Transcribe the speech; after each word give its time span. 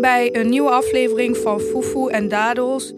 Bij 0.00 0.34
een 0.34 0.48
nieuwe 0.48 0.70
aflevering 0.70 1.36
van 1.36 1.60
Fufu 1.60 2.08
en 2.08 2.28
Dadels. 2.28 2.92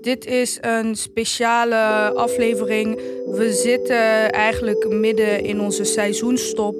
Dit 0.00 0.26
is 0.26 0.58
een 0.60 0.96
speciale 0.96 2.12
aflevering. 2.14 3.00
We 3.26 3.52
zitten 3.52 4.32
eigenlijk 4.32 4.88
midden 4.88 5.44
in 5.44 5.60
onze 5.60 5.84
seizoenstop. 5.84 6.76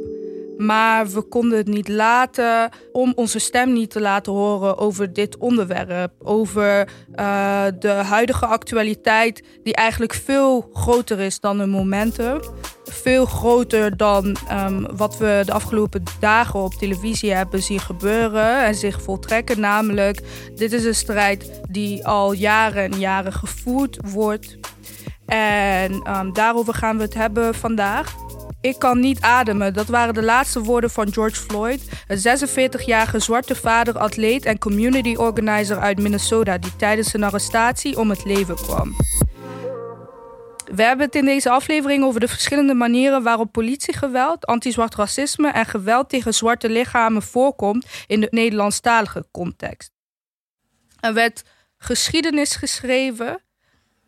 Maar 0.57 1.09
we 1.09 1.23
konden 1.23 1.59
het 1.59 1.67
niet 1.67 1.89
laten 1.89 2.71
om 2.93 3.12
onze 3.14 3.39
stem 3.39 3.73
niet 3.73 3.91
te 3.91 4.00
laten 4.00 4.32
horen 4.32 4.79
over 4.79 5.12
dit 5.12 5.36
onderwerp. 5.36 6.13
Over 6.19 6.89
uh, 7.16 7.64
de 7.79 7.89
huidige 7.89 8.46
actualiteit, 8.46 9.43
die 9.63 9.75
eigenlijk 9.75 10.14
veel 10.14 10.71
groter 10.72 11.21
is 11.21 11.41
dan 11.41 11.61
een 11.61 11.71
momentum. 11.71 12.41
Veel 12.89 13.27
groter 13.27 13.97
dan 13.97 14.37
um, 14.53 14.87
wat 14.97 15.19
we 15.19 15.43
de 15.45 15.53
afgelopen 15.53 16.03
dagen 16.21 16.61
op 16.61 16.75
televisie 16.75 17.33
hebben 17.33 17.63
zien 17.63 17.81
gebeuren 17.81 18.64
en 18.64 18.75
zich 18.75 19.03
voltrekken. 19.03 19.61
Namelijk, 19.61 20.23
dit 20.55 20.73
is 20.73 20.85
een 20.85 20.95
strijd 20.95 21.61
die 21.71 22.07
al 22.07 22.33
jaren 22.33 22.93
en 22.93 22.99
jaren 22.99 23.33
gevoerd 23.33 23.99
wordt. 24.05 24.57
En 25.27 26.17
um, 26.17 26.33
daarover 26.33 26.75
gaan 26.75 26.97
we 26.97 27.03
het 27.03 27.14
hebben 27.14 27.55
vandaag. 27.55 28.14
Ik 28.61 28.79
kan 28.79 29.00
niet 29.00 29.21
ademen. 29.21 29.75
Dat 29.75 29.86
waren 29.86 30.14
de 30.14 30.23
laatste 30.23 30.63
woorden 30.63 30.91
van 30.91 31.13
George 31.13 31.41
Floyd, 31.41 31.83
een 32.06 32.19
46-jarige 32.19 33.19
zwarte 33.19 33.55
vader, 33.55 33.98
atleet 33.98 34.45
en 34.45 34.59
community 34.59 35.14
organizer 35.14 35.78
uit 35.78 35.98
Minnesota 35.98 36.59
die 36.59 36.77
tijdens 36.77 37.11
zijn 37.11 37.25
arrestatie 37.25 37.98
om 37.98 38.11
het 38.11 38.25
leven 38.25 38.55
kwam. 38.55 38.97
We 40.74 40.83
hebben 40.83 41.06
het 41.06 41.14
in 41.14 41.24
deze 41.24 41.50
aflevering 41.50 42.05
over 42.05 42.20
de 42.20 42.28
verschillende 42.28 42.74
manieren 42.74 43.22
waarop 43.22 43.52
politiegeweld, 43.52 44.47
anti-zwart 44.47 44.94
racisme 44.94 45.50
en 45.50 45.66
geweld 45.66 46.08
tegen 46.08 46.34
zwarte 46.34 46.69
lichamen 46.69 47.22
voorkomt 47.22 47.86
in 48.06 48.20
de 48.20 48.28
Nederlandstalige 48.30 49.27
context. 49.30 49.91
Er 51.00 51.14
werd 51.14 51.42
geschiedenis 51.78 52.55
geschreven 52.55 53.42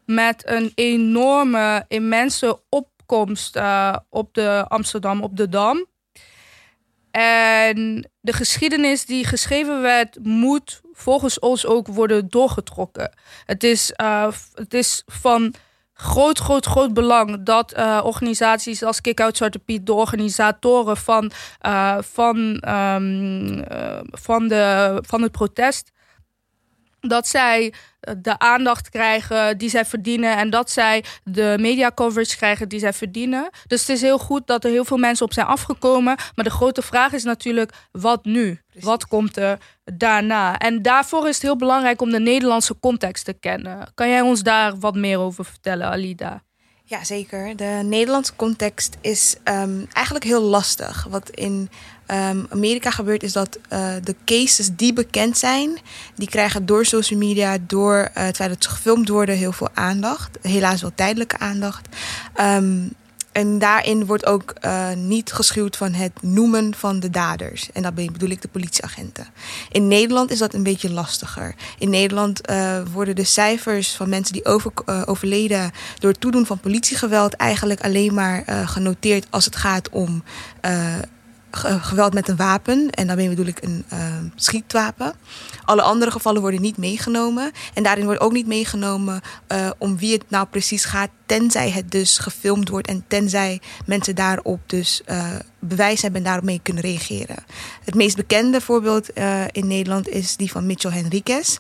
met 0.05 0.49
een 0.49 0.73
enorme, 0.75 1.85
immense 1.89 2.61
op 2.69 2.89
opkomst 3.11 3.57
uh, 3.57 3.97
op 4.09 4.35
de 4.35 4.65
Amsterdam, 4.69 5.23
op 5.23 5.37
de 5.37 5.49
Dam. 5.49 5.87
En 7.11 8.11
de 8.21 8.33
geschiedenis 8.33 9.05
die 9.05 9.25
geschreven 9.25 9.83
werd, 9.83 10.19
moet 10.23 10.81
volgens 10.93 11.39
ons 11.39 11.67
ook 11.67 11.87
worden 11.87 12.29
doorgetrokken. 12.29 13.13
Het 13.45 13.65
is, 13.65 13.93
uh, 13.97 14.33
het 14.55 14.75
is 14.75 15.03
van 15.07 15.55
groot, 16.01 16.39
groot, 16.39 16.67
groot 16.67 16.95
belang 16.95 17.43
dat 17.43 17.77
uh, 17.77 18.01
organisaties 18.05 18.83
als 18.83 19.01
Kick 19.01 19.21
Out 19.21 19.37
Zwarte 19.37 19.59
Piet, 19.59 19.87
de 19.87 19.93
organisatoren 19.93 20.97
van, 20.97 21.31
uh, 21.67 21.97
van, 22.01 22.37
um, 22.69 23.65
van, 24.11 24.49
de, 24.49 24.99
van 25.07 25.23
het 25.23 25.33
protest, 25.33 25.93
dat 27.01 27.29
zij 27.29 27.73
eh, 28.01 28.15
de 28.19 28.39
aandacht 28.39 28.89
krijgen 28.91 29.59
die 29.59 29.69
zij 29.69 29.85
verdienen 29.85 30.37
en 30.37 30.51
dat 30.51 30.71
zij 30.71 31.05
de 31.25 31.57
media 31.61 31.91
coverage 31.95 32.37
krijgen 32.37 32.69
die 32.69 32.79
zij 32.79 32.93
verdienen. 32.93 33.51
Dus 33.67 33.81
het 33.81 33.89
is 33.89 34.01
heel 34.01 34.19
goed 34.19 34.47
dat 34.47 34.65
er 34.65 34.71
heel 34.71 34.85
veel 34.85 34.97
mensen 34.97 35.27
op 35.27 35.33
zijn 35.33 35.47
afgekomen. 35.47 36.17
Maar 36.35 36.45
de 36.45 36.51
grote 36.51 36.83
vraag 36.83 37.13
is 37.13 37.25
natuurlijk: 37.25 37.73
wat 37.93 38.25
nu? 38.25 38.61
Wat 38.81 39.07
komt 39.07 39.37
er 39.37 39.59
daarna? 39.85 40.59
En 40.59 40.83
daarvoor 40.83 41.29
is 41.29 41.35
het 41.35 41.43
heel 41.43 41.57
belangrijk 41.57 42.01
om 42.01 42.11
de 42.11 42.21
Nederlandse 42.21 42.79
context 42.79 43.25
te 43.25 43.33
kennen. 43.33 43.93
Kan 43.95 44.09
jij 44.09 44.21
ons 44.21 44.43
daar 44.43 44.79
wat 44.79 44.95
meer 44.95 45.19
over 45.19 45.45
vertellen, 45.45 45.87
Alida? 45.87 46.43
Ja, 46.91 47.05
zeker. 47.05 47.57
De 47.57 47.81
Nederlandse 47.85 48.37
context 48.37 48.97
is 49.01 49.37
um, 49.45 49.87
eigenlijk 49.93 50.25
heel 50.25 50.43
lastig. 50.43 51.07
Wat 51.11 51.31
in 51.31 51.71
um, 52.07 52.47
Amerika 52.49 52.91
gebeurt 52.91 53.23
is 53.23 53.33
dat 53.33 53.59
uh, 53.73 53.93
de 54.03 54.15
cases 54.25 54.71
die 54.77 54.93
bekend 54.93 55.39
zijn, 55.39 55.79
die 56.15 56.29
krijgen 56.29 56.67
door 56.67 56.85
social 56.85 57.19
media, 57.19 57.57
door 57.67 58.11
uh, 58.17 58.29
het 58.37 58.67
gefilmd 58.67 59.09
worden, 59.09 59.37
heel 59.37 59.53
veel 59.53 59.69
aandacht. 59.75 60.39
Helaas 60.43 60.81
wel 60.81 60.93
tijdelijke 60.95 61.39
aandacht. 61.39 61.89
Um, 62.41 62.93
en 63.33 63.59
daarin 63.59 64.07
wordt 64.07 64.27
ook 64.27 64.55
uh, 64.65 64.93
niet 64.93 65.33
geschuwd 65.33 65.77
van 65.77 65.93
het 65.93 66.13
noemen 66.23 66.75
van 66.75 67.01
de 67.01 67.11
daders. 67.11 67.69
En 67.73 67.83
dat 67.83 67.95
bedoel 67.95 68.31
ik 68.31 68.43
de 68.43 68.49
politieagenten. 68.49 69.27
In 69.71 69.89
Nederland 69.89 70.31
is 70.31 70.39
dat 70.39 70.55
een 70.55 70.63
beetje 70.63 70.91
lastiger. 70.91 71.55
In 71.79 71.91
Nederland 71.91 72.51
uh, 72.51 72.83
worden 72.93 73.17
de 73.17 73.25
cijfers 73.25 73.97
van 73.97 74.09
mensen 74.09 74.33
die 74.33 74.45
over, 74.45 74.73
uh, 74.87 75.03
overleden 75.05 75.71
door 75.99 76.11
het 76.11 76.21
toedoen 76.21 76.47
van 76.47 76.59
politiegeweld 76.59 77.35
eigenlijk 77.35 77.81
alleen 77.81 78.15
maar 78.15 78.45
genoteerd 78.67 79.27
als 79.31 79.45
het 79.45 79.57
gaat 79.57 79.89
om 79.89 80.23
geweld 81.57 82.15
met 82.15 82.29
een 82.29 82.37
wapen. 82.37 82.91
En 82.91 83.07
daarmee 83.07 83.29
bedoel 83.29 83.47
ik 83.47 83.63
een 83.63 83.85
uh, 83.93 83.99
schietwapen. 84.35 85.13
Alle 85.65 85.83
andere 85.83 86.11
gevallen 86.11 86.41
worden 86.41 86.61
niet 86.61 86.77
meegenomen. 86.77 87.53
En 87.75 87.83
daarin 87.83 88.05
wordt 88.05 88.21
ook 88.21 88.33
niet 88.33 88.47
meegenomen 88.47 89.21
uh, 89.49 89.71
om 89.79 89.99
wie 89.99 90.13
het 90.13 90.25
nou 90.29 90.47
precies 90.47 90.85
gaat. 90.85 91.11
Tenzij 91.27 91.71
het 91.71 91.91
dus 91.91 92.19
gefilmd 92.19 92.69
wordt 92.69 92.89
en 92.89 93.05
tenzij 93.09 93.61
mensen 93.87 94.15
daarop 94.15 94.61
dus 94.67 95.03
uh, 95.07 95.29
bewijs 95.59 96.03
hebben 96.03 96.21
en 96.21 96.27
daarop 96.27 96.45
mee 96.45 96.61
kunnen 96.63 96.83
reageren. 96.83 97.37
Het 97.85 97.95
meest 97.95 98.17
bekende 98.17 98.61
voorbeeld 98.61 99.09
in 99.53 99.67
Nederland 99.67 100.09
is 100.09 100.37
die 100.37 100.51
van 100.51 100.67
Mitchell 100.67 100.91
Henriquez. 100.91 101.57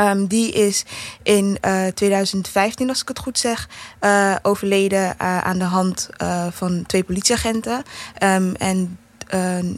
Um, 0.00 0.26
die 0.26 0.52
is 0.52 0.84
in 1.22 1.58
uh, 1.64 1.86
2015, 1.86 2.88
als 2.88 3.02
ik 3.02 3.08
het 3.08 3.18
goed 3.18 3.38
zeg, 3.38 3.68
uh, 4.00 4.36
overleden 4.42 5.02
uh, 5.02 5.38
aan 5.38 5.58
de 5.58 5.64
hand 5.64 6.08
van 6.50 6.84
twee 6.86 7.04
politieagenten. 7.04 7.82
Um, 8.22 8.54
en 8.54 8.98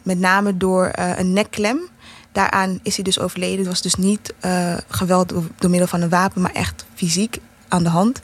met 0.03 0.19
name 0.19 0.57
door 0.57 0.91
een 0.95 1.33
nekklem. 1.33 1.81
Daaraan 2.33 2.81
is 2.83 2.95
hij 2.95 3.05
dus 3.05 3.19
overleden. 3.19 3.59
Het 3.59 3.67
was 3.67 3.83
dus 3.83 3.95
niet 3.95 4.35
geweld 4.89 5.29
door, 5.59 5.71
middel 5.71 5.89
van 5.89 6.01
een 6.01 6.09
wapen, 6.09 6.43
maar 6.43 6.53
echt 6.53 6.87
fysiek 6.95 7.39
aan 7.69 7.83
de 7.83 7.89
hand. 7.89 8.21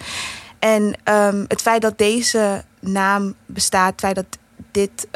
En 0.59 0.83
um, 1.05 1.45
het 1.49 1.63
feit 1.63 1.83
dat 1.83 1.99
deze 1.99 2.65
naam 2.81 3.35
bestaat, 3.47 3.91
het 3.91 4.01
feit 4.01 4.15
dat 4.15 4.39
dit 4.71 5.07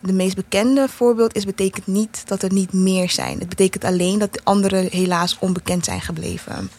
de 0.00 0.12
meest 0.12 0.36
bekende 0.36 0.88
voorbeeld 0.88 1.36
is, 1.36 1.44
betekent 1.44 1.86
niet 1.86 2.22
dat 2.26 2.42
er 2.42 2.52
niet 2.52 2.72
meer 2.72 3.10
zijn. 3.10 3.38
Het 3.38 3.48
betekent 3.48 3.84
alleen 3.84 4.18
dat 4.18 4.32
de 4.32 4.40
anderen 4.44 4.88
helaas 4.90 5.36
onbekend 5.38 5.84
zijn 5.84 6.00
gebleven. 6.00 6.70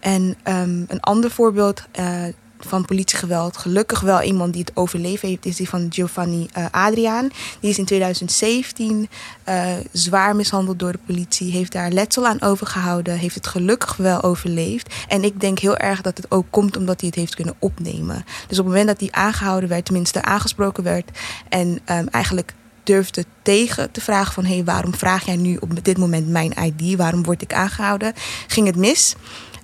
En 0.00 0.22
um, 0.22 0.84
een 0.88 1.00
ander 1.00 1.30
voorbeeld 1.30 1.84
uh, 1.98 2.24
van 2.66 2.84
politiegeweld, 2.84 3.56
gelukkig 3.56 4.00
wel 4.00 4.22
iemand 4.22 4.52
die 4.52 4.62
het 4.64 4.76
overleven 4.76 5.28
heeft, 5.28 5.46
is 5.46 5.56
die 5.56 5.68
van 5.68 5.86
Giovanni 5.90 6.48
uh, 6.58 6.66
Adriaan. 6.70 7.30
Die 7.60 7.70
is 7.70 7.78
in 7.78 7.84
2017 7.84 9.08
uh, 9.48 9.64
zwaar 9.92 10.36
mishandeld 10.36 10.78
door 10.78 10.92
de 10.92 10.98
politie, 11.06 11.52
heeft 11.52 11.72
daar 11.72 11.90
letsel 11.90 12.26
aan 12.26 12.42
overgehouden, 12.42 13.18
heeft 13.18 13.34
het 13.34 13.46
gelukkig 13.46 13.96
wel 13.96 14.22
overleefd. 14.22 14.94
En 15.08 15.24
ik 15.24 15.40
denk 15.40 15.58
heel 15.58 15.76
erg 15.76 16.00
dat 16.00 16.16
het 16.16 16.30
ook 16.30 16.46
komt 16.50 16.76
omdat 16.76 17.00
hij 17.00 17.08
het 17.08 17.18
heeft 17.18 17.34
kunnen 17.34 17.54
opnemen. 17.58 18.24
Dus 18.48 18.58
op 18.58 18.64
het 18.64 18.74
moment 18.74 18.86
dat 18.86 19.00
hij 19.00 19.08
aangehouden 19.10 19.68
werd, 19.68 19.84
tenminste 19.84 20.22
aangesproken 20.22 20.84
werd 20.84 21.10
en 21.48 21.68
um, 21.68 22.08
eigenlijk 22.08 22.54
durfde 22.82 23.24
tegen 23.42 23.90
te 23.90 24.00
vragen 24.00 24.32
van... 24.32 24.44
hé, 24.44 24.54
hey, 24.54 24.64
waarom 24.64 24.94
vraag 24.94 25.24
jij 25.24 25.36
nu 25.36 25.56
op 25.56 25.84
dit 25.84 25.98
moment 25.98 26.28
mijn 26.28 26.52
ID? 26.52 26.96
Waarom 26.96 27.22
word 27.22 27.42
ik 27.42 27.54
aangehouden? 27.54 28.12
Ging 28.46 28.66
het 28.66 28.76
mis. 28.76 29.14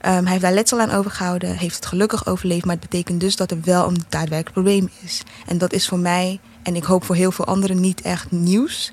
Um, 0.06 0.22
hij 0.22 0.31
heeft 0.31 0.42
daar 0.42 0.53
letsel 0.53 0.81
aan 0.81 0.91
overgehouden, 0.91 1.56
heeft 1.56 1.75
het 1.75 1.86
gelukkig 1.86 2.26
overleefd... 2.26 2.64
maar 2.64 2.75
het 2.75 2.88
betekent 2.88 3.20
dus 3.20 3.36
dat 3.36 3.50
er 3.50 3.59
wel 3.62 3.88
een 3.88 4.04
daadwerkelijk 4.09 4.53
probleem 4.53 4.91
is. 5.04 5.22
En 5.47 5.59
dat 5.59 5.72
is 5.72 5.88
voor 5.88 5.98
mij, 5.98 6.41
en 6.62 6.76
ik 6.76 6.84
hoop 6.84 7.04
voor 7.04 7.14
heel 7.14 7.32
veel 7.32 7.44
anderen, 7.44 7.81
niet 7.81 8.00
echt 8.00 8.31
nieuws... 8.31 8.92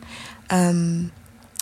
Um, 0.54 1.12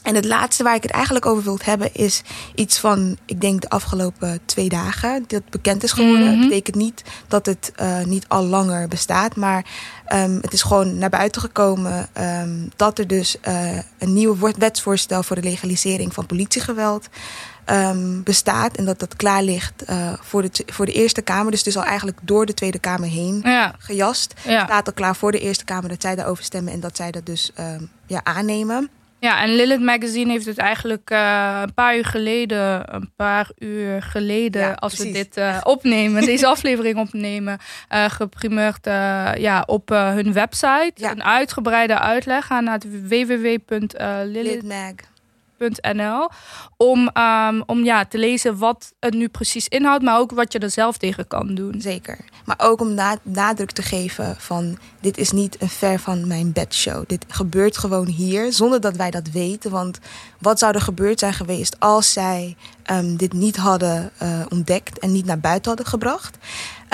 en 0.04 0.16
het 0.16 0.26
laatste 0.26 0.64
waar 0.64 0.76
ik 0.76 0.84
het 0.84 0.92
eigenlijk 0.92 1.26
over 1.26 1.44
wil 1.44 1.60
hebben 1.64 1.94
is 1.94 2.22
iets 2.56 2.80
van, 2.80 3.18
ik 3.26 3.42
denk 3.42 3.62
de 3.62 3.70
afgelopen 3.70 4.40
twee 4.46 4.70
dagen, 4.70 5.24
dat 5.28 5.50
bekend 5.50 5.84
is 5.84 5.92
geworden. 5.92 6.28
-hmm. 6.28 6.40
Het 6.40 6.48
betekent 6.48 6.76
niet 6.76 7.04
dat 7.28 7.46
het 7.46 7.72
uh, 7.82 8.04
niet 8.04 8.26
al 8.28 8.44
langer 8.44 8.88
bestaat, 8.88 9.36
maar 9.36 9.66
um, 10.14 10.38
het 10.42 10.54
is 10.54 10.62
gewoon 10.62 10.98
naar 10.98 11.10
buiten 11.10 11.42
gekomen 11.42 12.10
um, 12.18 12.72
dat 12.76 13.00
er 13.00 13.08
dus 13.08 13.38
uh, 13.48 13.78
een 13.98 14.14
nieuw 14.14 14.38
wetsvoorstel 14.58 15.24
voor 15.24 15.36
de 15.36 15.50
legalisering 15.50 16.14
van 16.14 16.26
politiegeweld 16.26 17.08
um, 17.66 18.24
bestaat. 18.24 18.78
En 18.78 18.86
dat 18.86 19.00
dat 19.00 19.16
klaar 19.16 19.44
ligt 19.44 19.90
uh, 19.90 20.14
voor, 20.22 20.42
de, 20.42 20.52
voor 20.66 20.86
de 20.86 20.92
Eerste 20.92 21.22
Kamer. 21.22 21.52
Dus 21.52 21.60
het 21.60 21.68
is 21.68 21.78
al 21.78 21.84
eigenlijk 21.84 22.18
door 22.22 22.46
de 22.46 22.54
Tweede 22.54 22.80
Kamer 22.80 23.10
heen 23.10 23.42
ja. 23.44 23.76
gejast. 23.78 24.34
Ja. 24.48 24.64
Staat 24.64 24.88
al 24.88 24.94
klaar 24.94 25.16
voor 25.16 25.32
de 25.32 25.40
Eerste 25.40 25.66
Kamer 25.66 25.90
dat 25.90 26.02
zij 26.02 26.16
daarover 26.16 26.44
stemmen 26.44 26.74
en 26.74 26.80
dat 26.80 26.96
zij 26.96 27.12
dat 27.12 27.26
dus 27.26 27.52
ja, 28.08 28.24
aannemen. 28.24 28.90
Ja, 29.24 29.42
en 29.42 29.56
Lilith 29.56 29.82
Magazine 29.82 30.32
heeft 30.32 30.46
het 30.46 30.58
eigenlijk 30.58 31.10
uh, 31.12 31.60
een 31.62 31.74
paar 31.74 31.98
uur 31.98 32.06
geleden, 32.06 32.96
een 32.96 33.12
paar 33.16 33.50
uur 33.58 34.02
geleden, 34.02 34.62
ja, 34.62 34.74
als 34.74 34.96
precies. 34.96 35.12
we 35.14 35.18
dit 35.18 35.38
uh, 35.38 35.62
opnemen, 35.74 36.26
deze 36.26 36.48
aflevering 36.48 36.98
opnemen, 36.98 37.58
uh, 37.94 38.06
geprimeerd 38.10 38.86
ja, 39.40 39.64
op 39.66 39.90
hun 39.90 40.34
website. 40.34 40.92
Ja. 40.96 41.12
Een 41.12 41.24
uitgebreide 41.24 42.00
uitleg. 42.00 42.46
Ga 42.46 42.60
naar 42.60 42.80
www.lilithmag 43.08 44.94
om, 46.78 47.08
ehm, 47.08 47.62
om 47.66 47.84
ja, 47.84 48.06
te 48.06 48.18
lezen 48.18 48.58
wat 48.58 48.94
het 49.00 49.14
nu 49.14 49.28
precies 49.28 49.68
inhoudt, 49.68 50.04
maar 50.04 50.20
ook 50.20 50.32
wat 50.32 50.54
je 50.54 50.60
er 50.60 50.70
zelf 50.70 50.98
tegen 50.98 51.28
kan 51.28 51.56
doen. 51.56 51.76
Zeker. 51.82 52.18
Maar 52.46 52.60
ook 52.60 52.82
om 52.82 52.94
nadruk 53.24 53.72
te 53.72 53.82
geven 53.82 54.36
van 54.38 54.78
dit 55.00 55.18
is 55.18 55.32
niet 55.32 55.62
een 55.62 55.70
ver 55.70 56.00
van 56.00 56.28
mijn 56.28 56.52
bedshow. 56.52 57.04
Dit 57.08 57.26
gebeurt 57.28 57.78
gewoon 57.78 58.08
hier 58.08 58.54
zonder 58.54 58.82
dat 58.82 58.96
wij 58.96 59.12
dat 59.12 59.30
weten. 59.30 59.72
Want 59.72 60.00
wat 60.40 60.60
zou 60.60 60.74
er 60.74 60.82
gebeurd 60.82 61.20
zijn 61.20 61.34
geweest 61.34 61.80
als 61.80 62.14
zij 62.14 62.56
um, 62.92 63.18
dit 63.18 63.34
niet 63.34 63.58
hadden 63.58 64.12
uh, 64.22 64.40
ontdekt 64.50 65.00
en 65.00 65.12
niet 65.12 65.26
naar 65.26 65.40
buiten 65.40 65.68
hadden 65.68 65.88
gebracht? 65.88 66.38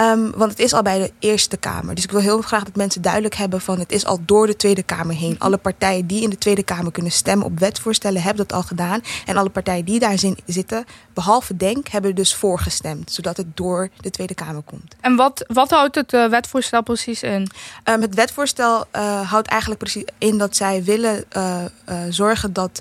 Um, 0.01 0.31
want 0.35 0.51
het 0.51 0.59
is 0.59 0.73
al 0.73 0.81
bij 0.81 0.99
de 0.99 1.11
Eerste 1.19 1.57
Kamer. 1.57 1.95
Dus 1.95 2.03
ik 2.03 2.11
wil 2.11 2.19
heel 2.19 2.41
graag 2.41 2.63
dat 2.63 2.75
mensen 2.75 3.01
duidelijk 3.01 3.35
hebben 3.35 3.61
van 3.61 3.79
het 3.79 3.91
is 3.91 4.05
al 4.05 4.19
door 4.25 4.47
de 4.47 4.55
Tweede 4.55 4.83
Kamer 4.83 5.15
heen. 5.15 5.39
Alle 5.39 5.57
partijen 5.57 6.07
die 6.07 6.21
in 6.21 6.29
de 6.29 6.37
Tweede 6.37 6.63
Kamer 6.63 6.91
kunnen 6.91 7.11
stemmen 7.11 7.45
op 7.45 7.59
wetsvoorstellen 7.59 8.21
hebben 8.21 8.47
dat 8.47 8.57
al 8.57 8.63
gedaan. 8.63 9.01
En 9.25 9.37
alle 9.37 9.49
partijen 9.49 9.85
die 9.85 9.99
daar 9.99 10.17
zitten, 10.45 10.85
behalve 11.13 11.57
Denk, 11.57 11.87
hebben 11.87 12.15
dus 12.15 12.35
voorgestemd. 12.35 13.11
Zodat 13.11 13.37
het 13.37 13.57
door 13.57 13.89
de 13.97 14.09
Tweede 14.09 14.33
Kamer 14.33 14.61
komt. 14.61 14.95
En 15.01 15.15
wat, 15.15 15.43
wat 15.47 15.69
houdt 15.69 15.95
het 15.95 16.13
uh, 16.13 16.29
wetvoorstel 16.29 16.83
precies 16.83 17.23
in? 17.23 17.49
Um, 17.83 18.01
het 18.01 18.15
wetvoorstel 18.15 18.85
uh, 18.95 19.29
houdt 19.31 19.47
eigenlijk 19.47 19.81
precies 19.81 20.03
in 20.17 20.37
dat 20.37 20.55
zij 20.55 20.83
willen 20.83 21.25
uh, 21.37 21.63
zorgen 22.09 22.53
dat 22.53 22.79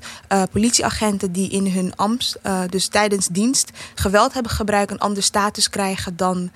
politieagenten 0.50 1.32
die 1.32 1.50
in 1.50 1.66
hun 1.66 1.96
ambt, 1.96 2.38
dus 2.68 2.88
tijdens 2.88 3.28
dienst, 3.28 3.70
geweld 3.94 4.32
hebben 4.32 4.52
gebruikt, 4.52 4.90
een 4.90 4.98
ander 4.98 5.22
status 5.22 5.70
krijgen 5.70 6.16
dan 6.16 6.50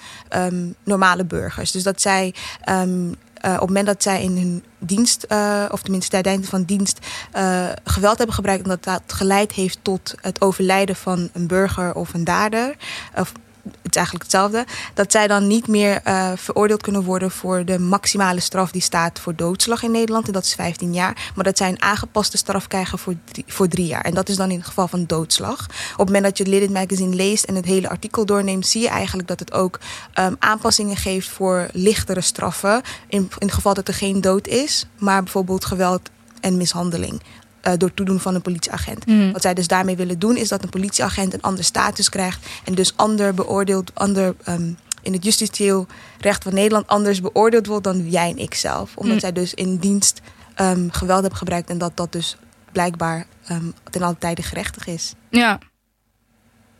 um, 0.52 0.74
normale 0.84 1.24
burgers. 1.24 1.70
Dus 1.70 1.82
dat 1.82 2.00
zij 2.00 2.34
um, 2.68 3.14
uh, 3.44 3.52
op 3.52 3.58
het 3.58 3.68
moment 3.68 3.86
dat 3.86 4.02
zij 4.02 4.22
in 4.22 4.36
hun 4.36 4.64
dienst, 4.78 5.26
uh, 5.28 5.64
of 5.70 5.82
tenminste 5.82 6.20
tijdens 6.20 6.48
van 6.48 6.62
dienst, 6.62 6.98
uh, 7.36 7.68
geweld 7.84 8.16
hebben 8.16 8.34
gebruikt, 8.34 8.62
en 8.62 8.68
dat 8.68 8.84
dat 8.84 9.02
geleid 9.06 9.52
heeft 9.52 9.78
tot 9.82 10.14
het 10.20 10.40
overlijden 10.40 10.96
van 10.96 11.30
een 11.32 11.46
burger 11.46 11.94
of 11.94 12.14
een 12.14 12.24
dader, 12.24 12.76
of 13.16 13.32
het 13.62 13.90
is 13.90 13.96
eigenlijk 13.96 14.24
hetzelfde. 14.24 14.64
Dat 14.94 15.12
zij 15.12 15.26
dan 15.26 15.46
niet 15.46 15.68
meer 15.68 16.00
uh, 16.06 16.32
veroordeeld 16.36 16.82
kunnen 16.82 17.02
worden 17.02 17.30
voor 17.30 17.64
de 17.64 17.78
maximale 17.78 18.40
straf 18.40 18.70
die 18.70 18.82
staat 18.82 19.20
voor 19.20 19.36
doodslag 19.36 19.82
in 19.82 19.90
Nederland. 19.90 20.26
En 20.26 20.32
dat 20.32 20.44
is 20.44 20.54
15 20.54 20.94
jaar. 20.94 21.30
Maar 21.34 21.44
dat 21.44 21.56
zij 21.56 21.68
een 21.68 21.82
aangepaste 21.82 22.36
straf 22.36 22.66
krijgen 22.66 22.98
voor 22.98 23.14
drie, 23.24 23.44
voor 23.46 23.68
drie 23.68 23.86
jaar. 23.86 24.04
En 24.04 24.14
dat 24.14 24.28
is 24.28 24.36
dan 24.36 24.50
in 24.50 24.58
het 24.58 24.66
geval 24.66 24.88
van 24.88 25.04
doodslag. 25.06 25.64
Op 25.92 25.98
het 25.98 26.06
moment 26.06 26.24
dat 26.24 26.38
je 26.38 26.46
Lidit 26.46 26.70
Magazine 26.70 27.14
leest 27.14 27.44
en 27.44 27.54
het 27.54 27.64
hele 27.64 27.88
artikel 27.88 28.26
doorneemt, 28.26 28.66
zie 28.66 28.82
je 28.82 28.88
eigenlijk 28.88 29.28
dat 29.28 29.40
het 29.40 29.52
ook 29.52 29.80
um, 30.18 30.36
aanpassingen 30.38 30.96
geeft 30.96 31.28
voor 31.28 31.68
lichtere 31.72 32.20
straffen. 32.20 32.82
In, 33.08 33.20
in 33.38 33.46
het 33.46 33.52
geval 33.52 33.74
dat 33.74 33.88
er 33.88 33.94
geen 33.94 34.20
dood 34.20 34.46
is, 34.46 34.86
maar 34.98 35.22
bijvoorbeeld 35.22 35.64
geweld 35.64 36.10
en 36.40 36.56
mishandeling 36.56 37.22
uh, 37.66 37.72
door 37.76 37.94
toedoen 37.94 38.20
van 38.20 38.34
een 38.34 38.42
politieagent. 38.42 39.06
Mm. 39.06 39.32
Wat 39.32 39.42
zij 39.42 39.54
dus 39.54 39.66
daarmee 39.66 39.96
willen 39.96 40.18
doen, 40.18 40.36
is 40.36 40.48
dat 40.48 40.62
een 40.62 40.68
politieagent 40.68 41.34
een 41.34 41.42
ander 41.42 41.64
status 41.64 42.08
krijgt 42.08 42.46
en 42.64 42.74
dus 42.74 42.96
ander 42.96 43.34
beoordeeld, 43.34 43.94
ander 43.94 44.34
um, 44.48 44.76
in 45.02 45.12
het 45.12 45.24
justitieel 45.24 45.86
recht 46.20 46.42
van 46.42 46.54
Nederland 46.54 46.86
anders 46.86 47.20
beoordeeld 47.20 47.66
wordt 47.66 47.84
dan 47.84 48.10
jij 48.10 48.30
en 48.30 48.38
ik 48.38 48.54
zelf. 48.54 48.96
Omdat 48.96 49.14
mm. 49.14 49.20
zij 49.20 49.32
dus 49.32 49.54
in 49.54 49.76
dienst 49.76 50.20
um, 50.60 50.90
geweld 50.90 51.20
hebben 51.20 51.38
gebruikt 51.38 51.70
en 51.70 51.78
dat 51.78 51.96
dat 51.96 52.12
dus 52.12 52.36
blijkbaar 52.72 53.26
um, 53.50 53.74
ten 53.90 54.02
alle 54.02 54.18
tijde 54.18 54.42
gerechtig 54.42 54.86
is. 54.86 55.14
Ja, 55.30 55.58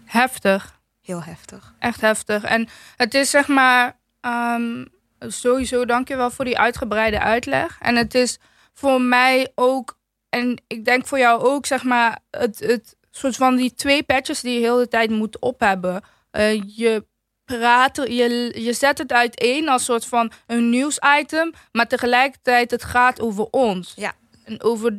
heftig. 0.04 0.80
Heel 1.00 1.22
heftig. 1.22 1.74
Echt 1.78 2.00
heftig. 2.00 2.42
En 2.42 2.68
het 2.96 3.14
is 3.14 3.30
zeg 3.30 3.48
maar, 3.48 3.96
sowieso 5.18 5.84
dankjewel 5.84 6.30
voor 6.30 6.44
die 6.44 6.58
uitgebreide 6.58 7.20
uitleg. 7.20 7.78
En 7.80 7.96
het 7.96 8.14
is 8.14 8.38
voor 8.72 9.00
mij 9.00 9.52
ook 9.54 9.98
en 10.34 10.62
ik 10.66 10.84
denk 10.84 11.06
voor 11.06 11.18
jou 11.18 11.42
ook, 11.42 11.66
zeg 11.66 11.82
maar, 11.82 12.18
het, 12.30 12.58
het 12.58 12.96
soort 13.10 13.36
van 13.36 13.56
die 13.56 13.74
twee 13.74 14.02
patches 14.02 14.40
die 14.40 14.54
je 14.54 14.60
heel 14.60 14.76
de 14.76 14.88
tijd 14.88 15.10
moet 15.10 15.38
ophebben. 15.38 16.02
Uh, 16.32 16.62
je 16.66 17.06
praat, 17.44 17.96
je, 17.96 18.52
je 18.54 18.72
zet 18.72 18.98
het 18.98 19.12
uiteen 19.12 19.68
als 19.68 19.84
soort 19.84 20.06
van 20.06 20.32
een 20.46 20.70
nieuwsitem, 20.70 21.52
maar 21.72 21.86
tegelijkertijd 21.86 22.70
het 22.70 22.84
gaat 22.84 23.20
over 23.20 23.44
ons. 23.50 23.92
Ja. 23.96 24.12
En 24.44 24.62
over 24.62 24.96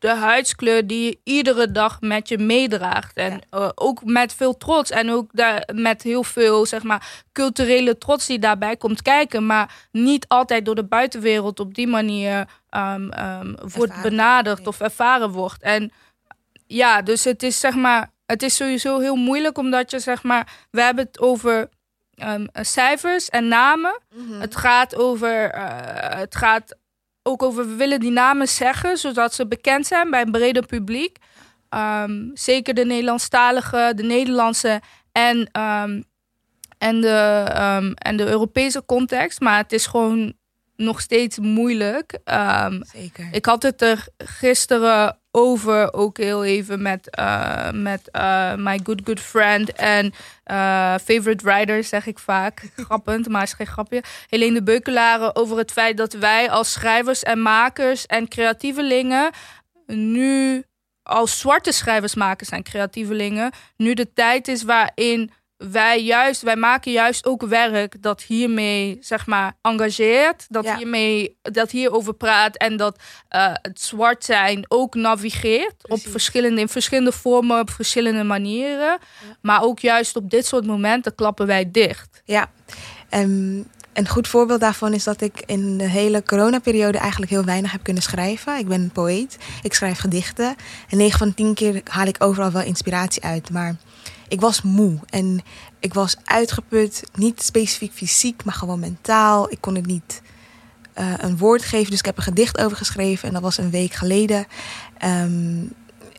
de 0.00 0.14
huidskleur 0.14 0.86
die 0.86 1.04
je 1.04 1.18
iedere 1.24 1.70
dag 1.70 2.00
met 2.00 2.28
je 2.28 2.38
meedraagt. 2.38 3.16
En 3.16 3.40
ja. 3.50 3.58
uh, 3.58 3.68
ook 3.74 4.04
met 4.04 4.34
veel 4.34 4.56
trots. 4.56 4.90
En 4.90 5.10
ook 5.10 5.30
daar, 5.32 5.68
met 5.74 6.02
heel 6.02 6.24
veel 6.24 6.66
zeg 6.66 6.82
maar, 6.82 7.22
culturele 7.32 7.98
trots 7.98 8.26
die 8.26 8.38
daarbij 8.38 8.76
komt 8.76 9.02
kijken. 9.02 9.46
Maar 9.46 9.88
niet 9.92 10.28
altijd 10.28 10.64
door 10.64 10.74
de 10.74 10.84
buitenwereld 10.84 11.60
op 11.60 11.74
die 11.74 11.86
manier 11.86 12.48
um, 12.70 13.12
um, 13.18 13.56
wordt 13.74 14.02
benaderd 14.02 14.66
of 14.66 14.80
ervaren 14.80 15.30
wordt. 15.30 15.62
En 15.62 15.92
ja, 16.66 17.02
dus 17.02 17.24
het 17.24 17.42
is 17.42 17.60
zeg 17.60 17.74
maar. 17.74 18.10
Het 18.26 18.42
is 18.42 18.56
sowieso 18.56 18.98
heel 18.98 19.16
moeilijk 19.16 19.58
omdat 19.58 19.90
je 19.90 19.98
zeg 19.98 20.22
maar. 20.22 20.52
We 20.70 20.82
hebben 20.82 21.04
het 21.04 21.20
over 21.20 21.68
um, 22.24 22.48
cijfers 22.52 23.28
en 23.28 23.48
namen. 23.48 23.98
Mm 24.14 24.26
-hmm. 24.30 24.40
Het 24.40 24.56
gaat 24.56 24.96
over. 24.96 25.54
Uh, 25.54 25.64
het 26.18 26.36
gaat 26.36 26.76
ook 27.22 27.42
over. 27.42 27.66
We 27.66 27.74
willen 27.74 28.00
die 28.00 28.10
namen 28.10 28.48
zeggen 28.48 28.96
zodat 28.96 29.34
ze 29.34 29.46
bekend 29.46 29.86
zijn 29.86 30.10
bij 30.10 30.20
een 30.20 30.30
breder 30.30 30.66
publiek. 30.66 31.16
Um, 31.74 32.30
zeker 32.34 32.74
de 32.74 32.84
Nederlandstalige, 32.84 33.92
de 33.96 34.02
Nederlandse 34.02 34.80
en, 35.12 35.38
um, 35.60 36.04
en, 36.78 37.00
de, 37.00 37.46
um, 37.80 37.94
en 37.94 38.16
de 38.16 38.26
Europese 38.26 38.84
context. 38.84 39.40
Maar 39.40 39.56
het 39.56 39.72
is 39.72 39.86
gewoon 39.86 40.34
nog 40.80 41.00
steeds 41.00 41.38
moeilijk. 41.38 42.18
Um, 42.24 42.84
Zeker. 42.92 43.28
Ik 43.32 43.44
had 43.44 43.62
het 43.62 43.82
er 43.82 44.06
gisteren 44.18 45.18
over, 45.30 45.92
ook 45.92 46.16
heel 46.18 46.44
even 46.44 46.82
met, 46.82 47.16
uh, 47.18 47.70
met 47.70 48.08
uh, 48.12 48.54
my 48.54 48.80
good 48.82 49.00
good 49.04 49.20
friend 49.20 49.72
en 49.72 50.04
uh, 50.06 50.94
favorite 51.04 51.44
writer, 51.44 51.84
zeg 51.84 52.06
ik 52.06 52.18
vaak. 52.18 52.70
Grappend, 52.86 53.28
maar 53.28 53.42
is 53.42 53.52
geen 53.52 53.66
grapje. 53.66 54.02
Helene 54.28 54.54
de 54.54 54.62
Beukelaren 54.62 55.36
over 55.36 55.58
het 55.58 55.72
feit 55.72 55.96
dat 55.96 56.12
wij 56.12 56.50
als 56.50 56.72
schrijvers 56.72 57.22
en 57.22 57.42
makers 57.42 58.06
en 58.06 58.28
creatievelingen 58.28 59.30
nu 59.86 60.64
als 61.02 61.38
zwarte 61.38 61.72
schrijversmakers 61.72 62.48
en 62.48 62.62
creatievelingen 62.62 63.52
nu 63.76 63.94
de 63.94 64.12
tijd 64.12 64.48
is 64.48 64.62
waarin 64.62 65.30
wij 65.68 66.02
juist, 66.02 66.42
wij 66.42 66.56
maken 66.56 66.92
juist 66.92 67.26
ook 67.26 67.42
werk 67.46 68.02
dat 68.02 68.22
hiermee, 68.22 68.98
zeg 69.00 69.26
maar, 69.26 69.56
engageert. 69.62 70.46
Dat, 70.48 70.64
ja. 70.64 70.76
hiermee, 70.76 71.38
dat 71.42 71.70
hierover 71.70 72.14
praat 72.14 72.56
en 72.56 72.76
dat 72.76 72.98
uh, 73.30 73.52
het 73.52 73.80
zwart 73.80 74.24
zijn 74.24 74.64
ook 74.68 74.94
navigeert. 74.94 75.88
Op 75.88 76.00
verschillende, 76.00 76.60
in 76.60 76.68
verschillende 76.68 77.12
vormen, 77.12 77.60
op 77.60 77.70
verschillende 77.70 78.22
manieren. 78.22 78.98
Ja. 78.98 79.36
Maar 79.42 79.62
ook 79.62 79.78
juist 79.78 80.16
op 80.16 80.30
dit 80.30 80.46
soort 80.46 80.66
momenten 80.66 81.14
klappen 81.14 81.46
wij 81.46 81.70
dicht. 81.70 82.22
Ja, 82.24 82.50
um, 83.10 83.66
een 83.92 84.08
goed 84.08 84.28
voorbeeld 84.28 84.60
daarvan 84.60 84.92
is 84.92 85.04
dat 85.04 85.20
ik 85.20 85.42
in 85.46 85.78
de 85.78 85.88
hele 85.88 86.22
coronaperiode 86.22 86.98
eigenlijk 86.98 87.30
heel 87.30 87.44
weinig 87.44 87.72
heb 87.72 87.82
kunnen 87.82 88.02
schrijven. 88.02 88.58
Ik 88.58 88.68
ben 88.68 88.90
poëet, 88.92 89.36
ik 89.62 89.74
schrijf 89.74 89.98
gedichten. 89.98 90.54
En 90.88 90.96
9 90.96 91.18
van 91.18 91.28
de 91.28 91.34
10 91.34 91.54
keer 91.54 91.80
haal 91.84 92.06
ik 92.06 92.16
overal 92.18 92.50
wel 92.50 92.62
inspiratie 92.62 93.22
uit. 93.22 93.50
Maar 93.50 93.76
ik 94.30 94.40
was 94.40 94.62
moe 94.62 94.98
en 95.08 95.40
ik 95.78 95.94
was 95.94 96.16
uitgeput. 96.24 97.02
Niet 97.14 97.42
specifiek 97.42 97.92
fysiek, 97.92 98.44
maar 98.44 98.54
gewoon 98.54 98.80
mentaal. 98.80 99.50
Ik 99.52 99.60
kon 99.60 99.74
het 99.74 99.86
niet 99.86 100.22
uh, 100.98 101.12
een 101.16 101.38
woord 101.38 101.62
geven. 101.62 101.90
Dus 101.90 101.98
ik 101.98 102.04
heb 102.04 102.16
een 102.16 102.22
gedicht 102.22 102.58
over 102.58 102.76
geschreven 102.76 103.28
en 103.28 103.34
dat 103.34 103.42
was 103.42 103.58
een 103.58 103.70
week 103.70 103.92
geleden. 103.92 104.46
Um, 105.04 105.72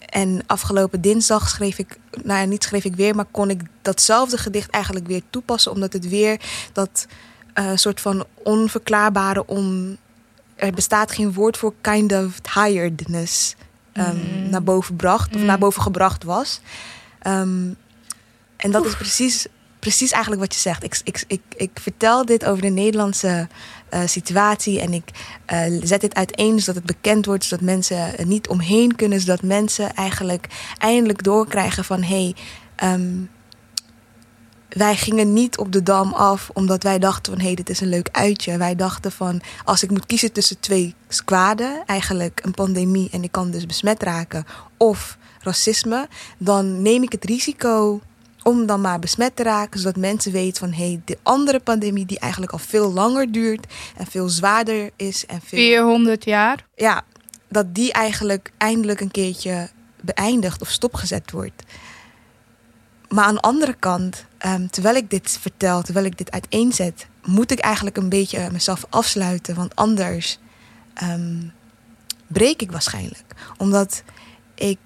en 0.10 0.44
afgelopen 0.46 1.02
dinsdag 1.02 1.50
schreef 1.50 1.78
ik, 1.78 1.98
nou 2.24 2.40
ja, 2.40 2.46
niet 2.46 2.64
schreef 2.64 2.84
ik 2.84 2.96
weer, 2.96 3.16
maar 3.16 3.26
kon 3.32 3.50
ik 3.50 3.62
datzelfde 3.82 4.38
gedicht 4.38 4.70
eigenlijk 4.70 5.08
weer 5.08 5.22
toepassen. 5.30 5.72
Omdat 5.72 5.94
het 5.94 6.10
weer 6.10 6.40
dat 6.74 7.08
uh, 7.60 7.72
soort 7.76 8.02
van 8.02 8.26
onverklaarbare, 8.44 9.48
on, 9.48 9.98
er 10.56 10.72
bestaat 10.72 11.12
geen 11.12 11.34
woord 11.34 11.58
voor 11.58 11.74
kind 11.82 12.14
of 12.14 12.40
tiredness 12.40 13.56
um, 13.94 14.06
mm. 14.06 14.50
naar 14.50 14.64
boven 14.64 14.96
bracht, 14.96 15.34
of 15.34 15.40
mm. 15.40 15.46
naar 15.46 15.60
boven 15.60 15.82
gebracht 15.82 16.24
was. 16.24 16.62
Um, 17.28 17.76
en 18.62 18.72
dat 18.72 18.82
Oef. 18.82 18.88
is 18.88 18.96
precies, 18.96 19.48
precies 19.80 20.12
eigenlijk 20.12 20.42
wat 20.42 20.54
je 20.54 20.60
zegt. 20.60 20.84
Ik, 20.84 21.02
ik, 21.04 21.24
ik, 21.28 21.42
ik 21.56 21.72
vertel 21.82 22.26
dit 22.26 22.46
over 22.46 22.62
de 22.62 22.70
Nederlandse 22.70 23.48
uh, 23.94 24.00
situatie 24.06 24.80
en 24.80 24.94
ik 24.94 25.10
uh, 25.54 25.80
zet 25.84 26.02
dit 26.02 26.16
uiteen 26.16 26.60
zodat 26.60 26.76
het 26.76 26.86
bekend 26.86 27.26
wordt, 27.26 27.44
zodat 27.44 27.66
mensen 27.66 28.18
er 28.18 28.26
niet 28.26 28.48
omheen 28.48 28.96
kunnen, 28.96 29.20
zodat 29.20 29.42
mensen 29.42 29.94
eigenlijk 29.94 30.48
eindelijk 30.78 31.24
doorkrijgen 31.24 31.84
van 31.84 32.04
hé, 32.04 32.34
hey, 32.78 32.94
um, 32.94 33.30
wij 34.70 34.96
gingen 34.96 35.34
niet 35.34 35.58
op 35.58 35.72
de 35.72 35.84
dam 35.84 36.14
af 36.14 36.50
omdat 36.54 36.84
wij 36.84 37.00
dachten 37.00 37.32
van 37.32 37.42
hé, 37.42 37.48
hey, 37.48 37.56
dit 37.56 37.70
is 37.70 37.80
een 37.82 37.90
leuk 37.90 38.10
uitje. 38.12 38.58
Wij 38.58 38.76
dachten 38.76 39.12
van 39.12 39.42
als 39.66 39.84
ik 39.84 39.90
moet 39.90 40.06
kiezen 40.06 40.32
tussen 40.32 40.60
twee 40.60 40.96
kwaden, 41.26 41.84
eigenlijk 41.86 42.40
een 42.44 42.54
pandemie 42.54 43.10
en 43.12 43.24
ik 43.24 43.32
kan 43.32 43.52
dus 43.52 43.66
besmet 43.66 44.04
raken, 44.04 44.46
of 44.78 45.18
racisme, 45.40 46.08
dan 46.38 46.82
neem 46.82 47.04
ik 47.04 47.12
het 47.12 47.26
risico 47.26 48.02
om 48.44 48.66
dan 48.66 48.82
maar 48.82 49.00
besmet 49.00 49.36
te 49.36 49.44
raken, 49.44 49.80
zodat 49.80 49.96
mensen 49.96 50.32
weten 50.32 50.60
van 50.60 50.72
hé, 50.72 50.88
hey, 50.88 51.02
de 51.06 51.18
andere 51.24 51.60
pandemie 51.60 52.06
die 52.06 52.20
eigenlijk 52.20 52.52
al 52.52 52.58
veel 52.60 52.92
langer 52.94 53.32
duurt 53.32 53.74
en 53.98 54.06
veel 54.08 54.30
zwaarder 54.30 54.90
is 54.96 55.26
en 55.26 55.42
veel 55.42 55.60
400 55.60 56.26
jaar. 56.26 56.66
Ja, 56.76 57.04
dat 57.50 57.76
die 57.76 57.92
eigenlijk 57.94 58.52
eindelijk 58.58 59.00
een 59.02 59.12
keertje 59.12 59.70
beëindigd 60.02 60.62
of 60.62 60.70
stopgezet 60.70 61.32
wordt. 61.32 61.64
Maar 63.10 63.26
aan 63.26 63.34
de 63.36 63.42
andere 63.42 63.74
kant, 63.74 64.26
ehm, 64.38 64.68
terwijl 64.68 64.96
ik 64.96 65.10
dit 65.10 65.38
vertel, 65.42 65.82
terwijl 65.82 66.06
ik 66.06 66.18
dit 66.18 66.32
uiteenzet, 66.32 67.08
moet 67.26 67.52
ik 67.52 67.60
eigenlijk 67.60 67.98
een 67.98 68.10
beetje 68.10 68.50
mezelf 68.52 68.86
afsluiten. 68.90 69.56
Want 69.56 69.76
anders 69.76 70.40
ehm, 70.94 71.38
breek 72.28 72.62
ik 72.62 72.72
waarschijnlijk. 72.72 73.24
Omdat 73.58 74.04
ik. 74.56 74.80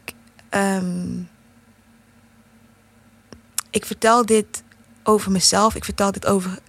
ehm, 0.50 1.08
ik 3.76 3.86
vertel 3.86 4.26
dit 4.26 4.64
over 5.04 5.32
mezelf. 5.32 5.76
Ik 5.76 5.84
vertel 5.86 6.12
dit 6.12 6.26
over 6.26 6.60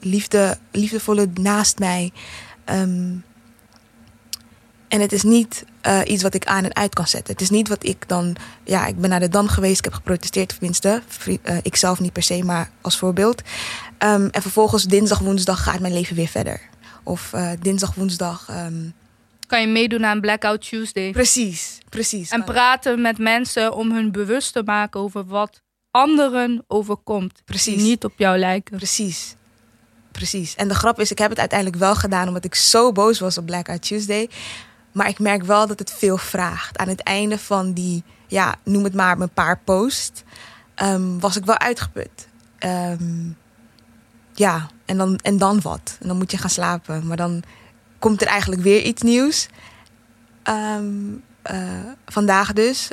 liefde, 0.00 0.58
liefdevolle 0.70 1.28
naast 1.40 1.78
mij. 1.78 2.12
Ehm, 2.64 3.14
en 4.88 5.00
het 5.00 5.12
is 5.12 5.22
niet 5.22 5.64
eh, 5.80 6.00
iets 6.04 6.22
wat 6.22 6.34
ik 6.34 6.46
aan 6.46 6.64
en 6.64 6.74
uit 6.76 6.94
kan 6.94 7.06
zetten. 7.06 7.32
Het 7.32 7.42
is 7.42 7.50
niet 7.50 7.68
wat 7.68 7.84
ik 7.86 8.08
dan. 8.08 8.36
Ja, 8.64 8.86
ik 8.86 9.00
ben 9.00 9.10
naar 9.10 9.20
de 9.20 9.28
dam 9.28 9.48
geweest, 9.48 9.78
ik 9.78 9.84
heb 9.84 9.92
geprotesteerd, 9.94 10.48
tenminste. 10.48 11.02
Vri- 11.06 11.38
eh, 11.42 11.56
ik 11.62 11.76
zelf 11.76 12.00
niet 12.00 12.12
per 12.12 12.22
se, 12.22 12.44
maar 12.44 12.70
als 12.80 12.98
voorbeeld. 12.98 13.42
Ehm, 13.98 14.28
en 14.30 14.42
vervolgens 14.42 14.84
dinsdag, 14.84 15.18
woensdag 15.18 15.62
gaat 15.62 15.80
mijn 15.80 15.92
leven 15.92 16.16
weer 16.16 16.28
verder. 16.28 16.60
Of 17.02 17.32
eh, 17.32 17.50
dinsdag, 17.60 17.94
woensdag. 17.94 18.48
ehm, 18.48 18.88
Kan 19.46 19.60
je 19.60 19.66
meedoen 19.66 20.04
aan 20.04 20.20
Blackout 20.20 20.68
Tuesday. 20.68 21.10
precies, 21.10 21.78
precies. 21.88 22.30
En 22.30 22.44
praten 22.44 23.00
met 23.00 23.18
mensen 23.18 23.74
om 23.74 23.92
hun 23.92 24.12
bewust 24.12 24.52
te 24.52 24.62
maken 24.64 25.00
over 25.00 25.24
wat 25.24 25.61
anderen 25.92 26.64
overkomt. 26.66 27.42
Precies. 27.44 27.76
Die 27.76 27.84
niet 27.84 28.04
op 28.04 28.12
jou 28.16 28.38
lijken. 28.38 28.76
Precies. 28.76 29.36
Precies. 30.12 30.54
En 30.54 30.68
de 30.68 30.74
grap 30.74 31.00
is, 31.00 31.10
ik 31.10 31.18
heb 31.18 31.30
het 31.30 31.38
uiteindelijk 31.38 31.78
wel 31.78 31.94
gedaan 31.94 32.28
omdat 32.28 32.44
ik 32.44 32.54
zo 32.54 32.92
boos 32.92 33.18
was 33.18 33.38
op 33.38 33.46
Blackout 33.46 33.82
Tuesday. 33.82 34.28
Maar 34.92 35.08
ik 35.08 35.18
merk 35.18 35.42
wel 35.42 35.66
dat 35.66 35.78
het 35.78 35.92
veel 35.92 36.16
vraagt. 36.16 36.78
Aan 36.78 36.88
het 36.88 37.00
einde 37.00 37.38
van 37.38 37.72
die, 37.72 38.02
ja, 38.26 38.54
noem 38.64 38.84
het 38.84 38.94
maar, 38.94 39.18
mijn 39.18 39.32
paar 39.32 39.58
post, 39.58 40.24
ehm, 40.74 41.18
was 41.18 41.36
ik 41.36 41.44
wel 41.44 41.58
uitgeput. 41.58 42.28
Ehm, 42.58 43.30
ja, 44.34 44.68
en 44.84 44.96
dan, 44.96 45.16
en 45.16 45.38
dan 45.38 45.60
wat? 45.60 45.96
En 46.00 46.08
dan 46.08 46.16
moet 46.16 46.30
je 46.30 46.38
gaan 46.38 46.50
slapen. 46.50 47.06
Maar 47.06 47.16
dan 47.16 47.42
komt 47.98 48.20
er 48.20 48.26
eigenlijk 48.26 48.62
weer 48.62 48.82
iets 48.82 49.02
nieuws. 49.02 49.48
Ehm, 50.42 50.86
eh, 51.42 51.58
vandaag 52.06 52.52
dus. 52.52 52.90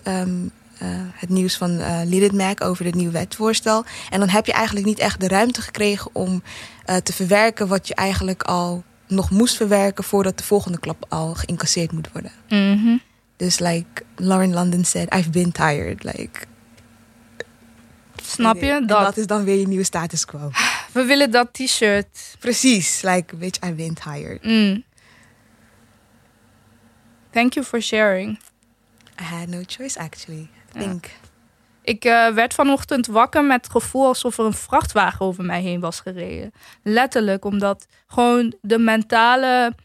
Eh, 0.79 0.87
het 1.13 1.29
nieuws 1.29 1.57
van 1.57 1.79
eh 1.79 1.99
Lilith 2.05 2.33
Mac 2.33 2.63
over 2.63 2.85
het 2.85 2.95
nieuwe 2.95 3.11
wetvoorstel. 3.11 3.85
En 4.09 4.19
dan 4.19 4.29
heb 4.29 4.45
je 4.45 4.53
eigenlijk 4.53 4.85
niet 4.85 4.99
echt 4.99 5.19
de 5.19 5.27
ruimte 5.27 5.61
gekregen 5.61 6.09
om 6.13 6.43
eh, 6.85 6.95
te 6.95 7.13
verwerken 7.13 7.67
wat 7.67 7.87
je 7.87 7.95
eigenlijk 7.95 8.43
al 8.43 8.83
nog 9.07 9.31
moest 9.31 9.55
verwerken 9.55 10.03
voordat 10.03 10.37
de 10.37 10.43
volgende 10.43 10.79
klap 10.79 11.05
al 11.09 11.33
geïncasseerd 11.33 11.91
moet 11.91 12.11
worden. 12.11 12.31
Mhm. 12.49 12.97
Dus 13.35 13.59
like 13.59 14.03
Lauren 14.15 14.53
London 14.53 14.85
said, 14.85 15.13
I've 15.13 15.29
been 15.29 15.51
tired. 15.51 16.03
Like, 16.03 16.39
Snap 18.23 18.55
je? 18.55 18.71
En 18.71 18.87
Dat. 18.87 19.01
dat 19.01 19.17
is 19.17 19.27
dan 19.27 19.43
weer 19.43 19.59
je 19.59 19.67
nieuwe 19.67 19.83
status 19.83 20.25
quo. 20.25 20.51
We 20.93 21.03
willen 21.03 21.31
dat 21.31 21.53
t-shirt. 21.53 22.35
Precies, 22.39 23.01
like 23.01 23.35
bitch, 23.35 23.63
I've 23.63 23.75
been 23.75 23.93
tired. 23.93 24.43
Mm. 24.43 24.83
Thank 27.31 27.53
you 27.53 27.65
for 27.65 27.81
sharing. 27.81 28.39
I 29.19 29.23
had 29.23 29.47
no 29.47 29.61
choice 29.67 29.99
actually. 29.99 30.49
Ja. 30.73 30.95
Ik 31.81 32.05
eh, 32.05 32.27
werd 32.33 32.53
vanochtend 32.53 33.07
wakker 33.07 33.45
met 33.45 33.63
het 33.63 33.71
gevoel 33.71 34.05
alsof 34.05 34.37
er 34.37 34.45
een 34.45 34.53
vrachtwagen 34.53 35.25
over 35.25 35.43
mij 35.45 35.61
heen 35.61 35.79
was 35.79 35.99
gereden. 35.99 36.51
Letterlijk, 36.83 37.45
omdat 37.45 37.85
gewoon 38.07 38.53
de 38.61 38.77
mentale 38.79 39.75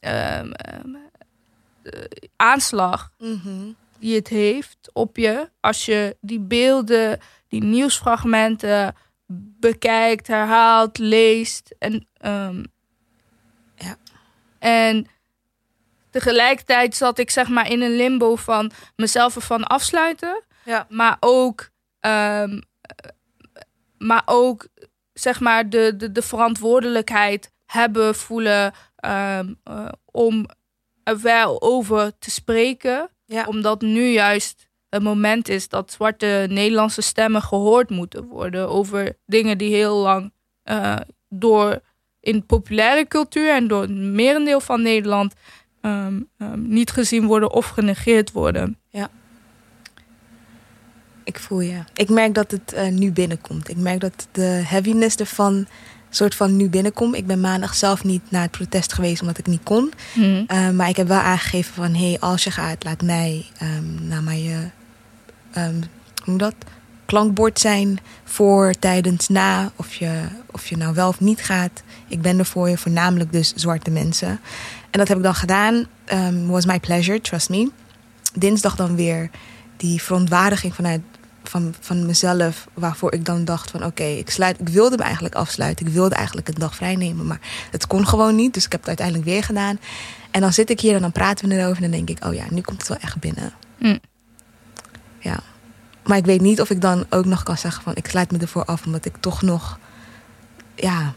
ehm, 0.00 0.52
eh, 0.52 2.02
aanslag 2.36 3.10
Mhm. 3.18 3.72
die 3.98 4.14
het 4.14 4.28
heeft 4.28 4.90
op 4.92 5.16
je. 5.16 5.50
Als 5.60 5.84
je 5.84 6.16
die 6.20 6.40
beelden, 6.40 7.18
die 7.48 7.62
nieuwsfragmenten 7.64 8.94
bekijkt, 9.60 10.26
herhaalt, 10.26 10.98
leest. 10.98 11.74
En, 11.78 12.06
ehm, 12.16 12.64
Ja. 13.76 13.96
en 14.58 15.06
tegelijkertijd 16.12 16.96
zat 16.96 17.18
ik 17.18 17.30
zeg 17.30 17.48
maar 17.48 17.70
in 17.70 17.82
een 17.82 17.96
limbo 17.96 18.36
van 18.36 18.70
mezelf 18.96 19.34
ervan 19.36 19.64
afsluiten. 19.64 20.42
Ja. 20.64 20.86
Maar 20.88 21.16
ook, 21.20 21.70
ehm, 22.00 22.60
eh, 22.80 23.10
maar 23.98 24.22
ook 24.24 24.68
zeg 25.12 25.40
maar 25.40 25.68
de, 25.68 25.94
de, 25.96 26.12
de 26.12 26.22
verantwoordelijkheid 26.22 27.52
hebben, 27.66 28.14
voelen 28.14 28.72
ehm, 28.96 29.54
eh, 29.64 29.88
om 30.10 30.46
er 31.02 31.20
wel 31.20 31.62
over 31.62 32.18
te 32.18 32.30
spreken. 32.30 33.10
Ja. 33.24 33.44
Omdat 33.44 33.80
nu 33.80 34.06
juist 34.06 34.68
het 34.88 35.02
moment 35.02 35.48
is 35.48 35.68
dat 35.68 35.92
zwarte 35.92 36.46
Nederlandse 36.48 37.02
stemmen 37.02 37.42
gehoord 37.42 37.90
moeten 37.90 38.24
worden 38.24 38.68
over 38.68 39.18
dingen 39.26 39.58
die 39.58 39.74
heel 39.74 39.96
lang 39.96 40.32
eh, 40.62 40.96
door 41.28 41.80
in 42.20 42.46
populaire 42.46 43.06
cultuur 43.08 43.50
en 43.50 43.68
door 43.68 43.80
het 43.80 43.90
merendeel 43.90 44.60
van 44.60 44.82
Nederland 44.82 45.34
ehm, 45.82 46.20
ehm, 46.38 46.68
niet 46.68 46.90
gezien 46.90 47.26
worden 47.26 47.52
of 47.52 47.66
genegeerd 47.66 48.32
worden. 48.32 48.76
Ik 51.24 51.38
voel 51.38 51.60
je. 51.60 51.78
Ik 51.94 52.08
merk 52.08 52.34
dat 52.34 52.50
het 52.50 52.72
eh, 52.72 52.88
nu 52.88 53.12
binnenkomt. 53.12 53.68
Ik 53.68 53.76
merk 53.76 54.00
dat 54.00 54.28
de 54.32 54.62
heaviness 54.64 55.16
ervan 55.16 55.66
soort 56.10 56.34
van 56.34 56.56
nu 56.56 56.68
binnenkomt. 56.68 57.14
Ik 57.14 57.26
ben 57.26 57.40
maandag 57.40 57.74
zelf 57.74 58.04
niet 58.04 58.22
naar 58.28 58.42
het 58.42 58.50
protest 58.50 58.92
geweest 58.92 59.20
omdat 59.20 59.38
ik 59.38 59.46
niet 59.46 59.62
kon. 59.62 59.92
Hm. 60.12 60.44
Uh, 60.48 60.70
maar 60.70 60.88
ik 60.88 60.96
heb 60.96 61.08
wel 61.08 61.18
aangegeven 61.18 61.74
van... 61.74 61.94
hé, 61.94 62.08
hey, 62.08 62.20
als 62.20 62.44
je 62.44 62.50
gaat, 62.50 62.84
laat 62.84 63.02
mij 63.02 63.46
um, 63.62 64.08
naar 64.08 64.22
mijn... 64.22 64.72
Um, 65.58 65.82
hoe 66.24 66.38
dat? 66.38 66.54
Klankbord 67.06 67.60
zijn 67.60 67.98
voor, 68.24 68.74
tijdens, 68.78 69.28
na. 69.28 69.72
Of 69.76 69.94
je, 69.94 70.20
of 70.50 70.68
je 70.68 70.76
nou 70.76 70.94
wel 70.94 71.08
of 71.08 71.20
niet 71.20 71.40
gaat. 71.40 71.82
Ik 72.08 72.22
ben 72.22 72.38
er 72.38 72.44
voor 72.44 72.68
je, 72.68 72.78
voornamelijk 72.78 73.32
dus 73.32 73.52
zwarte 73.54 73.90
mensen. 73.90 74.40
En 74.92 74.98
dat 74.98 75.08
heb 75.08 75.16
ik 75.16 75.22
dan 75.22 75.34
gedaan. 75.34 75.86
Um, 76.12 76.46
was 76.46 76.66
my 76.66 76.80
pleasure, 76.80 77.20
trust 77.20 77.48
me. 77.48 77.70
Dinsdag 78.34 78.76
dan 78.76 78.96
weer 78.96 79.30
die 79.76 80.02
verontwaardiging 80.02 80.74
vanuit 80.74 81.00
van, 81.42 81.74
van 81.80 82.06
mezelf, 82.06 82.68
waarvoor 82.74 83.12
ik 83.12 83.24
dan 83.24 83.44
dacht 83.44 83.70
van 83.70 83.80
oké, 83.80 83.88
okay, 83.88 84.16
ik 84.16 84.30
sluit, 84.30 84.60
ik 84.60 84.68
wilde 84.68 84.96
me 84.96 85.02
eigenlijk 85.02 85.34
afsluiten. 85.34 85.86
Ik 85.86 85.92
wilde 85.92 86.14
eigenlijk 86.14 86.48
een 86.48 86.54
dag 86.54 86.74
vrij 86.74 86.96
nemen, 86.96 87.26
maar 87.26 87.40
het 87.70 87.86
kon 87.86 88.06
gewoon 88.06 88.34
niet. 88.34 88.54
Dus 88.54 88.64
ik 88.64 88.72
heb 88.72 88.80
het 88.80 88.88
uiteindelijk 88.88 89.28
weer 89.28 89.42
gedaan. 89.42 89.78
En 90.30 90.40
dan 90.40 90.52
zit 90.52 90.70
ik 90.70 90.80
hier 90.80 90.94
en 90.94 91.00
dan 91.00 91.12
praten 91.12 91.48
we 91.48 91.54
erover 91.54 91.76
en 91.76 91.90
dan 91.90 92.04
denk 92.04 92.18
ik, 92.18 92.24
oh 92.24 92.34
ja, 92.34 92.44
nu 92.50 92.60
komt 92.60 92.78
het 92.78 92.88
wel 92.88 92.98
echt 92.98 93.18
binnen. 93.18 93.52
Mm. 93.78 94.00
Ja. 95.18 95.40
Maar 96.04 96.16
ik 96.16 96.24
weet 96.24 96.40
niet 96.40 96.60
of 96.60 96.70
ik 96.70 96.80
dan 96.80 97.04
ook 97.10 97.24
nog 97.24 97.42
kan 97.42 97.58
zeggen 97.58 97.82
van 97.82 97.94
ik 97.94 98.06
sluit 98.06 98.30
me 98.30 98.38
ervoor 98.38 98.64
af, 98.64 98.86
omdat 98.86 99.04
ik 99.04 99.16
toch 99.20 99.42
nog, 99.42 99.78
ja, 100.74 101.14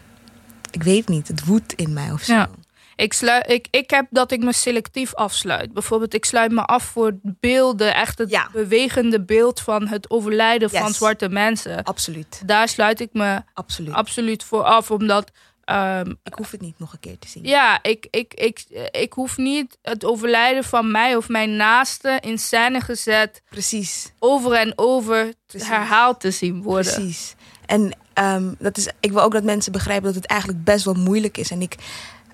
ik 0.72 0.84
weet 0.84 1.08
niet, 1.08 1.28
het 1.28 1.46
woedt 1.46 1.74
in 1.74 1.94
mij 1.94 2.12
of 2.12 2.22
zo. 2.22 2.34
Ja. 2.34 2.50
Ik, 2.96 3.14
sluit, 3.14 3.50
ik, 3.50 3.68
ik 3.72 3.90
heb 3.90 4.06
dat 4.10 4.32
ik 4.32 4.44
me 4.44 4.54
selectief 4.54 5.14
afsluit. 5.14 5.74
Bijvoorbeeld, 5.74 6.14
ik 6.14 6.26
sluit 6.26 6.52
me 6.52 6.62
af 6.66 6.84
voor 6.84 7.12
beelden, 7.24 7.96
echt 7.96 8.18
het 8.18 8.30
Ja. 8.30 8.50
bewegende 8.54 9.22
beeld 9.22 9.62
van 9.62 9.88
het 9.88 10.10
overlijden 10.10 10.70
van 10.70 10.94
zwarte 10.94 11.30
mensen. 11.30 11.84
Absoluut, 11.84 12.42
Daar 12.46 12.68
sluit 12.68 13.00
ik 13.00 13.10
me 13.14 13.42
absoluut. 13.54 13.94
absoluut 13.94 14.44
voor 14.44 14.64
af, 14.64 14.92
omdat 14.92 15.32
ehm, 15.64 16.14
ik 16.24 16.34
hoef 16.34 16.52
het 16.52 16.62
niet 16.62 16.80
nog 16.80 16.94
een 16.94 17.00
keer 17.00 17.20
te 17.20 17.28
zien. 17.28 17.44
ja, 17.44 17.80
ik, 17.82 18.08
ik, 18.10 18.34
ik, 18.34 18.64
ik 18.92 19.14
hoef 19.14 19.38
niet 19.38 19.78
het 19.82 20.06
overlijden 20.06 20.64
van 20.64 20.92
mij 20.92 21.16
of 21.16 21.30
mijn 21.30 21.56
naaste 21.56 22.18
in 22.22 22.38
scène 22.38 22.82
gezet 22.82 23.42
Precies. 23.50 24.12
over 24.20 24.54
en 24.54 24.74
over 24.76 25.34
Precies. 25.48 25.68
herhaald 25.70 26.20
te 26.20 26.32
zien 26.32 26.62
worden. 26.62 26.94
Precies. 26.94 27.36
En 27.66 27.98
ehm, 28.14 28.54
dat 28.60 28.78
is, 28.78 28.88
ik 29.00 29.12
wil 29.12 29.22
ook 29.22 29.32
dat 29.34 29.44
mensen 29.44 29.72
begrijpen 29.72 30.06
dat 30.06 30.16
het 30.16 30.26
eigenlijk 30.26 30.64
best 30.64 30.86
wel 30.86 30.94
moeilijk 30.94 31.38
is. 31.38 31.52
En 31.52 31.62
ik 31.62 31.76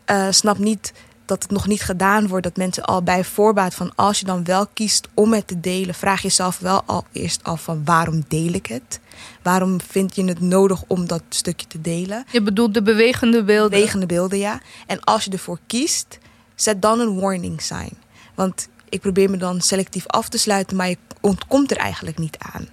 uh, 0.06 0.28
snap 0.30 0.58
niet 0.58 0.94
dat 1.26 1.44
het 1.44 1.52
nog 1.52 1.68
niet 1.68 1.82
gedaan 1.82 2.28
wordt. 2.28 2.44
Dat 2.44 2.58
mensen 2.58 2.84
al 2.84 3.04
bij 3.04 3.24
voorbaat 3.24 3.74
van 3.74 3.92
als 3.96 4.20
je 4.20 4.26
dan 4.26 4.44
wel 4.44 4.68
kiest 4.68 5.08
om 5.14 5.34
het 5.34 5.48
te 5.48 5.60
delen, 5.60 5.96
vraag 5.96 6.22
jezelf 6.22 6.60
wel 6.60 6.84
al 6.86 7.06
eerst 7.12 7.44
af 7.44 7.64
van 7.64 7.82
waarom 7.86 8.24
deel 8.28 8.54
ik 8.54 8.66
het? 8.66 9.00
Waarom 9.42 9.82
vind 9.82 10.16
je 10.16 10.24
het 10.24 10.40
nodig 10.40 10.84
om 10.88 11.08
dat 11.08 11.24
stukje 11.30 11.68
te 11.68 11.82
delen? 11.82 12.26
Je 12.32 12.42
bedoelt 12.42 12.74
de 12.74 12.82
bewegende 12.82 13.44
beelden. 13.44 13.70
Bewegende 13.70 14.06
beelden, 14.06 14.38
ja. 14.38 14.62
En 14.88 15.00
als 15.00 15.24
je 15.24 15.32
ervoor 15.32 15.60
kiest, 15.68 16.18
zet 16.56 16.82
dan 16.82 17.00
een 17.00 17.20
warning 17.20 17.62
sign. 17.62 17.98
Want 18.36 18.68
ik 18.90 19.02
probeer 19.02 19.30
me 19.30 19.38
dan 19.38 19.62
selectief 19.62 20.08
af 20.08 20.30
te 20.30 20.38
sluiten, 20.38 20.78
maar 20.78 20.90
je 20.90 20.98
ontkomt 21.22 21.72
er 21.72 21.78
eigenlijk 21.78 22.18
niet 22.18 22.38
aan. 22.38 22.68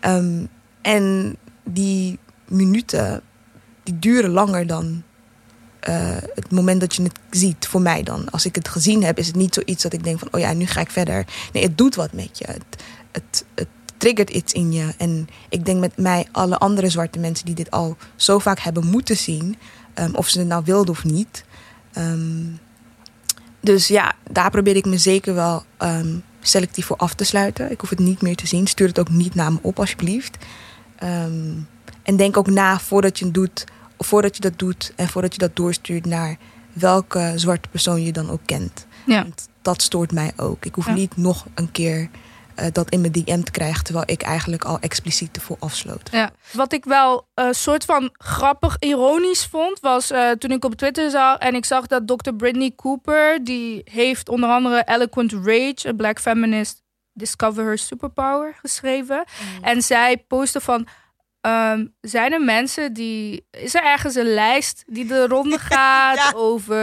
Um, 0.00 0.48
en 0.80 1.36
die 1.64 2.18
minuten, 2.48 3.22
die 3.82 3.98
duren 3.98 4.30
langer 4.30 4.66
dan 4.66 5.02
uh, 5.88 6.16
het 6.34 6.50
moment 6.50 6.80
dat 6.80 6.94
je 6.94 7.02
het 7.02 7.18
ziet, 7.30 7.66
voor 7.66 7.80
mij 7.80 8.02
dan. 8.02 8.30
Als 8.30 8.46
ik 8.46 8.54
het 8.54 8.68
gezien 8.68 9.04
heb, 9.04 9.18
is 9.18 9.26
het 9.26 9.36
niet 9.36 9.54
zoiets 9.54 9.82
dat 9.82 9.92
ik 9.92 10.04
denk 10.04 10.18
van... 10.18 10.28
oh 10.30 10.40
ja, 10.40 10.52
nu 10.52 10.66
ga 10.66 10.80
ik 10.80 10.90
verder. 10.90 11.26
Nee, 11.52 11.62
het 11.62 11.78
doet 11.78 11.94
wat 11.94 12.12
met 12.12 12.38
je. 12.38 12.46
Het, 13.12 13.44
het, 13.54 13.66
triggert 13.96 14.30
iets 14.30 14.52
in 14.52 14.72
je. 14.72 14.94
En 14.98 15.28
ik 15.48 15.64
denk 15.64 15.80
met 15.80 15.96
mij, 15.96 16.26
alle 16.32 16.58
andere 16.58 16.88
zwarte 16.88 17.18
mensen... 17.18 17.46
die 17.46 17.54
dit 17.54 17.70
al 17.70 17.96
zo 18.16 18.38
vaak 18.38 18.58
hebben 18.58 18.86
moeten 18.86 19.16
zien... 19.16 19.56
Um, 19.94 20.14
of 20.14 20.28
ze 20.28 20.38
het 20.38 20.48
nou 20.48 20.62
wilden 20.64 20.94
of 20.94 21.04
niet. 21.04 21.44
Um, 21.98 22.58
dus 23.60 23.88
ja, 23.88 24.14
daar 24.30 24.50
probeer 24.50 24.76
ik 24.76 24.84
me 24.84 24.98
zeker 24.98 25.34
wel 25.34 25.64
um, 25.78 26.22
selectief 26.40 26.86
voor 26.86 26.96
af 26.96 27.14
te 27.14 27.24
sluiten. 27.24 27.70
Ik 27.70 27.80
hoef 27.80 27.90
het 27.90 27.98
niet 27.98 28.22
meer 28.22 28.36
te 28.36 28.46
zien. 28.46 28.66
Stuur 28.66 28.88
het 28.88 28.98
ook 28.98 29.10
niet 29.10 29.34
naar 29.34 29.52
me 29.52 29.58
op, 29.62 29.78
alsjeblieft. 29.78 30.36
Ehm, 30.96 31.52
en 32.02 32.16
denk 32.16 32.36
ook 32.36 32.50
na 32.50 32.78
voordat 32.78 33.18
je, 33.18 33.24
het 33.24 33.34
doet, 33.34 33.64
voordat 34.04 34.34
je 34.36 34.40
dat 34.42 34.58
doet 34.58 34.92
en 34.96 35.08
voordat 35.08 35.32
je 35.32 35.38
dat 35.38 35.56
doorstuurt 35.56 36.06
naar 36.06 36.36
welke 36.72 37.32
zwarte 37.36 37.68
persoon 37.68 38.02
je 38.02 38.12
dan 38.12 38.30
ook 38.30 38.40
kent. 38.46 38.86
Ja. 39.06 39.22
Want 39.22 39.48
dat 39.62 39.82
stoort 39.82 40.12
mij 40.12 40.32
ook. 40.36 40.64
Ik 40.64 40.74
hoef 40.74 40.86
Ja. 40.86 40.92
niet 40.92 41.16
nog 41.16 41.46
een 41.54 41.70
keer 41.72 42.08
eh, 42.54 42.66
dat 42.72 42.90
in 42.90 43.00
mijn 43.00 43.12
DM 43.12 43.42
te 43.42 43.50
krijgen, 43.50 43.84
terwijl 43.84 44.04
ik 44.08 44.22
eigenlijk 44.22 44.64
al 44.64 44.78
expliciet 44.80 45.36
ervoor 45.36 45.56
afsloot. 45.58 46.08
Ja. 46.12 46.30
Wat 46.52 46.72
ik 46.72 46.84
wel 46.84 47.26
een 47.34 47.54
soort 47.54 47.84
van 47.84 48.10
grappig, 48.12 48.76
ironisch 48.78 49.46
vond, 49.46 49.80
was 49.80 50.10
eh, 50.10 50.30
toen 50.30 50.50
ik 50.50 50.64
op 50.64 50.74
Twitter 50.74 51.10
zag 51.10 51.38
en 51.38 51.54
ik 51.54 51.64
zag 51.64 51.86
dat 51.86 52.06
Dr. 52.06 52.32
Brittany 52.34 52.72
Cooper, 52.76 53.44
die 53.44 53.80
heeft 53.84 54.28
onder 54.28 54.50
andere 54.50 54.82
Eloquent 54.84 55.32
Rage, 55.32 55.88
a 55.88 55.92
black 55.96 56.20
feminist, 56.20 56.82
Discover 57.12 57.64
Her 57.64 57.78
Superpower 57.78 58.54
geschreven. 58.62 59.24
En 59.62 59.82
zij 59.82 60.24
postte 60.28 60.60
van, 60.60 60.86
ehm, 61.42 61.86
zijn 62.00 62.32
er 62.32 62.40
mensen 62.40 62.92
die, 62.92 63.46
is 63.50 63.74
er 63.74 63.82
ergens 63.84 64.14
een 64.14 64.34
lijst 64.34 64.82
die 64.86 65.06
de 65.06 65.26
ronde 65.26 65.58
gaat 65.70 66.16
Ja. 66.16 66.32
over 66.34 66.78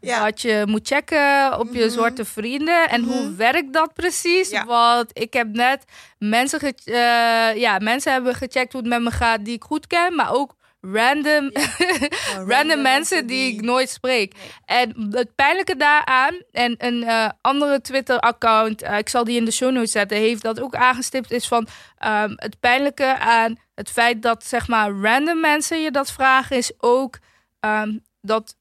Ja. 0.00 0.24
dat 0.24 0.40
je 0.40 0.62
moet 0.66 0.86
checken 0.88 1.58
op 1.58 1.68
je 1.74 1.80
Mhm. 1.84 1.90
zwarte 1.90 2.24
vrienden. 2.24 2.88
En 2.88 3.02
hoe 3.02 3.22
Mhm. 3.24 3.36
werkt 3.36 3.72
dat 3.72 3.92
precies? 3.94 4.50
Ja. 4.50 4.64
Want 4.64 5.10
ik 5.18 5.32
heb 5.32 5.48
net 5.52 5.84
mensen, 6.18 6.58
ge- 6.60 6.74
eh, 6.84 7.60
ja, 7.60 7.78
mensen 7.78 8.12
hebben 8.12 8.34
gecheckt 8.34 8.72
hoe 8.72 8.80
het 8.80 8.90
met 8.90 9.02
me 9.02 9.10
gaat 9.10 9.44
die 9.44 9.54
ik 9.54 9.62
goed 9.64 9.86
ken, 9.86 10.14
maar 10.14 10.32
ook 10.34 10.56
random, 10.80 11.50
random, 12.52 12.82
mensen 12.82 13.26
die, 13.26 13.52
ik 13.54 13.60
nooit 13.60 13.90
spreek. 13.90 14.34
En 14.64 15.08
het 15.10 15.34
pijnlijke 15.34 15.76
daaraan, 15.76 16.34
en 16.52 16.74
een 16.78 17.02
eh, 17.04 17.28
andere 17.40 17.80
Twitter-account, 17.80 18.82
eh, 18.82 18.98
ik 18.98 19.08
zal 19.08 19.24
die 19.24 19.36
in 19.36 19.44
de 19.44 19.50
show 19.52 19.72
notes 19.72 19.90
zetten, 19.92 20.16
heeft 20.18 20.42
dat 20.42 20.60
ook 20.60 20.74
aangestipt, 20.74 21.30
is 21.30 21.48
van 21.48 21.66
ehm, 21.98 22.32
het 22.36 22.60
pijnlijke 22.60 23.18
aan 23.18 23.56
het 23.78 23.90
feit 23.90 24.22
dat 24.22 24.44
zeg 24.44 24.68
maar 24.68 24.90
random 24.90 25.40
mensen 25.40 25.82
je 25.82 25.90
dat 25.90 26.12
vragen, 26.12 26.56
is 26.56 26.72
ook 26.78 27.18
ehm, 27.60 27.96
dat 28.20 28.56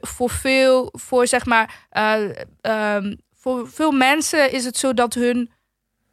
voor 0.00 0.30
veel, 0.30 0.88
voor 0.92 1.26
zeg 1.26 1.46
maar, 1.46 1.86
eh, 1.90 2.24
ehm, 2.60 3.16
voor 3.36 3.70
veel 3.70 3.90
mensen 3.92 4.52
is 4.52 4.64
het 4.64 4.76
zo 4.76 4.94
dat 4.94 5.14
hun 5.14 5.50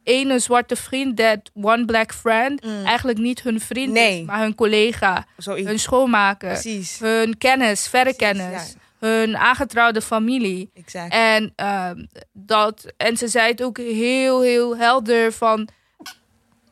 ene 0.03 0.39
zwarte 0.39 0.75
vriend, 0.75 1.17
that 1.17 1.39
one 1.53 1.85
black 1.85 2.13
friend, 2.13 2.63
Mm. 2.65 2.85
eigenlijk 2.85 3.17
niet 3.17 3.41
hun 3.41 3.59
vriend 3.59 3.91
Nee. 3.93 4.19
is, 4.19 4.25
maar 4.25 4.39
hun 4.39 4.55
collega, 4.55 5.25
Zoiets. 5.37 5.67
hun 5.67 5.79
schoonmaker, 5.79 6.49
Precies. 6.51 6.99
hun 6.99 7.37
kennis, 7.37 7.87
verre 7.87 8.15
Precies, 8.15 8.17
kennis, 8.41 8.73
ja. 8.99 9.07
hun 9.07 9.37
aangetrouwde 9.37 10.01
familie. 10.01 10.69
Exact. 10.73 11.13
En, 11.13 11.53
ehm, 11.55 12.05
dat, 12.33 12.85
en 12.97 13.17
ze 13.17 13.27
zei 13.27 13.51
het 13.51 13.63
ook 13.63 13.77
heel, 13.77 14.41
heel 14.41 14.77
helder 14.77 15.33
van. 15.33 15.67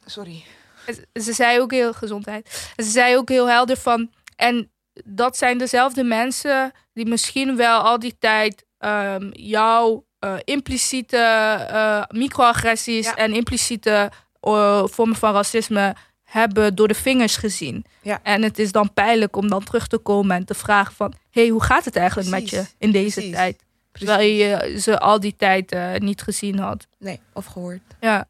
Sorry. 0.05 0.43
Ze 1.13 1.33
zei 1.33 1.59
ook 1.59 1.71
heel 1.71 1.93
gezondheid. 1.93 2.71
Ze 2.75 2.89
zei 2.89 3.17
ook 3.17 3.29
heel 3.29 3.49
helder 3.49 3.77
van. 3.77 4.09
En 4.35 4.71
dat 5.05 5.37
zijn 5.37 5.57
dezelfde 5.57 6.03
mensen 6.03 6.71
die 6.93 7.05
misschien 7.05 7.55
wel 7.55 7.79
al 7.81 7.99
die 7.99 8.15
tijd 8.19 8.65
ehm, 8.77 9.29
jouw 9.31 10.05
eh, 10.19 10.35
impliciete 10.43 11.17
eh, 11.17 12.03
microagressies 12.07 13.05
Ja. 13.05 13.15
en 13.15 13.33
impliciete 13.33 14.11
eh, 14.39 14.83
vormen 14.85 15.15
van 15.15 15.33
racisme 15.33 15.95
hebben 16.23 16.75
door 16.75 16.87
de 16.87 16.93
vingers 16.93 17.37
gezien. 17.37 17.85
Ja. 18.01 18.19
En 18.23 18.41
het 18.41 18.59
is 18.59 18.71
dan 18.71 18.93
pijnlijk 18.93 19.35
om 19.35 19.49
dan 19.49 19.63
terug 19.63 19.87
te 19.87 19.97
komen 19.97 20.35
en 20.35 20.45
te 20.45 20.53
vragen 20.53 20.93
van... 20.93 21.13
hé, 21.31 21.41
hey, 21.41 21.49
hoe 21.49 21.63
gaat 21.63 21.85
het 21.85 21.95
eigenlijk 21.95 22.29
met 22.29 22.49
je 22.49 22.65
in 22.77 22.91
deze 22.91 23.13
Precies. 23.13 23.35
tijd? 23.35 23.63
Terwijl 23.91 24.29
je 24.29 24.79
ze 24.79 24.99
al 24.99 25.19
die 25.19 25.35
tijd 25.37 25.75
niet 25.99 26.21
gezien 26.21 26.59
had. 26.59 26.87
Nee, 26.99 27.19
of 27.33 27.45
gehoord. 27.45 27.81
Ja. 27.99 28.27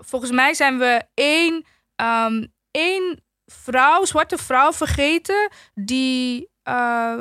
Volgens 0.00 0.30
mij 0.30 0.54
zijn 0.54 0.78
we 0.78 1.02
één, 1.14 1.64
ehm, 1.96 2.46
één 2.70 3.22
vrouw, 3.46 4.04
zwarte 4.04 4.38
vrouw 4.38 4.72
vergeten 4.72 5.50
die. 5.74 6.48
eh, 6.62 7.14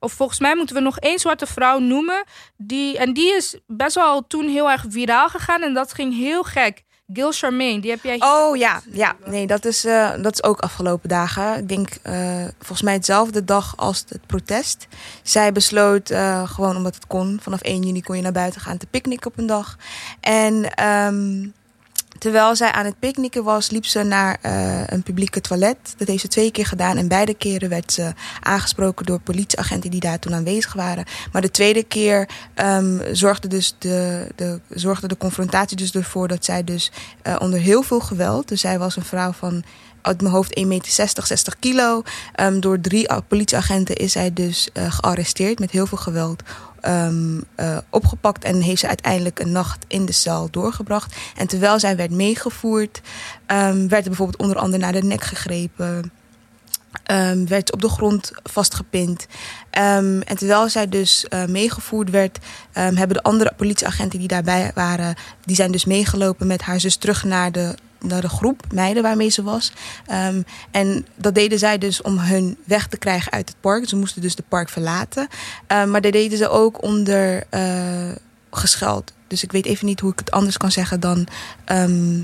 of 0.00 0.12
volgens 0.12 0.38
mij 0.40 0.56
moeten 0.56 0.74
we 0.76 0.82
nog 0.82 0.98
één 0.98 1.18
zwarte 1.18 1.46
vrouw 1.46 1.78
noemen. 1.78 2.24
Die, 2.56 2.98
en 2.98 3.12
die 3.12 3.34
is 3.34 3.58
best 3.66 3.94
wel 3.94 4.26
toen 4.26 4.48
heel 4.48 4.70
erg 4.70 4.84
viraal 4.88 5.28
gegaan. 5.28 5.62
En 5.62 5.74
dat 5.74 5.92
ging 5.92 6.16
heel 6.16 6.42
gek. 6.42 6.82
Gil 7.12 7.32
Charmaine, 7.32 7.80
die 7.80 7.90
heb 7.90 8.02
jij. 8.02 8.16
Oh 8.20 8.56
ja, 8.56 8.80
ja. 8.92 9.16
Nee, 9.24 9.46
dat 9.46 9.64
is, 9.64 9.84
eh, 9.84 10.10
dat 10.22 10.32
is 10.32 10.42
ook 10.42 10.60
afgelopen 10.60 11.08
dagen. 11.08 11.58
Ik 11.58 11.68
denk 11.68 11.88
eh, 12.02 12.44
volgens 12.58 12.82
mij 12.82 12.92
hetzelfde 12.94 13.44
dag 13.44 13.76
als 13.76 14.04
het 14.08 14.26
protest. 14.26 14.86
Zij 15.22 15.52
besloot 15.52 16.12
gewoon 16.44 16.76
omdat 16.76 16.94
het 16.94 17.06
kon. 17.06 17.38
Vanaf 17.42 17.60
1 17.60 17.82
juni 17.82 18.02
kon 18.02 18.16
je 18.16 18.22
naar 18.22 18.32
buiten 18.32 18.60
gaan 18.60 18.78
te 18.78 18.86
picknicken 18.86 19.30
op 19.30 19.38
een 19.38 19.46
dag. 19.46 19.76
En 20.20 20.74
ehm, 20.74 21.48
terwijl 22.18 22.56
zij 22.56 22.72
aan 22.72 22.84
het 22.84 22.98
picknicken 22.98 23.44
was, 23.44 23.70
liep 23.70 23.84
ze 23.86 24.02
naar 24.02 24.38
eh, 24.40 24.86
een 24.86 25.02
publieke 25.02 25.40
toilet. 25.40 25.76
Dat 25.96 26.08
heeft 26.08 26.20
ze 26.20 26.28
twee 26.28 26.50
keer 26.50 26.66
gedaan. 26.66 26.96
En 26.96 27.08
beide 27.08 27.34
keren 27.34 27.68
werd 27.68 27.92
ze 27.92 28.12
aangesproken 28.40 29.06
door 29.06 29.20
politieagenten 29.20 29.90
die 29.90 30.00
daar 30.00 30.18
toen 30.18 30.34
aanwezig 30.34 30.72
waren. 30.72 31.04
Maar 31.32 31.42
de 31.42 31.50
tweede 31.50 31.82
keer 31.82 32.28
ehm, 32.54 33.14
zorgde, 33.14 33.48
dus 33.48 33.74
de, 33.78 34.26
de, 34.34 34.60
zorgde 34.68 35.08
de 35.08 35.16
confrontatie 35.16 35.76
dus 35.76 35.92
ervoor 35.92 36.28
dat 36.28 36.44
zij 36.44 36.64
dus 36.64 36.92
eh, 37.22 37.36
onder 37.38 37.58
heel 37.58 37.82
veel 37.82 38.00
geweld. 38.00 38.48
Dus 38.48 38.60
zij 38.60 38.78
was 38.78 38.96
een 38.96 39.04
vrouw 39.04 39.32
van 39.32 39.64
uit 40.02 40.20
mijn 40.20 40.34
hoofd 40.34 40.60
1,60 40.60 40.66
meter, 40.66 40.92
60 41.26 41.58
kilo. 41.58 42.02
Ehm, 42.34 42.60
door 42.60 42.80
drie 42.80 43.08
politieagenten 43.28 43.96
is 43.96 44.12
zij 44.12 44.32
dus 44.32 44.68
eh, 44.72 44.92
gearresteerd 44.92 45.58
met 45.58 45.70
heel 45.70 45.86
veel 45.86 45.98
geweld. 45.98 46.42
Ehm, 46.80 47.40
eh, 47.54 47.78
opgepakt 47.90 48.44
en 48.44 48.60
heeft 48.60 48.80
ze 48.80 48.88
uiteindelijk 48.88 49.38
een 49.38 49.52
nacht 49.52 49.84
in 49.88 50.06
de 50.06 50.12
cel 50.12 50.48
doorgebracht. 50.50 51.16
En 51.36 51.46
terwijl 51.46 51.78
zij 51.78 51.96
werd 51.96 52.10
meegevoerd, 52.10 53.00
ehm, 53.46 53.88
werd 53.88 54.02
er 54.02 54.08
bijvoorbeeld 54.08 54.42
onder 54.42 54.56
andere 54.56 54.82
naar 54.82 54.92
de 54.92 55.02
nek 55.02 55.22
gegrepen. 55.22 56.12
ehm, 57.02 57.46
werd 57.46 57.72
op 57.72 57.80
de 57.80 57.88
grond 57.88 58.32
vastgepind. 58.42 59.26
En 59.70 60.24
terwijl 60.36 60.68
zij 60.68 60.88
dus 60.88 61.28
eh, 61.28 61.44
meegevoerd 61.44 62.10
werd, 62.10 62.38
hebben 62.72 63.16
de 63.16 63.22
andere 63.22 63.52
politieagenten 63.56 64.18
die 64.18 64.28
daarbij 64.28 64.70
waren, 64.74 65.14
die 65.44 65.56
zijn 65.56 65.72
dus 65.72 65.84
meegelopen 65.84 66.46
met 66.46 66.62
haar 66.62 66.80
zus 66.80 66.96
terug 66.96 67.24
naar 67.24 67.52
de, 67.52 67.74
naar 68.00 68.20
de 68.20 68.28
groep 68.28 68.62
meiden 68.72 69.02
waarmee 69.02 69.28
ze 69.28 69.42
was. 69.42 69.72
Ehm, 70.06 70.42
en 70.70 71.06
dat 71.14 71.34
deden 71.34 71.58
zij 71.58 71.78
dus 71.78 72.02
om 72.02 72.18
hun 72.18 72.56
weg 72.64 72.86
te 72.86 72.98
krijgen 72.98 73.32
uit 73.32 73.48
het 73.48 73.60
park. 73.60 73.88
Ze 73.88 73.96
moesten 73.96 74.22
dus 74.22 74.36
het 74.36 74.48
park 74.48 74.68
verlaten. 74.68 75.28
Ehm, 75.66 75.90
maar 75.90 76.00
dat 76.00 76.12
deden 76.12 76.38
ze 76.38 76.48
ook 76.48 76.82
onder 76.82 77.44
eh, 77.50 78.10
gescheld. 78.50 79.12
Dus 79.26 79.42
ik 79.42 79.52
weet 79.52 79.66
even 79.66 79.86
niet 79.86 80.00
hoe 80.00 80.12
ik 80.12 80.18
het 80.18 80.30
anders 80.30 80.56
kan 80.56 80.70
zeggen 80.70 81.00
dan... 81.00 81.26
ehm, 81.64 82.18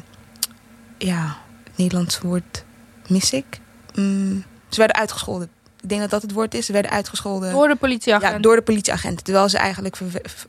ja, 0.98 1.36
het 1.64 1.76
Nederlands 1.76 2.18
woord 2.18 2.64
mis 3.08 3.32
ik. 3.32 3.60
Mm, 3.94 4.44
ze 4.68 4.78
werden 4.78 4.96
uitgescholden. 4.96 5.48
Ik 5.84 5.90
denk 5.90 6.00
dat 6.00 6.10
dat 6.10 6.22
het 6.22 6.32
woord 6.32 6.54
is. 6.54 6.66
Ze 6.66 6.72
werden 6.72 6.90
uitgescholden. 6.90 7.52
Door 7.52 7.68
de 7.68 7.76
politieagent. 7.76 8.32
Ja, 8.32 8.38
door 8.38 8.56
de 8.56 8.62
politieagenten. 8.62 9.24
Terwijl 9.24 9.48
ze 9.48 9.58
eigenlijk 9.58 9.98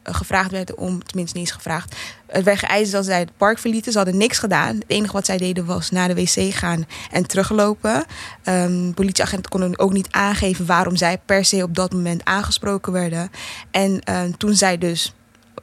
gevraagd 0.03 0.51
werden 0.51 0.77
om, 0.77 1.03
tenminste 1.03 1.37
niet 1.37 1.47
eens 1.47 1.55
gevraagd. 1.55 1.95
Het 2.27 2.43
werd 2.43 2.59
geëist 2.59 2.91
dat 2.91 3.05
zij 3.05 3.19
het 3.19 3.37
park 3.37 3.59
verlieten. 3.59 3.91
Ze 3.91 3.97
hadden 3.97 4.17
niks 4.17 4.39
gedaan. 4.39 4.75
Het 4.75 4.83
enige 4.87 5.13
wat 5.13 5.25
zij 5.25 5.37
deden 5.37 5.65
was 5.65 5.91
naar 5.91 6.07
de 6.07 6.15
wc 6.15 6.53
gaan 6.53 6.85
en 7.11 7.27
teruglopen. 7.27 8.05
Ehm, 8.43 8.91
politieagenten 8.91 9.51
konden 9.51 9.79
ook 9.79 9.93
niet 9.93 10.07
aangeven 10.11 10.65
waarom 10.65 10.95
zij 10.95 11.17
per 11.25 11.45
se 11.45 11.63
op 11.63 11.75
dat 11.75 11.93
moment 11.93 12.25
aangesproken 12.25 12.91
werden. 12.91 13.31
En 13.71 13.99
ehm, 13.99 14.31
toen 14.37 14.53
zij 14.53 14.77
dus 14.77 15.13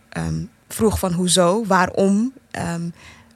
ehm, 0.08 0.44
vroeg 0.68 0.98
van 0.98 1.12
hoezo, 1.12 1.64
waarom, 1.66 2.32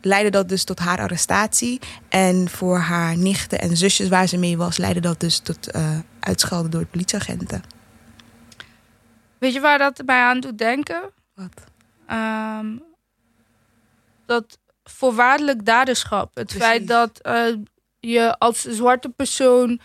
leidde 0.00 0.30
dat 0.30 0.48
dus 0.48 0.64
tot 0.64 0.78
haar 0.78 0.98
arrestatie. 0.98 1.80
En 2.08 2.48
voor 2.50 2.78
haar 2.78 3.16
nichten 3.16 3.60
en 3.60 3.76
zusjes 3.76 4.08
waar 4.08 4.26
ze 4.26 4.36
mee 4.36 4.56
was, 4.56 4.76
leidde 4.76 5.00
dat 5.00 5.20
dus 5.20 5.38
tot 5.38 5.70
eh, 5.70 5.82
uitschelden 6.26 6.70
door 6.70 6.80
de 6.80 6.86
politieagenten. 6.86 7.62
Weet 9.38 9.52
je 9.52 9.60
waar 9.60 9.78
dat 9.78 10.02
mij 10.06 10.20
aan 10.20 10.40
doet 10.40 10.58
denken? 10.58 11.12
Wat? 11.34 11.64
Ehm, 12.06 12.76
dat 14.26 14.58
voorwaardelijk 14.84 15.64
daderschap. 15.64 16.34
Het 16.34 16.46
Precies. 16.46 16.64
feit 16.64 16.88
dat 16.88 17.18
eh, 17.18 17.54
je 18.00 18.38
als 18.38 18.60
zwarte 18.60 19.08
persoon 19.08 19.80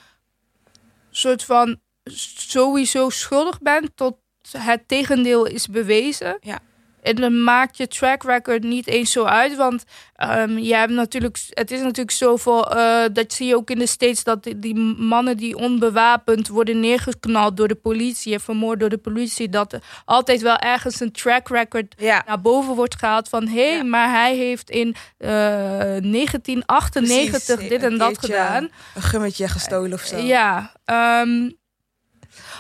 soort 1.10 1.44
van 1.44 1.80
sowieso 2.04 3.10
schuldig 3.10 3.60
bent 3.60 3.92
tot 3.96 4.18
het 4.58 4.88
tegendeel 4.88 5.46
is 5.46 5.68
bewezen. 5.68 6.38
Ja. 6.40 6.60
En 7.02 7.16
dan 7.16 7.44
maakt 7.44 7.78
je 7.78 7.88
track 7.88 8.24
record 8.24 8.64
niet 8.64 8.88
eens 8.88 9.12
zo 9.12 9.24
uit. 9.24 9.56
Want 9.56 9.84
ehm, 10.16 10.58
je 10.58 10.76
hebt 10.76 10.92
natuurlijk, 10.92 11.38
het 11.50 11.72
is 11.72 11.80
natuurlijk 11.80 12.12
zoveel. 12.12 12.72
eh 12.72 13.04
dat 13.14 13.34
zie 13.34 13.48
je 13.48 13.56
ook 13.56 13.70
in 13.70 13.80
de 13.80 13.88
States. 13.88 14.24
Dat 14.24 14.44
die, 14.44 14.60
die 14.60 14.76
mannen 14.98 15.38
die 15.38 15.56
onbewapend 15.58 16.48
worden 16.48 16.80
neergeknald 16.80 17.58
door 17.58 17.68
de 17.68 17.76
politie. 17.76 18.34
En 18.34 18.40
vermoord 18.42 18.80
door 18.80 18.90
de 18.90 18.98
politie. 18.98 19.50
Dat 19.50 19.74
er 19.74 19.82
altijd 20.06 20.42
wel 20.42 20.58
ergens 20.58 21.00
een 21.00 21.12
track 21.12 21.48
record 21.50 21.94
Ja, 21.98 22.24
naar 22.28 22.42
boven 22.42 22.76
wordt 22.76 22.96
gehaald. 22.96 23.30
Van 23.30 23.48
hé, 23.48 23.68
hey, 23.70 23.78
Ja. 23.78 23.84
maar 23.84 24.10
hij 24.10 24.36
heeft 24.36 24.70
in 24.70 24.96
eh 25.18 25.30
1998 25.30 27.56
Precies, 27.56 27.70
dit 27.70 27.84
en 27.84 27.98
dat 27.98 28.18
gedaan. 28.18 28.70
een 28.96 29.02
gummetje 29.02 29.48
gestolen 29.48 29.94
of 29.94 30.02
zo. 30.02 30.18
Ja. 30.18 30.72
ehm, 30.86 31.50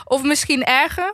of 0.04 0.24
misschien 0.24 0.64
erger. 0.64 1.14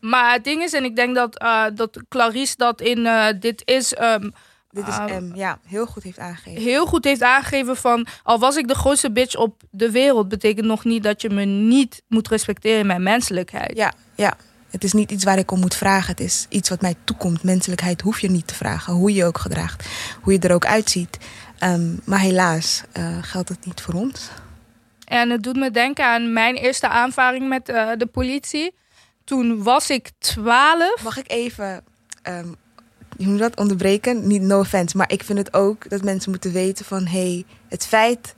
Maar 0.00 0.32
het 0.32 0.44
ding 0.44 0.62
is, 0.62 0.72
en 0.72 0.84
ik 0.84 0.96
denk 0.96 1.14
dat, 1.14 1.42
uh, 1.42 1.64
dat 1.74 2.02
Clarice 2.08 2.54
dat 2.56 2.80
in 2.80 2.98
uh, 2.98 3.26
Dit 3.40 3.62
is... 3.64 3.94
Um, 4.00 4.32
dit 4.70 4.88
is 4.88 4.96
M, 4.96 5.34
ja, 5.34 5.58
heel 5.66 5.86
goed 5.86 6.02
heeft 6.02 6.18
aangegeven. 6.18 6.62
Heel 6.62 6.86
goed 6.86 7.04
heeft 7.04 7.22
aangegeven 7.22 7.76
van... 7.76 8.06
al 8.22 8.38
was 8.38 8.56
ik 8.56 8.68
de 8.68 8.74
grootste 8.74 9.12
bitch 9.12 9.36
op 9.36 9.62
de 9.70 9.90
wereld... 9.90 10.28
betekent 10.28 10.66
nog 10.66 10.84
niet 10.84 11.02
dat 11.02 11.22
je 11.22 11.30
me 11.30 11.44
niet 11.44 12.02
moet 12.08 12.28
respecteren 12.28 12.78
in 12.78 12.86
mijn 12.86 13.02
menselijkheid. 13.02 13.76
Ja, 13.76 13.92
ja. 14.14 14.36
Het 14.70 14.84
is 14.84 14.92
niet 14.92 15.10
iets 15.10 15.24
waar 15.24 15.38
ik 15.38 15.50
om 15.50 15.60
moet 15.60 15.74
vragen. 15.74 16.10
Het 16.10 16.20
is 16.20 16.46
iets 16.48 16.68
wat 16.68 16.80
mij 16.80 16.94
toekomt. 17.04 17.42
Menselijkheid 17.42 18.00
hoef 18.00 18.20
je 18.20 18.30
niet 18.30 18.46
te 18.46 18.54
vragen. 18.54 18.92
Hoe 18.92 19.10
je 19.10 19.16
je 19.16 19.24
ook 19.24 19.38
gedraagt. 19.38 19.88
Hoe 20.20 20.32
je 20.32 20.38
er 20.38 20.54
ook 20.54 20.66
uitziet. 20.66 21.18
Um, 21.64 22.00
maar 22.04 22.18
helaas 22.18 22.82
uh, 22.98 23.18
geldt 23.20 23.48
het 23.48 23.66
niet 23.66 23.80
voor 23.80 23.94
ons. 23.94 24.28
En 25.04 25.30
het 25.30 25.42
doet 25.42 25.56
me 25.56 25.70
denken 25.70 26.06
aan 26.06 26.32
mijn 26.32 26.54
eerste 26.54 26.88
aanvaring 26.88 27.48
met 27.48 27.68
uh, 27.68 27.90
de 27.96 28.06
politie. 28.06 28.74
Toen 29.28 29.62
was 29.62 29.90
ik 29.90 30.10
12. 30.18 31.02
Mag 31.02 31.16
ik 31.16 31.30
even, 31.30 31.84
um, 32.22 32.56
je 33.16 33.26
moet 33.26 33.38
dat 33.38 33.56
onderbreken? 33.56 34.26
Niet 34.26 34.42
no 34.42 34.58
offense, 34.58 34.96
maar 34.96 35.12
ik 35.12 35.22
vind 35.24 35.38
het 35.38 35.54
ook 35.54 35.90
dat 35.90 36.02
mensen 36.02 36.30
moeten 36.30 36.52
weten 36.52 36.84
van... 36.84 37.06
hey, 37.06 37.44
het 37.68 37.86
feit 37.86 38.34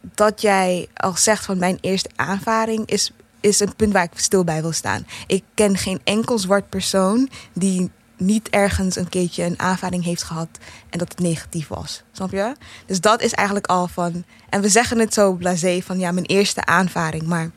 dat 0.00 0.40
jij 0.40 0.88
al 0.94 1.16
zegt 1.16 1.44
van 1.44 1.58
mijn 1.58 1.78
eerste 1.80 2.10
aanvaring 2.16 2.86
is 2.86 3.12
is 3.40 3.60
een 3.60 3.76
punt 3.76 3.92
waar 3.92 4.08
ik 4.12 4.18
stil 4.18 4.44
bij 4.44 4.60
wil 4.60 4.72
staan. 4.72 5.06
Ik 5.26 5.44
ken 5.54 5.76
geen 5.76 6.00
enkel 6.04 6.38
zwart 6.38 6.68
persoon 6.68 7.28
die 7.52 7.90
niet 8.16 8.48
ergens 8.48 8.96
een 8.96 9.08
keertje 9.08 9.44
een 9.44 9.58
aanvaring 9.58 10.04
heeft 10.04 10.22
gehad 10.22 10.48
en 10.90 10.98
dat 10.98 11.08
het 11.08 11.18
negatief 11.18 11.68
was. 11.68 12.02
Snap 12.12 12.30
je? 12.30 12.52
Dus 12.86 13.00
dat 13.00 13.22
is 13.22 13.32
eigenlijk 13.32 13.66
al 13.66 13.88
van. 13.88 14.24
En 14.48 14.60
we 14.60 14.68
zeggen 14.68 14.98
het 14.98 15.14
zo 15.14 15.32
blasé 15.32 15.80
van 15.82 15.98
ja, 15.98 16.12
mijn 16.12 16.26
eerste 16.26 16.64
aanvaring. 16.64 17.26
Maar 17.26 17.50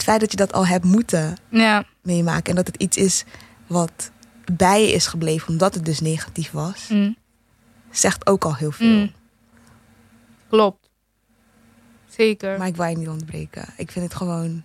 het 0.00 0.08
feit 0.08 0.20
dat 0.20 0.30
je 0.30 0.36
dat 0.36 0.52
al 0.52 0.66
hebt 0.66 0.84
moeten 0.84 1.36
ja. 1.48 1.84
meemaken 2.02 2.50
en 2.50 2.56
dat 2.56 2.66
het 2.66 2.76
iets 2.76 2.96
is 2.96 3.24
wat 3.66 4.10
bij 4.52 4.82
je 4.82 4.92
is 4.92 5.06
gebleven 5.06 5.48
omdat 5.48 5.74
het 5.74 5.84
dus 5.84 6.00
negatief 6.00 6.50
was, 6.50 6.88
mm. 6.88 7.16
zegt 7.90 8.26
ook 8.26 8.44
al 8.44 8.56
heel 8.56 8.72
veel. 8.72 8.86
Mm. 8.86 9.12
Klopt. 10.48 10.90
Zeker. 12.08 12.58
Maar 12.58 12.66
ik 12.66 12.76
wil 12.76 12.86
je 12.86 12.96
niet 12.96 13.08
onderbreken. 13.08 13.64
Ik 13.76 13.90
vind 13.90 14.04
het 14.04 14.14
gewoon 14.14 14.64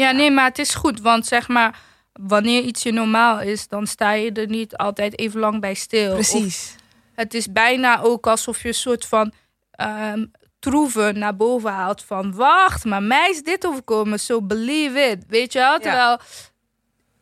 ja, 0.00 0.10
nee, 0.10 0.30
maar 0.30 0.48
het 0.48 0.58
is 0.58 0.74
goed. 0.74 1.00
Want 1.00 1.26
zeg 1.26 1.48
maar, 1.48 1.78
wanneer 2.12 2.62
iets 2.62 2.82
je 2.82 2.92
normaal 2.92 3.40
is, 3.40 3.68
dan 3.68 3.86
sta 3.86 4.12
je 4.12 4.32
er 4.32 4.48
niet 4.48 4.76
altijd 4.76 5.18
even 5.18 5.40
lang 5.40 5.60
bij 5.60 5.74
stil. 5.74 6.12
Precies. 6.12 6.74
het 7.14 7.34
is 7.34 7.52
bijna 7.52 8.00
ook 8.00 8.26
alsof 8.26 8.62
je 8.62 8.68
een 8.68 8.74
soort 8.74 9.06
van 9.06 9.32
um, 9.80 10.30
troeven 10.60 11.18
naar 11.18 11.36
boven 11.36 11.70
haalt. 11.70 12.02
Van 12.02 12.34
wacht, 12.34 12.84
maar 12.84 13.02
mij 13.02 13.30
is 13.30 13.42
dit 13.42 13.66
overkomen, 13.66 14.20
so 14.20 14.42
believe 14.42 15.00
it. 15.00 15.24
Weet 15.28 15.52
je 15.52 15.58
wel? 15.58 15.78
Terwijl, 15.78 16.18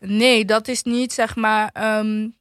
nee, 0.00 0.44
dat 0.44 0.68
is 0.68 0.82
niet 0.82 1.12
zeg 1.12 1.36
maar. 1.36 1.98
Um, 1.98 2.36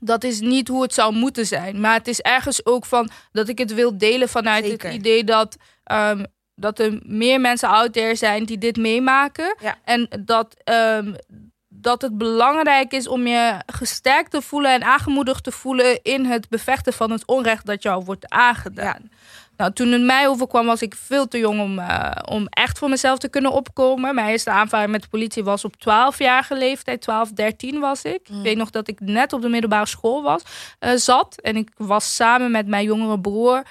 dat 0.00 0.24
is 0.24 0.40
niet 0.40 0.68
hoe 0.68 0.82
het 0.82 0.94
zou 0.94 1.14
moeten 1.14 1.46
zijn. 1.46 1.80
Maar 1.80 1.94
het 1.94 2.08
is 2.08 2.20
ergens 2.20 2.66
ook 2.66 2.84
van 2.84 3.10
dat 3.32 3.48
ik 3.48 3.58
het 3.58 3.74
wil 3.74 3.98
delen 3.98 4.28
vanuit 4.28 4.70
het 4.70 4.84
idee 4.84 5.24
dat 5.24 5.56
um, 5.92 6.26
dat 6.60 6.78
er 6.78 7.00
meer 7.02 7.40
mensen 7.40 7.68
out 7.68 7.92
there 7.92 8.14
zijn 8.14 8.44
die 8.44 8.58
dit 8.58 8.76
meemaken. 8.76 9.56
En 9.84 10.08
dat, 10.20 10.56
um, 10.64 11.16
dat 11.68 12.02
het 12.02 12.18
belangrijk 12.18 12.92
is 12.92 13.08
om 13.08 13.26
je 13.26 13.62
gesterkt 13.66 14.30
te 14.30 14.42
voelen 14.42 14.72
en 14.72 14.82
aangemoedigd 14.82 15.44
te 15.44 15.52
voelen 15.52 16.02
in 16.02 16.24
het 16.24 16.48
bevechten 16.48 16.92
van 16.92 17.10
het 17.10 17.26
onrecht 17.26 17.66
dat 17.66 17.82
jou 17.82 18.04
wordt 18.04 18.28
aangedaan. 18.28 19.10
Nou, 19.60 19.72
toen 19.72 19.92
het 19.92 20.02
mij 20.02 20.28
overkwam, 20.28 20.66
was 20.66 20.82
ik 20.82 20.94
veel 20.94 21.28
te 21.28 21.38
jong 21.38 21.60
om, 21.60 21.78
uh, 21.78 22.10
om 22.24 22.46
echt 22.50 22.78
voor 22.78 22.88
mezelf 22.88 23.18
te 23.18 23.28
kunnen 23.28 23.52
opkomen. 23.52 24.14
Mijn 24.14 24.28
eerste 24.28 24.50
aanvaring 24.50 24.90
met 24.90 25.02
de 25.02 25.08
politie 25.08 25.44
was 25.44 25.64
op 25.64 25.74
12-jarige 25.74 26.56
leeftijd. 26.56 27.00
12, 27.00 27.32
13 27.32 27.80
was 27.80 28.02
ik. 28.02 28.28
Mm. 28.28 28.36
Ik 28.36 28.42
weet 28.42 28.56
nog 28.56 28.70
dat 28.70 28.88
ik 28.88 29.00
net 29.00 29.32
op 29.32 29.42
de 29.42 29.48
middelbare 29.48 29.86
school 29.86 30.22
was, 30.22 30.42
uh, 30.80 30.90
zat. 30.94 31.40
En 31.40 31.56
ik 31.56 31.70
was 31.76 32.14
samen 32.16 32.50
met 32.50 32.66
mijn 32.66 32.84
jongere 32.84 33.20
broer. 33.20 33.56
Um, 33.56 33.64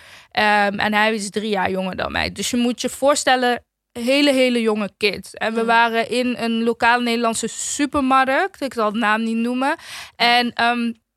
en 0.80 0.94
hij 0.94 1.14
is 1.14 1.30
drie 1.30 1.50
jaar 1.50 1.72
jonger 1.72 1.96
dan 1.96 2.12
mij. 2.12 2.32
Dus 2.32 2.50
je 2.50 2.58
moet 2.58 2.82
je 2.82 2.90
voorstellen, 2.90 3.64
hele, 3.92 4.32
hele 4.32 4.62
jonge 4.62 4.90
kids. 4.98 5.34
En 5.34 5.54
we 5.54 5.62
mm. 5.62 5.68
waren 5.68 6.10
in 6.10 6.36
een 6.38 6.64
lokale 6.64 7.04
Nederlandse 7.04 7.48
supermarkt. 7.48 8.62
Ik 8.62 8.74
zal 8.74 8.92
de 8.92 9.00
naam 9.00 9.24
niet 9.24 9.38
noemen. 9.38 9.76
En... 10.16 10.64
Um, 10.64 11.08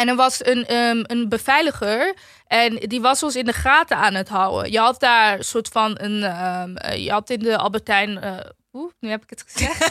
en 0.00 0.08
er 0.08 0.16
was 0.16 0.44
een, 0.44 0.74
um, 0.76 1.04
een 1.06 1.28
beveiliger 1.28 2.14
en 2.46 2.76
die 2.76 3.00
was 3.00 3.22
ons 3.22 3.36
in 3.36 3.44
de 3.44 3.52
gaten 3.52 3.96
aan 3.96 4.14
het 4.14 4.28
houden. 4.28 4.72
Je 4.72 4.78
had 4.78 5.00
daar 5.00 5.38
een 5.38 5.44
soort 5.44 5.68
van 5.68 5.98
een. 6.00 6.22
Um, 6.22 6.92
je 6.96 7.10
had 7.10 7.30
in 7.30 7.38
de 7.38 7.56
Albertijn. 7.56 8.10
Uh, 8.10 8.36
Oeh, 8.72 8.92
nu 9.00 9.10
heb 9.10 9.22
ik 9.22 9.30
het 9.30 9.44
gezegd. 9.48 9.90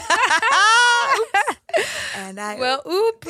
En 2.26 2.38
hij... 2.38 2.58
Well, 2.58 2.80
oep. 2.84 3.24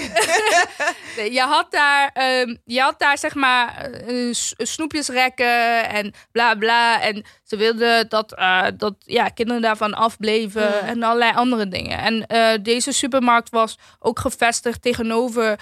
je, 1.37 1.41
had 1.41 1.71
daar, 1.71 2.17
um, 2.43 2.59
je 2.65 2.81
had 2.81 2.99
daar 2.99 3.19
zeg 3.19 3.35
maar 3.35 3.91
uh, 4.09 4.35
snoepjesrekken 4.57 5.89
en 5.89 6.15
bla 6.33 6.55
bla. 6.55 7.01
En 7.01 7.25
ze 7.43 7.57
wilden 7.57 8.09
dat, 8.09 8.39
uh, 8.39 8.67
dat 8.77 8.95
ja, 8.99 9.29
kinderen 9.29 9.63
daarvan 9.63 9.95
afbleven 9.95 10.67
mm. 10.67 10.89
en 10.89 11.03
allerlei 11.03 11.33
andere 11.33 11.69
dingen. 11.69 11.99
En 11.99 12.25
uh, 12.29 12.63
deze 12.63 12.93
supermarkt 12.93 13.51
was 13.51 13.79
ook 13.99 14.19
gevestigd 14.19 14.83
tegenover 14.83 15.59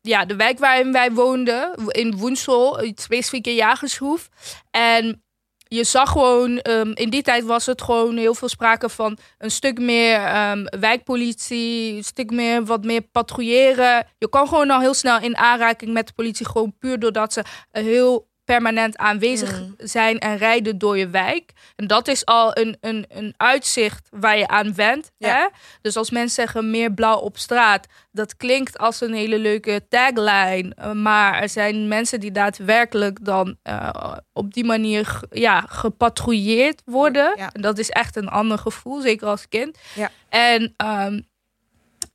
ja, 0.00 0.24
de 0.24 0.36
wijk 0.36 0.58
waarin 0.58 0.92
wij 0.92 1.12
woonden. 1.12 1.74
In 1.86 2.16
Woensel, 2.16 2.78
het 2.78 3.00
specifieke 3.00 3.54
jagershoef. 3.54 4.28
En 4.70 5.24
je 5.72 5.84
zag 5.84 6.10
gewoon, 6.10 6.60
um, 6.62 6.94
in 6.94 7.10
die 7.10 7.22
tijd 7.22 7.44
was 7.44 7.66
het 7.66 7.82
gewoon 7.82 8.16
heel 8.16 8.34
veel 8.34 8.48
sprake 8.48 8.88
van 8.88 9.18
een 9.38 9.50
stuk 9.50 9.78
meer 9.78 10.50
um, 10.50 10.64
wijkpolitie, 10.80 11.96
een 11.96 12.04
stuk 12.04 12.30
meer 12.30 12.64
wat 12.64 12.84
meer 12.84 13.02
patrouilleren. 13.02 14.06
Je 14.18 14.28
kan 14.28 14.48
gewoon 14.48 14.70
al 14.70 14.80
heel 14.80 14.94
snel 14.94 15.20
in 15.20 15.36
aanraking 15.36 15.92
met 15.92 16.06
de 16.06 16.12
politie, 16.12 16.46
gewoon 16.46 16.78
puur 16.78 16.98
doordat 16.98 17.32
ze 17.32 17.44
heel 17.70 18.29
permanent 18.50 18.96
aanwezig 18.96 19.60
mm. 19.60 19.74
zijn 19.78 20.18
en 20.18 20.36
rijden 20.36 20.78
door 20.78 20.98
je 20.98 21.08
wijk. 21.08 21.52
En 21.76 21.86
dat 21.86 22.08
is 22.08 22.24
al 22.24 22.56
een, 22.58 22.76
een, 22.80 23.04
een 23.08 23.34
uitzicht 23.36 24.08
waar 24.10 24.38
je 24.38 24.48
aan 24.48 24.74
went. 24.74 25.10
Hè? 25.18 25.46
Dus 25.80 25.96
als 25.96 26.10
mensen 26.10 26.34
zeggen 26.34 26.70
meer 26.70 26.92
blauw 26.92 27.18
op 27.18 27.38
straat, 27.38 27.86
dat 28.12 28.36
klinkt 28.36 28.78
als 28.78 29.00
een 29.00 29.14
hele 29.14 29.38
leuke 29.38 29.82
tagline. 29.88 30.74
Eh, 30.74 30.92
maar 30.92 31.42
er 31.42 31.48
zijn 31.48 31.88
mensen 31.88 32.20
die 32.20 32.32
daadwerkelijk 32.32 33.24
dan 33.24 33.56
uh, 33.64 34.16
op 34.32 34.54
die 34.54 34.64
manier 34.64 35.20
ja, 35.30 35.64
gepatrouilleerd 35.68 36.82
worden. 36.84 37.36
En 37.52 37.60
dat 37.60 37.78
is 37.78 37.90
echt 37.90 38.16
een 38.16 38.28
ander 38.28 38.58
gevoel, 38.58 39.00
zeker 39.00 39.26
als 39.26 39.48
kind. 39.48 39.78
Ja. 39.94 40.10
En, 40.28 40.74
um, 40.76 41.26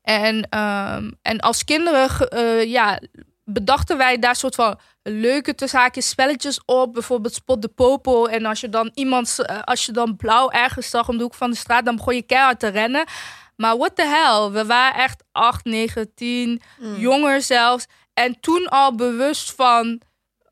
en, 0.02 0.36
um, 0.36 1.18
en 1.22 1.40
als 1.40 1.64
kinderen 1.64 2.10
uh, 2.34 2.64
ja, 2.64 3.00
bedachten 3.44 3.98
wij 3.98 4.20
daar 4.20 4.36
soort 4.36 4.56
van 4.56 4.80
leuke 5.10 5.54
zaken 5.68 6.02
spelletjes 6.02 6.62
op. 6.66 6.94
Bijvoorbeeld 6.94 7.34
Spot 7.34 7.62
de 7.62 7.68
Popo. 7.68 8.26
En 8.26 8.46
als 8.46 8.62
je 8.62 8.70
dan 8.70 8.92
iemand, 8.94 9.40
eh, 9.40 9.62
als 9.62 9.86
je 9.86 9.92
dan 9.92 10.16
blauw 10.16 10.50
ergens 10.50 10.90
zag 10.90 11.10
om 11.10 11.18
de 11.18 11.24
hoek 11.24 11.34
van 11.34 11.50
de 11.50 11.56
straat, 11.56 11.86
dan 11.86 11.96
begon 11.96 12.16
je 12.16 12.22
keihard 12.22 12.60
te 12.60 12.68
rennen. 12.68 13.06
Maar 13.56 13.78
what 13.78 13.96
the 13.96 14.06
hell, 14.06 14.50
we 14.52 14.66
waren 14.66 15.02
echt 15.04 15.24
8, 15.32 15.66
9, 15.66 16.14
10, 16.14 16.62
jonger 16.98 17.42
zelfs. 17.42 17.86
En 18.14 18.40
toen 18.40 18.68
al 18.68 18.96
bewust 18.96 19.52
van, 19.52 20.02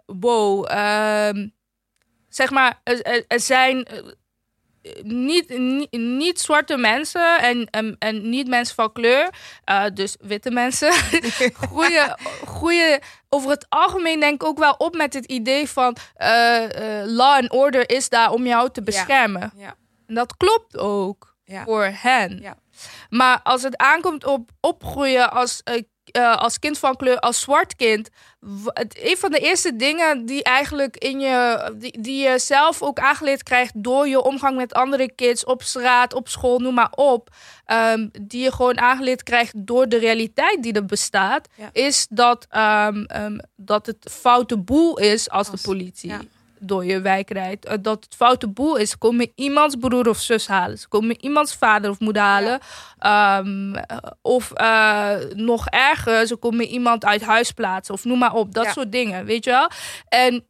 wow, 0.06 0.72
uh, 0.72 1.48
zeg 2.30 2.50
maar, 2.50 2.80
er, 2.84 3.26
er 3.28 3.40
zijn 3.40 3.88
niet, 5.02 5.58
niet, 5.58 5.92
niet, 5.92 6.40
zwarte 6.40 6.78
mensen 6.78 7.40
en, 7.40 7.68
en, 7.70 7.96
en, 8.00 8.30
niet 8.30 8.48
mensen 8.48 8.76
van 8.76 8.92
kleur, 8.92 9.30
uh, 9.70 9.86
dus 9.94 10.16
witte 10.20 10.52
mensen, 10.52 10.92
groeien, 12.46 13.00
over 13.30 13.50
het 13.50 13.66
algemeen 13.70 14.20
denk 14.20 14.34
ik 14.34 14.48
ook 14.48 14.58
wel 14.58 14.74
op 14.78 14.96
met 14.96 15.14
het 15.14 15.26
idee 15.26 15.70
van 15.70 15.96
uh, 16.18 16.62
uh, 16.62 16.68
law 17.06 17.36
and 17.36 17.52
order 17.52 17.90
is 17.90 18.10
daar 18.10 18.32
om 18.32 18.46
jou 18.46 18.70
te 18.72 18.84
beschermen. 18.84 19.52
Ja. 19.56 19.64
ja. 19.64 19.76
En 20.08 20.16
dat 20.16 20.38
klopt 20.38 20.78
ook 20.78 21.36
ja. 21.44 21.64
voor 21.64 21.90
hen. 21.92 22.40
Ja. 22.42 22.58
Maar 23.10 23.40
als 23.44 23.64
het 23.64 23.78
aankomt 23.78 24.26
op 24.26 24.50
opgroeien 24.60 25.32
als 25.32 25.62
uh, 26.18 26.38
als 26.38 26.60
kind 26.60 26.78
van 26.78 26.96
kleur, 26.96 27.20
als 27.20 27.42
zwart 27.42 27.76
kind. 27.76 28.10
Een 28.90 29.18
van 29.18 29.32
de 29.32 29.40
eerste 29.40 29.76
dingen 29.76 30.26
die 30.26 30.44
eigenlijk 30.44 30.98
in 30.98 31.20
je, 31.20 31.72
die, 31.78 32.02
die 32.02 32.24
je 32.24 32.40
zelf 32.40 32.82
ook 32.82 33.00
aangeleerd 33.00 33.44
krijgt 33.44 33.84
door 33.84 34.08
je 34.08 34.22
omgang 34.22 34.56
met 34.56 34.74
andere 34.74 35.12
kids 35.12 35.46
op 35.46 35.64
straat, 35.64 36.14
op 36.14 36.28
school, 36.30 36.60
noem 36.60 36.74
maar 36.74 36.92
op. 36.96 37.30
Um, 37.68 38.10
die 38.22 38.44
je 38.44 38.52
gewoon 38.52 38.80
aangeleerd 38.80 39.24
krijgt 39.24 39.54
door 39.56 39.90
de 39.90 39.98
realiteit 39.98 40.64
die 40.64 40.74
er 40.74 40.86
bestaat, 40.86 41.48
ja. 41.56 41.70
is 41.72 42.08
dat, 42.10 42.48
um, 42.52 43.06
um, 43.16 43.40
dat 43.56 43.86
het 43.86 44.08
foute 44.12 44.58
boel 44.58 44.98
is 45.00 45.30
als, 45.30 45.50
als 45.50 45.62
de 45.62 45.68
politie. 45.68 46.10
Ja 46.10 46.20
door 46.68 46.86
je 46.86 47.02
wijk 47.02 47.30
rijdt. 47.30 47.68
Uh, 47.68 47.74
dat 47.82 48.04
het 48.04 48.16
foute 48.16 48.48
boel 48.48 48.76
is. 48.78 48.90
Ze 48.90 48.98
komen 48.98 49.32
iemands 49.36 49.76
broer 49.76 50.10
of 50.10 50.18
zus 50.18 50.48
halen. 50.48 50.78
Ze 50.78 50.88
komen 50.88 51.24
iemands 51.24 51.56
vader 51.56 51.90
of 51.90 52.00
moeder 52.00 52.22
halen. 52.22 52.60
Ja. 53.00 53.38
Um, 53.38 53.74
of 54.22 54.52
uh, 54.62 55.16
nog 55.34 55.68
erger, 55.68 56.28
ze 56.28 56.36
komen 56.36 56.66
iemand 56.66 57.06
uit 57.06 57.22
huis 57.22 57.52
plaatsen. 57.52 57.94
Of 57.94 58.04
noem 58.04 58.20
maar 58.20 58.34
op. 58.34 58.54
Dat 58.54 58.66
ja. 58.66 58.72
soort 58.72 58.92
dingen, 58.92 59.26
weet 59.26 59.44
je 59.44 59.52
wel. 59.52 59.70
En 60.08 60.46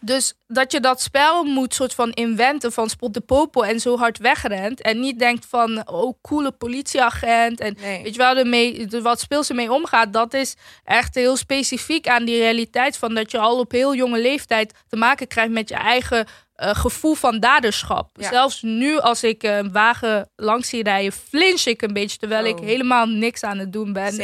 Dus 0.00 0.34
dat 0.46 0.72
je 0.72 0.80
dat 0.80 1.00
spel 1.00 1.44
moet 1.44 1.74
soort 1.74 1.94
van 1.94 2.10
inventen 2.10 2.72
van 2.72 2.88
spot 2.88 3.14
de 3.14 3.20
popo 3.20 3.62
en 3.62 3.80
zo 3.80 3.98
hard 3.98 4.18
wegrent. 4.18 4.80
En 4.80 5.00
niet 5.00 5.18
denkt 5.18 5.46
van, 5.46 5.88
oh, 5.88 6.14
coole 6.22 6.50
politieagent. 6.50 7.60
En 7.60 7.76
Nee. 7.80 8.02
weet 8.02 8.12
je 8.12 8.18
wel, 8.18 8.34
de 8.34 8.44
mee, 8.44 8.86
de, 8.86 9.02
wat 9.02 9.20
speelse 9.20 9.54
mee 9.54 9.72
omgaat, 9.72 10.12
dat 10.12 10.34
is 10.34 10.56
echt 10.84 11.14
heel 11.14 11.36
specifiek 11.36 12.08
aan 12.08 12.24
die 12.24 12.38
realiteit 12.38 12.96
van 12.96 13.14
dat 13.14 13.30
je 13.30 13.38
al 13.38 13.58
op 13.58 13.72
heel 13.72 13.94
jonge 13.94 14.20
leeftijd 14.20 14.74
te 14.88 14.96
maken 14.96 15.26
krijgt 15.26 15.52
met 15.52 15.68
je 15.68 15.74
eigen 15.74 16.26
eh, 16.54 16.74
gevoel 16.74 17.14
van 17.14 17.40
daderschap. 17.40 18.10
Ja. 18.12 18.28
Zelfs 18.28 18.62
nu 18.62 18.98
als 18.98 19.22
ik 19.22 19.42
een 19.42 19.72
wagen 19.72 20.30
langs 20.36 20.68
zie 20.68 20.82
rijden, 20.82 21.12
flinch 21.12 21.66
ik 21.66 21.82
een 21.82 21.92
beetje, 21.92 22.18
terwijl 22.18 22.44
ik 22.44 22.58
helemaal 22.58 23.06
niks 23.06 23.42
aan 23.42 23.58
het 23.58 23.72
doen 23.72 23.92
ben. 23.92 24.14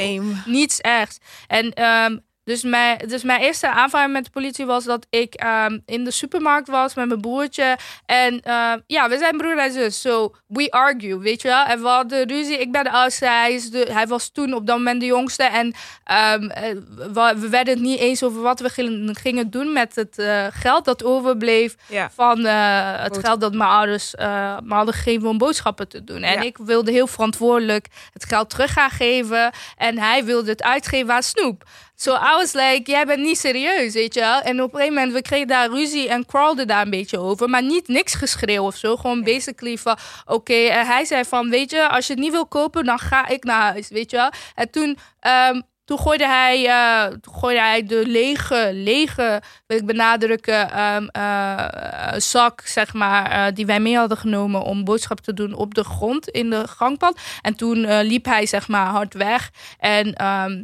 Niets 0.45 0.81
ergs. 0.81 1.19
En 1.47 1.73
ehm, 1.73 2.17
dus, 2.47 2.63
mijn, 2.63 2.99
dus 3.09 3.23
mijn 3.23 3.41
eerste 3.41 3.69
aanvaring 3.71 4.13
met 4.13 4.25
de 4.25 4.31
politie 4.31 4.67
was 4.67 4.85
dat 4.85 5.07
ik 5.11 5.35
ehm, 5.35 5.79
in 5.87 6.05
de 6.05 6.11
supermarkt 6.11 6.69
was 6.69 6.95
met 6.95 7.09
mijn 7.09 7.21
broertje. 7.21 7.77
En 8.05 8.41
ehm, 8.41 8.79
ja, 8.87 9.09
we 9.09 9.19
zijn 9.19 9.37
broer 9.37 9.59
en 9.59 9.73
zus. 9.73 10.01
So 10.01 10.35
we 10.47 10.71
argue, 10.71 11.19
weet 11.19 11.43
je 11.43 11.49
wel. 11.49 11.65
En 11.65 11.81
we 11.83 11.89
hadden 11.89 12.29
ruzie. 12.29 12.59
Ik 12.59 12.73
ben 12.73 12.85
de 12.85 12.91
oudste. 12.91 13.27
Hij, 13.27 13.53
is 13.55 13.71
de, 13.71 13.87
hij 13.91 14.07
was 14.07 14.29
toen 14.29 14.55
op 14.55 14.67
dat 14.67 14.77
moment 14.77 15.01
de 15.01 15.07
jongste. 15.07 15.43
En 15.43 15.75
ehm, 16.05 16.45
eh, 16.49 16.77
we, 17.13 17.35
we 17.37 17.49
werden 17.49 17.75
het 17.75 17.83
niet 17.83 17.99
eens 17.99 18.23
over 18.23 18.41
wat 18.43 18.61
we 18.61 18.69
gingen, 18.69 19.17
gingen 19.17 19.51
doen 19.51 19.73
met 19.73 19.95
het 19.97 20.19
eh, 20.19 20.47
geld 20.51 20.85
dat 20.85 21.05
overbleef 21.05 21.75
Ja. 21.89 22.11
van 22.15 22.45
eh, 22.47 23.03
het 23.03 23.19
geld 23.19 23.41
dat 23.41 23.55
mijn 23.55 23.71
ouders 23.71 24.15
me 24.17 24.75
hadden 24.75 24.95
gegeven 24.95 25.29
om 25.29 25.39
boodschappen 25.39 25.89
te 25.89 26.05
doen. 26.05 26.23
En 26.23 26.33
Ja. 26.33 26.41
ik 26.41 26.57
wilde 26.59 26.91
heel 26.91 27.07
verantwoordelijk 27.07 27.87
het 28.13 28.25
geld 28.25 28.51
terug 28.51 28.73
gaan 28.73 28.91
geven. 28.91 29.51
En 29.77 29.99
hij 29.99 30.25
wilde 30.25 30.51
het 30.51 30.63
uitgeven 30.63 31.15
aan 31.15 31.23
Snoep. 31.23 31.65
So 31.99 32.15
I 32.15 32.35
was 32.37 32.53
like, 32.53 32.91
jij 32.91 33.07
bent 33.07 33.23
niet 33.23 33.39
serieus, 33.39 33.93
weet 33.95 34.15
je 34.15 34.21
wel. 34.21 34.41
En 34.41 34.63
op 34.63 34.73
een 34.73 34.79
gegeven 34.79 34.95
moment, 34.95 35.13
we 35.13 35.23
kregen 35.23 35.47
daar 35.47 35.71
ruzie 35.71 36.09
en 36.09 36.27
crawlden 36.27 36.67
daar 36.67 36.83
een 36.83 36.91
beetje 36.91 37.19
over. 37.19 37.49
Maar 37.49 37.63
niet 37.63 37.89
niks 37.89 38.15
geschreeuw 38.15 38.65
of 38.65 38.77
zo. 38.77 38.97
Gewoon 38.97 39.23
basically 39.23 39.79
van, 39.79 39.97
oké. 40.25 40.55
En 40.55 40.87
hij 40.87 41.05
zei 41.05 41.25
van, 41.25 41.51
weet 41.51 41.71
je, 41.71 41.89
als 41.89 42.07
je 42.07 42.13
het 42.13 42.23
niet 42.23 42.33
wil 42.33 42.47
kopen, 42.47 42.85
dan 42.85 42.99
ga 42.99 43.29
ik 43.29 43.45
naar 43.45 43.61
huis, 43.61 43.89
weet 43.89 44.11
je 44.11 44.17
wel. 44.17 44.31
En 44.55 44.71
toen... 44.71 44.99
ehm, 45.21 45.61
toen 45.85 45.99
gooide 45.99 46.27
hij, 46.27 46.67
eh, 46.67 47.13
toen 47.21 47.35
gooide 47.35 47.61
hij 47.61 47.87
de 47.87 48.03
lege, 48.07 48.71
lege, 48.73 49.43
wil 49.67 49.79
ik 49.79 49.87
benadrukken, 49.87 50.71
ehm, 50.71 51.07
eh, 51.07 52.15
eh, 52.15 52.21
zak, 52.21 52.61
zeg 52.65 52.95
maar, 52.95 53.55
die 53.55 53.67
wij 53.67 53.81
mee 53.81 53.97
hadden 53.97 54.17
genomen 54.17 54.63
om 54.63 54.85
boodschap 54.85 55.21
te 55.21 55.35
doen 55.35 55.55
op 55.55 55.75
de 55.75 55.85
grond 55.85 56.29
in 56.29 56.51
de 56.51 56.69
gangpad. 56.69 57.21
En 57.43 57.55
toen 57.57 58.01
liep 58.03 58.25
hij, 58.25 58.47
zeg 58.47 58.69
maar, 58.69 58.87
hard 58.87 59.15
weg. 59.15 59.51
En, 59.79 60.15
ehm, 60.15 60.63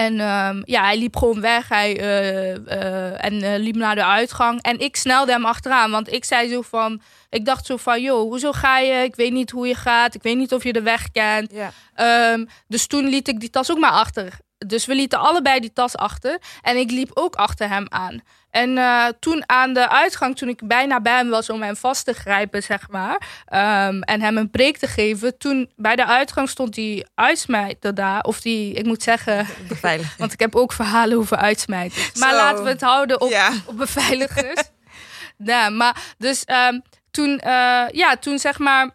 en 0.00 0.20
ehm, 0.20 0.62
ja, 0.64 0.82
hij 0.82 0.98
liep 0.98 1.16
gewoon 1.16 1.40
weg. 1.40 1.68
Hij, 1.68 1.98
eh, 1.98 2.54
eh, 2.54 3.24
en 3.24 3.42
eh, 3.42 3.58
liep 3.58 3.74
naar 3.74 3.94
de 3.94 4.04
uitgang. 4.04 4.62
En 4.62 4.78
ik 4.78 4.96
snelde 4.96 5.32
hem 5.32 5.44
achteraan, 5.44 5.90
want 5.90 6.12
ik 6.12 6.24
zei 6.24 6.48
zo 6.48 6.62
van, 6.62 7.00
ik 7.30 7.44
dacht 7.44 7.66
zo 7.66 7.76
van, 7.76 8.02
joh, 8.02 8.20
hoezo 8.20 8.52
ga 8.52 8.78
je? 8.78 8.92
Ik 9.02 9.16
weet 9.16 9.32
niet 9.32 9.50
hoe 9.50 9.66
je 9.66 9.74
gaat. 9.74 10.14
Ik 10.14 10.22
weet 10.22 10.36
niet 10.36 10.54
of 10.54 10.64
je 10.64 10.72
de 10.72 10.82
weg 10.82 11.10
kent. 11.10 11.52
Ja. 11.52 11.72
Ehm, 11.94 12.44
dus 12.68 12.86
toen 12.86 13.08
liet 13.08 13.28
ik 13.28 13.40
die 13.40 13.50
tas 13.50 13.70
ook 13.70 13.78
maar 13.78 13.90
achter. 13.90 14.38
Dus 14.66 14.86
we 14.86 14.94
lieten 14.94 15.18
allebei 15.18 15.60
die 15.60 15.72
tas 15.72 15.96
achter. 15.96 16.38
En 16.62 16.76
ik 16.76 16.90
liep 16.90 17.10
ook 17.14 17.34
achter 17.34 17.68
hem 17.68 17.86
aan. 17.88 18.22
En 18.50 18.78
eh, 18.78 19.06
toen 19.20 19.42
aan 19.46 19.72
de 19.72 19.88
uitgang, 19.88 20.36
toen 20.36 20.48
ik 20.48 20.66
bijna 20.68 21.00
bij 21.00 21.16
hem 21.16 21.28
was 21.28 21.50
om 21.50 21.62
hem 21.62 21.76
vast 21.76 22.04
te 22.04 22.12
grijpen, 22.12 22.62
zeg 22.62 22.88
maar. 22.88 23.28
ehm, 23.46 24.00
en 24.00 24.20
hem 24.20 24.36
een 24.36 24.50
preek 24.50 24.76
te 24.78 24.86
geven. 24.86 25.38
Toen 25.38 25.70
bij 25.76 25.96
de 25.96 26.06
uitgang 26.06 26.48
stond 26.48 26.74
die 26.74 27.06
uitsmijter 27.14 27.94
daar. 27.94 28.22
Of 28.22 28.40
die, 28.40 28.72
ik 28.72 28.84
moet 28.84 29.02
zeggen, 29.02 29.46
Beveiliging. 29.68 30.18
want 30.22 30.32
ik 30.32 30.40
heb 30.40 30.54
ook 30.56 30.72
verhalen 30.72 31.18
over 31.18 31.36
uitsmijters. 31.36 32.12
Maar 32.20 32.30
Zo. 32.30 32.36
laten 32.36 32.64
we 32.64 32.70
het 32.70 32.80
houden 32.80 33.20
op, 33.20 33.30
Ja. 33.30 33.52
op 33.66 33.76
beveiligers. 33.76 34.62
ja, 35.52 35.68
maar 35.68 36.14
dus 36.18 36.44
ehm, 36.44 36.80
toen, 37.10 37.38
eh, 37.38 37.84
ja, 37.90 38.16
toen 38.20 38.38
zeg 38.38 38.58
maar, 38.58 38.90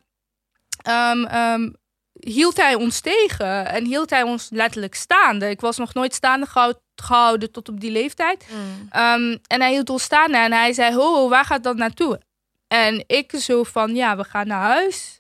ehm, 0.84 1.70
hield 2.20 2.58
hij 2.58 2.76
ons 2.76 3.00
tegen 3.00 3.66
en 3.68 3.86
hield 3.86 4.10
hij 4.10 4.22
ons 4.24 4.48
letterlijk 4.52 4.96
staande. 4.96 5.50
Ik 5.50 5.62
was 5.62 5.78
nog 5.78 5.94
nooit 5.94 6.14
staande 6.14 6.46
gehouden, 6.46 6.82
gehouden 7.02 7.52
tot 7.52 7.70
op 7.70 7.80
die 7.80 7.92
leeftijd. 7.92 8.46
Mm. 8.52 8.88
Ehm, 8.90 9.38
en 9.48 9.62
hij 9.62 9.72
hield 9.72 9.90
ons 9.90 10.04
staande 10.04 10.38
en 10.38 10.52
hij 10.52 10.74
zei, 10.74 10.96
ho, 10.96 11.14
ho, 11.14 11.30
waar 11.30 11.46
gaat 11.46 11.64
dat 11.64 11.76
naartoe? 11.76 12.22
En 12.68 13.04
ik 13.08 13.32
zo 13.40 13.64
van, 13.64 13.96
ja, 13.96 14.18
we 14.18 14.24
gaan 14.24 14.48
naar 14.48 14.62
huis. 14.62 15.20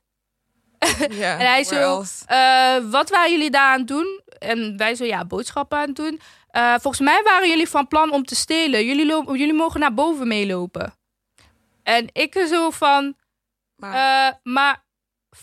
En 1.19 1.39
hij 1.39 1.63
zo, 1.63 2.03
eh, 2.25 2.77
wat 2.91 3.09
waren 3.09 3.31
jullie 3.31 3.49
daar 3.49 3.71
aan 3.71 3.79
het 3.79 3.87
doen? 3.87 4.21
En 4.39 4.77
wij 4.77 4.95
zo, 4.95 5.05
ja, 5.05 5.25
boodschappen 5.25 5.77
aan 5.77 5.87
het 5.87 5.95
doen. 5.95 6.19
Eh, 6.47 6.71
volgens 6.71 6.99
mij 6.99 7.21
waren 7.23 7.49
jullie 7.49 7.69
van 7.69 7.87
plan 7.87 8.11
om 8.11 8.25
te 8.25 8.35
stelen. 8.35 8.85
Jullie, 8.85 9.37
jullie 9.37 9.53
mogen 9.53 9.79
naar 9.79 9.93
boven 9.93 10.27
meelopen. 10.27 10.93
En 11.83 12.07
ik 12.11 12.45
zo 12.49 12.69
van, 12.69 13.15
Maar, 13.75 14.27
eh, 14.27 14.33
maar 14.43 14.84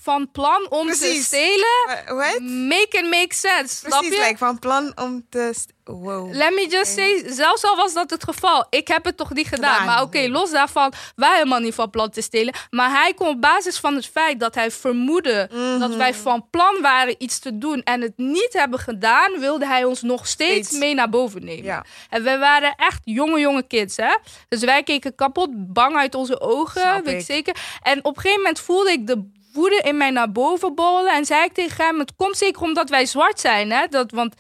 van 0.01 0.31
plan 0.31 0.67
om 0.71 0.89
te 0.91 1.21
stelen? 1.23 2.05
What? 2.07 2.41
Make 2.41 2.89
it 2.91 3.05
make 3.11 3.35
sense, 3.35 3.77
snap 3.77 3.99
Precies, 4.01 4.17
je? 4.19 4.23
like, 4.25 4.37
van 4.39 4.59
plan 4.59 4.93
om 4.95 5.27
te... 5.31 5.55
Wow. 5.85 6.33
Let 6.35 6.51
me 6.55 6.67
just 6.71 6.93
say, 6.93 7.23
zelfs 7.27 7.65
al 7.65 7.77
was 7.77 7.93
dat 7.93 8.11
het 8.11 8.25
geval, 8.25 8.67
ik 8.71 8.89
heb 8.89 9.05
het 9.05 9.17
toch 9.17 9.33
niet 9.33 9.47
gedaan. 9.49 9.71
Gedaan. 9.73 9.87
Maar 9.87 10.03
oké, 10.03 10.29
los 10.29 10.51
daarvan, 10.51 10.93
wij 11.17 11.35
helemaal 11.35 11.59
niet 11.59 11.75
van 11.75 11.91
plan 11.91 12.11
te 12.11 12.21
stelen. 12.21 12.55
Maar 12.71 12.91
hij 12.91 13.15
kon 13.15 13.29
op 13.29 13.41
basis 13.41 13.79
van 13.79 13.95
het 13.95 14.07
feit 14.07 14.41
dat 14.41 14.55
hij 14.55 14.71
vermoedde 14.71 15.49
Mhm. 15.53 15.79
dat 15.79 15.95
wij 15.95 16.15
van 16.15 16.47
plan 16.51 16.81
waren 16.81 17.15
iets 17.19 17.39
te 17.39 17.59
doen 17.59 17.83
en 17.83 18.01
het 18.01 18.13
niet 18.17 18.53
hebben 18.53 18.79
gedaan, 18.79 19.39
wilde 19.41 19.67
hij 19.67 19.85
ons 19.85 20.03
nog 20.03 20.27
steeds, 20.27 20.67
Steeds. 20.69 20.81
mee 20.83 20.95
naar 20.95 21.09
boven 21.09 21.45
nemen. 21.45 21.65
Ja. 21.65 21.85
En 22.11 22.23
wij 22.23 22.39
waren 22.39 22.75
echt 22.77 23.01
jonge, 23.05 23.41
jonge 23.41 23.63
kids, 23.67 23.97
hè? 23.97 24.17
Dus 24.49 24.61
wij 24.65 24.83
keken 24.83 25.15
kapot 25.15 25.49
bang 25.73 25.97
uit 25.97 26.15
onze 26.15 26.41
ogen, 26.41 26.81
Snap 26.81 27.05
weet 27.05 27.21
ik. 27.21 27.27
zeker. 27.27 27.57
En 27.83 28.05
op 28.05 28.17
een 28.17 28.21
gegeven 28.23 28.43
moment 28.43 28.61
voelde 28.61 28.91
ik 28.93 29.07
de 29.07 29.31
woede 29.53 29.81
in 29.85 29.97
mij 29.97 30.11
naar 30.11 30.33
boven 30.33 30.75
bollen. 30.75 31.15
En 31.15 31.25
zei 31.25 31.45
ik 31.45 31.53
tegen 31.53 31.85
hem, 31.85 31.99
het 31.99 32.13
komt 32.17 32.37
zeker 32.37 32.63
omdat 32.63 32.89
wij 32.91 33.07
zwart 33.07 33.41
zijn, 33.41 33.71
hè? 33.71 33.87
Dat, 33.87 34.11
want 34.11 34.35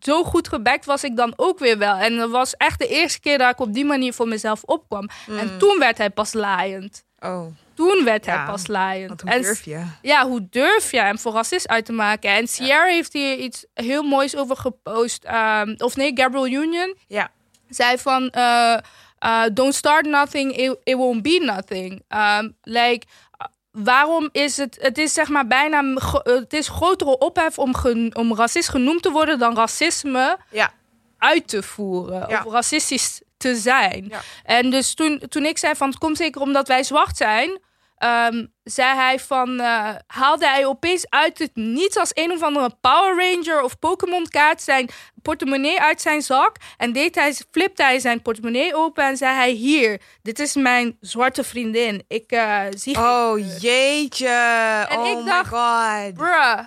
zo 0.00 0.24
goed 0.24 0.48
gebekt 0.48 0.84
was 0.84 1.04
ik 1.04 1.16
dan 1.16 1.32
ook 1.36 1.58
weer 1.58 1.78
wel. 1.78 1.94
En 1.94 2.16
dat 2.16 2.30
was 2.30 2.54
echt 2.56 2.78
de 2.78 2.86
eerste 2.88 3.20
keer 3.20 3.38
dat 3.38 3.50
ik 3.50 3.60
op 3.60 3.72
die 3.74 3.84
manier 3.84 4.12
voor 4.14 4.28
mezelf 4.28 4.62
opkwam. 4.62 5.08
En 5.38 5.58
toen 5.58 5.78
werd 5.78 5.98
hij 5.98 6.10
pas 6.10 6.32
laaiend. 6.32 7.04
Oh, 7.18 7.46
Toen 7.74 8.04
werd 8.04 8.24
Ja, 8.24 8.36
hij 8.36 8.46
pas 8.46 8.66
laaiend. 8.66 9.20
hoe 9.20 9.30
En 9.30 9.42
durf 9.42 9.64
je? 9.64 9.84
ja, 10.02 10.26
hoe 10.26 10.46
durf 10.50 10.90
je 10.90 11.00
hem 11.00 11.18
voor 11.18 11.32
racist 11.32 11.68
uit 11.68 11.84
te 11.84 11.92
maken? 11.92 12.30
En 12.30 12.46
Sierra 12.48 12.84
heeft 12.84 13.12
hier 13.12 13.36
iets 13.36 13.64
heel 13.74 14.02
moois 14.02 14.36
over 14.36 14.56
gepost. 14.56 15.24
ehm, 15.24 15.74
of 15.78 15.96
nee, 15.96 16.10
Gabriel 16.14 16.46
Union. 16.46 16.96
Ja. 17.06 17.30
Zei 17.68 17.98
van, 17.98 18.30
eh, 18.30 18.78
eh, 19.18 19.42
don't 19.52 19.74
start 19.74 20.06
nothing, 20.06 20.56
it, 20.56 20.76
it 20.84 20.94
won't 20.94 21.22
be 21.22 21.38
nothing. 21.44 22.02
Um, 22.08 22.56
like, 22.62 23.06
waarom 23.84 24.28
is 24.32 24.56
het, 24.56 24.76
het 24.80 24.98
is 24.98 25.12
zeg 25.12 25.28
maar 25.28 25.46
bijna, 25.46 25.94
gro- 25.94 26.20
het 26.34 26.52
is 26.52 26.68
grotere 26.68 27.18
ophef 27.18 27.58
om, 27.58 27.74
gen- 27.74 28.16
om 28.16 28.34
racist 28.34 28.68
genoemd 28.68 29.02
te 29.02 29.10
worden 29.10 29.38
dan 29.38 29.56
racisme 29.56 30.38
Ja. 30.50 30.70
uit 31.18 31.48
te 31.48 31.62
voeren. 31.62 32.28
Ja. 32.28 32.42
Of 32.46 32.52
racistisch 32.52 33.20
te 33.36 33.56
zijn. 33.56 34.06
Ja. 34.08 34.20
En 34.44 34.70
dus 34.70 34.94
toen, 34.94 35.22
toen 35.28 35.44
ik 35.44 35.58
zei 35.58 35.74
van 35.74 35.88
het 35.88 35.98
komt 35.98 36.16
zeker 36.16 36.40
omdat 36.40 36.68
wij 36.68 36.82
zwart 36.84 37.16
zijn, 37.16 37.58
ehm, 37.98 38.46
zei 38.64 38.94
hij 38.96 39.18
van 39.18 39.60
eh, 39.60 39.88
haalde 40.06 40.46
hij 40.46 40.66
opeens 40.66 41.06
uit 41.10 41.38
het 41.38 41.50
niets 41.54 41.96
als 41.96 42.10
een 42.14 42.32
of 42.32 42.42
andere 42.42 42.70
Power 42.80 43.16
Ranger 43.16 43.62
of 43.62 43.78
Pokémon 43.78 44.28
kaart 44.28 44.62
zijn 44.62 44.88
portemonnee 45.22 45.80
uit 45.80 46.00
zijn 46.00 46.22
zak 46.22 46.56
en 46.76 46.92
deed 46.92 47.14
hij, 47.14 47.34
flipte 47.50 47.82
hij 47.82 47.98
zijn 47.98 48.22
portemonnee 48.22 48.74
open 48.74 49.04
en 49.04 49.16
zei 49.16 49.34
hij 49.34 49.50
hier, 49.50 50.00
dit 50.22 50.38
is 50.38 50.54
mijn 50.54 50.96
zwarte 51.00 51.44
vriendin. 51.44 52.04
Ik 52.08 52.30
eh, 52.32 52.62
zie 52.70 52.98
Oh, 52.98 53.60
jeetje. 53.60 54.28
En 54.88 54.98
oh 54.98 55.06
ik 55.08 55.16
my 55.16 55.24
dacht, 55.24 55.48
god. 55.48 56.14
bruh. 56.14 56.58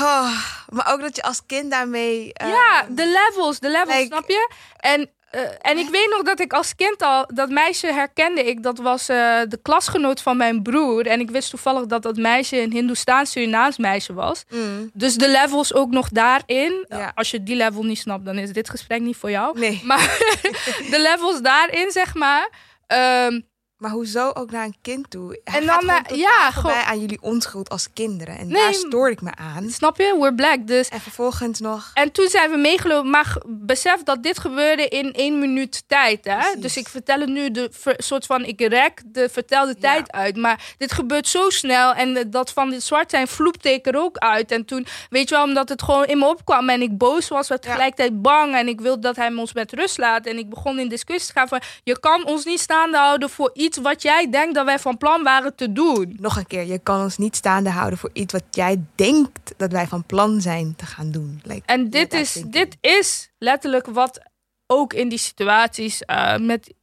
Oh, 0.00 0.30
maar 0.68 0.92
ook 0.92 1.00
dat 1.00 1.16
je 1.16 1.22
als 1.22 1.46
kind 1.46 1.70
daarmee... 1.70 2.30
Ja, 2.34 2.86
de 2.88 3.06
levels, 3.06 3.58
de 3.60 3.70
levels, 3.70 3.94
like- 3.94 4.06
snap 4.06 4.28
je? 4.28 4.50
En, 4.76 5.10
eh, 5.34 5.70
en 5.70 5.78
ik 5.78 5.88
weet 5.88 6.08
nog 6.10 6.22
dat 6.22 6.40
ik 6.40 6.52
als 6.52 6.74
kind 6.74 7.02
al, 7.02 7.24
dat 7.34 7.48
meisje 7.48 7.86
herkende 7.92 8.44
ik. 8.44 8.62
Dat 8.62 8.78
was 8.78 9.08
eh, 9.08 9.16
de 9.48 9.58
klasgenoot 9.62 10.22
van 10.22 10.36
mijn 10.36 10.62
broer. 10.62 11.06
En 11.06 11.20
ik 11.20 11.30
wist 11.30 11.50
toevallig 11.50 11.86
dat 11.86 12.02
dat 12.02 12.16
meisje 12.16 12.60
een 12.60 12.72
Hindoestaans-Surinaams 12.72 13.78
meisje 13.78 14.12
was. 14.14 14.44
mm, 14.50 14.90
Dus 14.92 15.14
de 15.14 15.28
levels 15.28 15.74
ook 15.74 15.90
nog 15.90 16.08
daarin. 16.08 16.84
Ja. 16.88 17.12
Als 17.14 17.30
je 17.30 17.42
die 17.42 17.56
level 17.56 17.82
niet 17.82 17.98
snapt, 17.98 18.24
dan 18.24 18.38
is 18.38 18.52
dit 18.52 18.70
gesprek 18.70 19.00
niet 19.00 19.16
voor 19.16 19.30
jou. 19.30 19.58
nee. 19.58 19.80
Maar 19.84 20.18
de 20.90 21.00
levels 21.12 21.40
daarin, 21.40 21.90
zeg 21.90 22.14
maar. 22.14 22.48
ehm, 22.86 23.40
Maar 23.84 23.92
hoezo 23.92 24.30
ook 24.34 24.50
naar 24.50 24.64
een 24.64 24.76
kind 24.82 25.10
toe? 25.10 25.40
Hij 25.44 25.60
En 25.60 25.66
dan, 25.66 25.88
eh, 25.88 26.16
ja, 26.16 26.50
gewoon- 26.50 26.74
aan 26.76 27.00
jullie 27.00 27.18
onschuld 27.22 27.68
als 27.68 27.88
kinderen. 27.92 28.38
En 28.38 28.46
Nee, 28.46 28.56
daar 28.62 28.74
stoor 28.74 29.10
ik 29.10 29.20
me 29.20 29.34
aan. 29.34 29.70
Snap 29.70 29.96
je? 29.98 30.16
We're 30.18 30.34
black. 30.34 30.66
Dus 30.66 30.88
En 30.88 31.00
vervolgens 31.00 31.60
nog... 31.60 31.90
En 31.94 32.12
toen 32.12 32.28
zijn 32.28 32.50
we 32.50 32.56
meegelopen. 32.56 33.10
Maar 33.10 33.36
besef 33.46 34.02
dat 34.02 34.22
dit 34.22 34.38
gebeurde 34.38 34.88
in 34.88 35.12
één 35.12 35.38
minuut 35.38 35.84
tijd. 35.86 36.24
Hè? 36.24 36.36
Precies. 36.36 36.60
Dus 36.60 36.76
ik 36.76 36.88
vertel 36.88 37.20
het 37.20 37.28
nu 37.28 37.50
de 37.50 37.70
soort 37.96 38.26
van. 38.26 38.44
Ik 38.44 38.60
rek 38.60 39.02
de 39.06 39.28
vertelde 39.28 39.76
tijd 39.76 40.12
uit. 40.12 40.36
Maar 40.36 40.74
dit 40.78 40.92
gebeurt 40.92 41.28
zo 41.28 41.50
snel. 41.50 41.94
En 41.94 42.16
eh, 42.16 42.24
dat 42.26 42.50
van 42.52 42.70
dit 42.70 42.82
zwart 42.82 43.10
zijn 43.10 43.28
vloepte 43.28 43.72
ik 43.72 43.86
er 43.86 43.96
ook 43.96 44.16
uit. 44.16 44.50
En 44.52 44.64
toen, 44.64 44.86
weet 45.10 45.28
je 45.28 45.34
wel, 45.34 45.44
omdat 45.44 45.68
het 45.68 45.82
gewoon 45.82 46.04
in 46.04 46.18
me 46.18 46.26
opkwam. 46.26 46.68
En 46.68 46.82
ik 46.82 46.98
boos 46.98 47.28
was, 47.28 47.48
werd 47.48 47.64
Ja. 47.64 47.70
tegelijkertijd 47.70 48.22
bang. 48.22 48.54
En 48.54 48.68
ik 48.68 48.80
wilde 48.80 49.00
dat 49.00 49.16
hij 49.16 49.34
ons 49.34 49.52
met 49.52 49.72
rust 49.72 49.98
laat. 49.98 50.26
En 50.26 50.38
ik 50.38 50.48
begon 50.48 50.78
in 50.78 50.88
discussie 50.88 51.32
te 51.32 51.38
gaan 51.38 51.48
van. 51.48 51.60
Je 51.82 52.00
kan 52.00 52.26
ons 52.26 52.44
niet 52.44 52.60
staande 52.60 52.96
houden 52.96 53.30
voor 53.30 53.50
iets 53.54 53.73
wat 53.76 54.02
jij 54.02 54.30
denkt 54.30 54.54
dat 54.54 54.64
wij 54.64 54.78
van 54.78 54.98
plan 54.98 55.22
waren 55.22 55.54
te 55.54 55.72
doen. 55.72 56.16
Nog 56.20 56.36
een 56.36 56.46
keer, 56.46 56.64
je 56.64 56.78
kan 56.78 57.00
ons 57.02 57.18
niet 57.18 57.36
staande 57.36 57.70
houden 57.70 57.98
voor 57.98 58.10
iets 58.12 58.32
wat 58.32 58.44
jij 58.50 58.84
denkt 58.94 59.54
dat 59.56 59.72
wij 59.72 59.86
van 59.86 60.04
plan 60.04 60.40
zijn 60.40 60.76
te 60.76 60.86
gaan 60.86 61.10
doen. 61.10 61.40
Like, 61.42 61.62
En 61.66 61.90
dit 61.90 62.12
is, 62.12 62.32
thinking. 62.32 62.52
dit 62.54 62.76
is 62.80 63.30
letterlijk 63.38 63.86
wat 63.86 64.20
ook 64.66 64.92
in 64.92 65.08
die 65.08 65.18
situaties 65.18 66.02
eh, 66.02 66.36
met, 66.36 66.74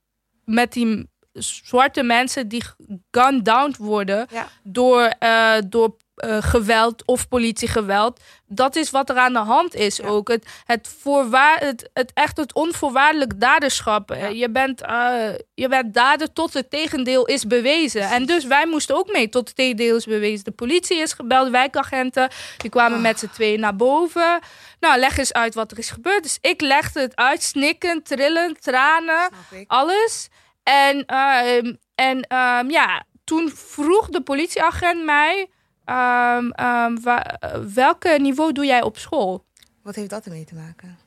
met 0.45 0.73
die 0.73 1.09
zwarte 1.33 2.03
mensen 2.03 2.47
die 2.47 2.63
gunned 3.11 3.45
down 3.45 3.75
worden 3.79 4.27
Ja. 4.31 4.47
door, 4.63 5.01
eh, 5.01 5.53
door 5.67 5.95
eh, 6.21 6.37
geweld 6.41 7.05
of 7.05 7.27
politiegeweld. 7.27 8.19
Dat 8.47 8.75
is 8.75 8.89
wat 8.89 9.09
er 9.09 9.17
aan 9.17 9.33
de 9.33 9.39
hand 9.39 9.75
is 9.75 9.95
Ja. 9.97 10.07
ook. 10.07 10.27
Het, 10.27 10.45
het, 10.65 10.95
voorwaar, 10.99 11.59
het, 11.59 11.89
het 11.93 12.11
echt 12.13 12.37
het 12.37 12.53
onvoorwaardelijk 12.53 13.39
daderschap. 13.39 14.09
Ja. 14.13 14.27
Je, 14.27 14.49
bent, 14.49 14.81
eh, 14.81 15.29
je 15.53 15.67
bent 15.67 15.93
dader 15.93 16.33
tot 16.33 16.53
het 16.53 16.69
tegendeel 16.69 17.25
is 17.25 17.45
bewezen. 17.47 18.01
En 18.01 18.25
dus 18.25 18.45
wij 18.45 18.65
moesten 18.65 18.95
ook 18.95 19.11
mee 19.11 19.29
tot 19.29 19.47
het 19.47 19.55
tegendeel 19.57 19.95
is 19.95 20.05
bewezen. 20.05 20.43
De 20.43 20.51
politie 20.51 20.97
is 20.97 21.13
gebeld, 21.13 21.49
wijkagenten. 21.49 22.29
Die 22.57 22.69
kwamen 22.69 22.97
Ah. 22.97 23.03
met 23.03 23.19
z'n 23.19 23.29
tweeën 23.33 23.59
naar 23.59 23.75
boven. 23.75 24.39
Nou, 24.79 24.99
leg 24.99 25.17
eens 25.17 25.33
uit 25.33 25.53
wat 25.55 25.71
er 25.71 25.77
is 25.77 25.89
gebeurd. 25.89 26.23
Dus 26.23 26.37
ik 26.41 26.61
legde 26.61 26.99
het 26.99 27.15
uit, 27.15 27.43
snikken, 27.43 28.03
trillen, 28.03 28.59
tranen 28.59 29.29
alles. 29.67 30.27
En, 30.63 31.05
ehm, 31.05 31.73
en 31.95 32.21
ehm, 32.21 32.69
ja, 32.69 33.03
toen 33.23 33.51
vroeg 33.55 34.09
de 34.09 34.21
politieagent 34.21 35.03
mij: 35.05 35.49
ehm, 35.85 36.49
ehm, 36.49 36.97
wa- 37.01 37.23
eh, 37.39 37.59
welke 37.73 38.17
niveau 38.21 38.51
doe 38.51 38.65
jij 38.65 38.81
op 38.81 38.97
school? 38.97 39.45
Wat 39.83 39.95
heeft 39.95 40.09
dat 40.09 40.25
ermee 40.25 40.45
te 40.45 40.55
maken? 40.55 40.97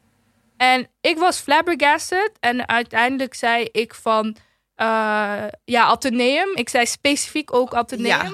En 0.57 0.89
ik 1.01 1.19
was 1.19 1.39
flabbergasted. 1.39 2.31
En 2.41 2.69
uiteindelijk 2.69 3.35
zei 3.35 3.69
ik 3.73 3.95
van 3.95 4.37
eh, 4.75 5.45
ja, 5.65 5.85
Atheneum. 5.85 6.49
Ik 6.55 6.69
zei 6.69 6.87
specifiek 6.87 7.53
ook 7.55 7.75
Atheneum. 7.75 8.07
Ja. 8.07 8.31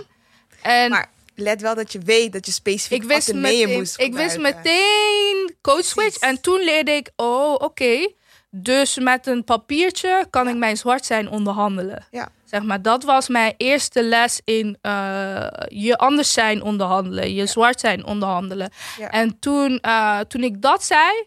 En 0.63 0.91
Maar 0.91 1.11
let 1.35 1.61
wel 1.61 1.75
dat 1.75 1.93
je 1.93 1.99
weet 1.99 2.33
dat 2.33 2.47
je 2.47 2.53
specifiek 2.53 3.03
ik 3.03 3.09
wist, 3.09 3.29
Atheneum 3.29 3.59
meteen, 3.59 3.79
moest 3.79 4.01
ik 4.01 4.15
wist 4.15 4.39
meteen 4.39 5.57
code 5.61 5.83
switch. 5.83 6.19
Precies. 6.19 6.19
En 6.37 6.41
toen 6.41 6.61
leerde 6.65 6.91
ik, 6.91 7.11
oh, 7.17 7.53
oké. 7.55 8.13
Dus 8.51 8.99
met 8.99 9.27
een 9.27 9.45
papiertje 9.45 10.27
kan 10.31 10.49
ik 10.49 10.57
mijn 10.57 10.77
zwart 10.77 11.05
zijn 11.05 11.29
onderhandelen. 11.29 12.05
Ja. 12.11 12.29
Zeg 12.45 12.63
maar, 12.63 12.83
dat 12.83 13.05
was 13.05 13.29
mijn 13.29 13.55
eerste 13.57 14.03
les 14.03 14.41
in 14.45 14.79
eh, 14.81 15.47
je 15.69 15.97
anders 15.97 16.33
zijn 16.33 16.63
onderhandelen. 16.63 17.35
Je 17.35 17.47
zwart 17.47 17.81
zijn 17.81 18.05
onderhandelen. 18.05 18.71
En 19.11 19.39
toen, 19.39 19.79
eh, 19.81 20.19
toen 20.21 20.43
ik 20.43 20.63
dat 20.63 20.85
zei, 20.85 21.27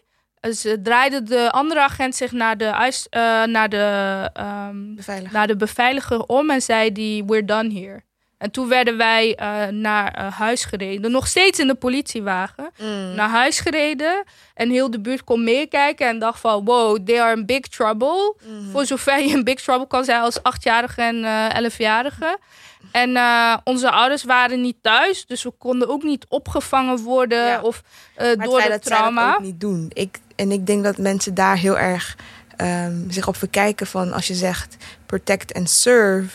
ze 0.52 0.80
draaide 0.82 1.22
de 1.22 1.50
andere 1.50 1.80
agent 1.80 2.16
zich 2.16 2.32
naar 2.32 2.56
de, 2.56 2.64
eh, 3.10 3.44
naar 3.44 3.68
de, 3.68 4.30
ehm, 4.32 5.32
naar 5.32 5.46
de 5.46 5.56
beveiliger 5.56 6.22
om 6.22 6.50
en 6.50 6.62
zei 6.62 6.92
die, 6.92 7.24
we're 7.24 7.44
done 7.44 7.72
here. 7.80 8.03
En 8.38 8.50
toen 8.50 8.68
werden 8.68 8.96
wij 8.96 9.34
eh, 9.34 9.66
naar 9.66 10.12
eh, 10.12 10.32
huis 10.32 10.64
gereden. 10.64 11.10
Nog 11.10 11.26
steeds 11.26 11.58
in 11.58 11.66
de 11.66 11.74
politiewagen. 11.74 12.70
Mm. 12.78 13.14
Naar 13.14 13.28
huis 13.28 13.60
gereden. 13.60 14.24
En 14.54 14.70
heel 14.70 14.90
de 14.90 15.00
buurt 15.00 15.24
kon 15.24 15.44
meekijken 15.44 16.08
en 16.08 16.18
dacht 16.18 16.40
van... 16.40 16.64
wow, 16.64 16.98
they 17.06 17.20
are 17.22 17.36
in 17.36 17.46
big 17.46 17.60
trouble. 17.60 18.34
Mhm. 18.42 18.70
Voor 18.70 18.86
zover 18.86 19.18
je 19.18 19.28
in 19.28 19.44
big 19.44 19.60
trouble 19.60 19.86
kan 19.86 20.04
zijn 20.04 20.20
als 20.20 20.42
achtjarige 20.42 21.02
en 21.02 21.24
eh, 21.24 21.54
elfjarige. 21.56 22.38
En 22.92 23.16
eh, 23.16 23.56
onze 23.64 23.90
ouders 23.90 24.24
waren 24.24 24.60
niet 24.60 24.76
thuis. 24.80 25.26
Dus 25.26 25.42
we 25.42 25.50
konden 25.58 25.88
ook 25.88 26.02
niet 26.02 26.26
opgevangen 26.28 26.98
worden 26.98 27.46
Ja. 27.46 27.60
of 27.60 27.82
door 28.16 28.26
het 28.26 28.40
dat 28.40 28.54
zij 28.60 28.68
dat 28.68 28.84
trauma. 28.84 29.34
ook 29.34 29.40
niet 29.40 29.60
doen. 29.60 29.90
Ik, 29.92 30.18
en 30.36 30.50
ik 30.50 30.66
denk 30.66 30.84
dat 30.84 30.98
mensen 30.98 31.34
daar 31.34 31.56
heel 31.56 31.78
erg 31.78 32.16
ehm, 32.56 33.10
zich 33.10 33.28
op 33.28 33.36
verkijken 33.36 33.86
van 33.86 34.12
als 34.12 34.26
je 34.26 34.34
zegt 34.34 34.76
protect 35.06 35.54
and 35.54 35.70
serve. 35.70 36.28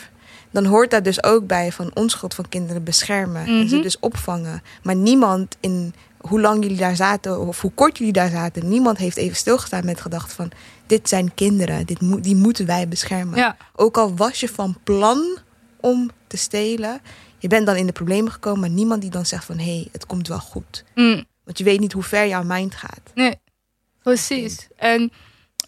Dan 0.50 0.64
hoort 0.64 0.90
daar 0.90 1.02
dus 1.02 1.22
ook 1.24 1.46
bij 1.46 1.72
van 1.72 1.90
onschuld 1.94 2.34
van 2.34 2.48
kinderen 2.48 2.84
beschermen. 2.84 3.46
En 3.46 3.68
ze 3.68 3.74
Mhm. 3.74 3.82
dus 3.84 3.98
opvangen. 3.98 4.62
Maar 4.82 4.96
niemand 4.96 5.56
in 5.60 5.94
hoe 6.18 6.40
lang 6.40 6.62
jullie 6.62 6.78
daar 6.78 6.96
zaten 6.96 7.40
of 7.40 7.60
hoe 7.60 7.72
kort 7.74 7.98
jullie 7.98 8.12
daar 8.12 8.30
zaten. 8.30 8.68
Niemand 8.68 8.98
heeft 8.98 9.16
even 9.16 9.36
stilgestaan 9.36 9.84
met 9.84 10.00
gedacht 10.00 10.32
van 10.32 10.50
dit 10.86 11.08
zijn 11.08 11.34
kinderen. 11.34 11.86
Dit 11.86 12.00
moet 12.00 12.24
die 12.24 12.36
moeten 12.36 12.66
wij 12.66 12.88
beschermen. 12.88 13.38
Ja, 13.38 13.56
Ook 13.76 13.96
al 13.98 14.16
was 14.16 14.40
je 14.40 14.48
van 14.48 14.76
plan 14.84 15.38
om 15.80 16.10
te 16.26 16.36
stelen. 16.36 17.00
Je 17.38 17.48
bent 17.48 17.66
dan 17.66 17.76
in 17.76 17.86
de 17.86 17.92
problemen 17.92 18.32
gekomen. 18.32 18.60
Maar 18.60 18.70
niemand 18.70 19.00
die 19.00 19.10
dan 19.10 19.26
zegt 19.26 19.44
van 19.44 19.58
hé, 19.58 19.64
hey, 19.64 19.88
het 19.92 20.06
komt 20.06 20.28
wel 20.28 20.38
goed. 20.40 20.84
mm. 20.94 21.24
Want 21.44 21.58
je 21.58 21.64
weet 21.64 21.80
niet 21.80 21.92
hoe 21.92 22.02
ver 22.02 22.26
jouw 22.28 22.42
mind 22.42 22.74
gaat. 22.74 23.00
Nee, 23.14 23.34
precies. 24.02 24.68
En, 24.76 25.12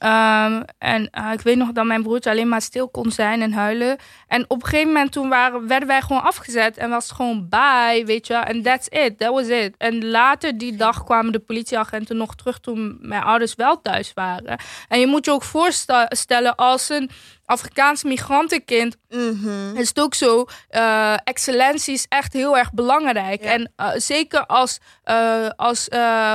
ehm, 0.03 0.63
en 0.79 1.11
eh, 1.11 1.33
ik 1.33 1.41
weet 1.41 1.57
nog 1.57 1.73
dat 1.73 1.85
mijn 1.85 2.03
broertje 2.03 2.31
alleen 2.31 2.49
maar 2.49 2.63
stil 2.63 2.89
kon 2.89 3.11
zijn 3.11 3.43
en 3.43 3.53
huilen. 3.53 3.97
En 4.27 4.45
op 4.49 4.63
een 4.63 4.69
gegeven 4.69 4.93
moment 4.93 5.13
toen 5.13 5.29
waren, 5.29 5.67
werden 5.67 5.89
wij 5.89 6.03
gewoon 6.03 6.23
afgezet 6.23 6.77
en 6.77 6.91
was 6.91 7.09
het 7.09 7.17
gewoon 7.17 7.49
bye, 7.49 8.03
weet 8.07 8.27
je. 8.27 8.35
En 8.35 8.63
that's 8.63 8.87
it, 8.89 9.19
that 9.19 9.33
was 9.33 9.49
it. 9.49 9.75
En 9.79 10.11
later 10.11 10.59
die 10.59 10.77
dag 10.77 11.05
kwamen 11.05 11.33
de 11.33 11.39
politieagenten 11.39 12.17
nog 12.17 12.35
terug 12.35 12.61
toen 12.61 12.99
mijn 13.01 13.23
ouders 13.23 13.55
wel 13.55 13.81
thuis 13.81 14.13
waren. 14.15 14.59
En 14.89 15.01
je 15.01 15.07
moet 15.07 15.25
je 15.25 15.31
ook 15.31 15.45
voorstellen 15.45 16.55
als 16.55 16.89
een 16.89 17.11
Afrikaans 17.47 18.03
migrantenkind 18.03 18.97
is 19.75 19.89
het 19.89 20.01
ook 20.01 20.15
zo, 20.15 20.45
eh, 20.69 21.15
excellentie 21.25 21.95
is 21.95 22.07
echt 22.09 22.33
heel 22.33 22.59
erg 22.59 22.73
belangrijk. 22.73 23.43
Ja. 23.43 23.51
En 23.51 23.73
eh, 23.77 23.89
zeker 23.97 24.47
als, 24.47 24.79
eh, 25.05 25.49
als 25.57 25.89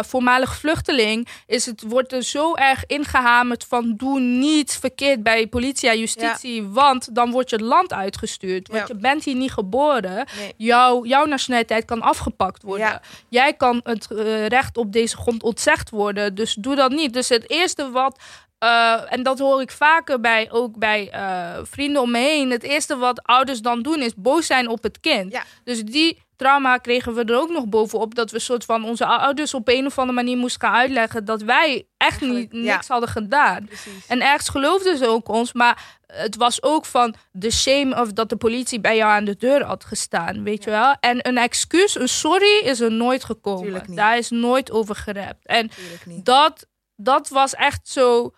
voormalig 0.07 0.55
vluchteling 0.55 1.27
is 1.47 1.65
het, 1.65 1.83
wordt 1.87 2.13
er 2.13 2.23
zo 2.23 2.55
erg 2.55 2.85
ingehamerd 2.85 3.65
van 3.67 3.93
doe 3.95 4.19
niet 4.19 4.77
verkeerd 4.79 5.23
bij 5.23 5.47
politie 5.47 5.89
en 5.89 5.99
justitie, 5.99 6.63
want 6.63 7.15
dan 7.15 7.31
wordt 7.31 7.49
je 7.49 7.55
het 7.55 7.65
land 7.65 7.93
uitgestuurd. 7.93 8.67
Want 8.67 8.87
Ja. 8.87 8.93
je 8.93 8.99
bent 9.01 9.23
hier 9.23 9.35
niet 9.35 9.51
geboren. 9.51 10.25
Nee. 10.37 10.53
Jouw, 10.57 11.05
jouw 11.05 11.25
nationaliteit 11.25 11.85
kan 11.85 12.01
afgepakt 12.01 12.63
worden. 12.63 13.01
Jij 13.29 13.53
kan 13.53 13.79
het 13.83 14.07
recht 14.47 14.77
op 14.77 14.91
deze 14.93 15.17
grond 15.17 15.43
ontzegd 15.43 15.89
worden. 15.89 16.35
Dus 16.35 16.53
doe 16.53 16.75
dat 16.75 16.91
niet. 16.91 17.13
Dus 17.13 17.29
het 17.29 17.49
eerste 17.49 17.91
wat 17.91 18.19
eh, 18.59 19.13
en 19.13 19.23
dat 19.23 19.39
hoor 19.39 19.61
ik 19.61 19.71
vaker 19.71 20.19
bij, 20.19 20.51
ook 20.51 20.77
bij 20.77 21.09
eh, 21.09 21.59
vrienden 21.63 22.01
om 22.01 22.11
me 22.11 22.17
heen. 22.17 22.51
Het 22.51 22.63
eerste 22.63 22.97
wat 22.97 23.23
ouders 23.23 23.59
dan 23.59 23.81
doen 23.81 24.01
is 24.01 24.15
boos 24.15 24.45
zijn 24.45 24.67
op 24.67 24.83
het 24.83 24.99
kind. 24.99 25.31
Ja. 25.31 25.43
Dus 25.63 25.83
die 25.83 26.25
trauma 26.35 26.77
kregen 26.77 27.13
we 27.13 27.23
er 27.23 27.39
ook 27.39 27.49
nog 27.49 27.67
bovenop. 27.67 28.15
Dat 28.15 28.31
we 28.31 28.39
soort 28.39 28.65
van 28.65 28.83
onze 28.83 29.05
ouders 29.05 29.53
op 29.53 29.67
een 29.67 29.85
of 29.85 29.97
andere 29.97 30.17
manier 30.17 30.37
moesten 30.37 30.61
gaan 30.61 30.73
uitleggen 30.73 31.25
dat 31.25 31.41
wij 31.41 31.87
echt 31.97 32.21
niet, 32.21 32.51
ja. 32.51 32.73
niks 32.73 32.87
hadden 32.87 33.09
gedaan. 33.09 33.65
Precies. 33.65 34.07
En 34.07 34.21
ergens 34.21 34.49
geloofden 34.49 34.97
ze 34.97 35.07
ook 35.07 35.27
ons, 35.27 35.53
maar 35.53 35.99
het 36.07 36.35
was 36.35 36.63
ook 36.63 36.85
van 36.85 37.15
de 37.31 37.51
shame 37.51 38.01
of 38.01 38.13
dat 38.13 38.29
de 38.29 38.35
politie 38.35 38.79
bij 38.79 38.95
jou 38.95 39.11
aan 39.11 39.25
de 39.25 39.35
deur 39.35 39.63
had 39.63 39.85
gestaan, 39.85 40.43
weet 40.43 40.63
je 40.63 40.69
wel? 40.69 40.95
En 40.99 41.27
een 41.27 41.37
excuus, 41.37 41.99
een 41.99 42.09
sorry 42.09 42.59
is 42.63 42.79
er 42.79 42.91
nooit 42.91 43.23
gekomen. 43.23 43.95
Daar 43.95 44.17
is 44.17 44.29
nooit 44.29 44.71
over 44.71 44.95
gerept. 44.95 45.45
En 45.45 45.69
dat, 46.05 46.67
dat 46.95 47.27
was 47.29 47.55
echt 47.55 47.87
zo 47.87 48.33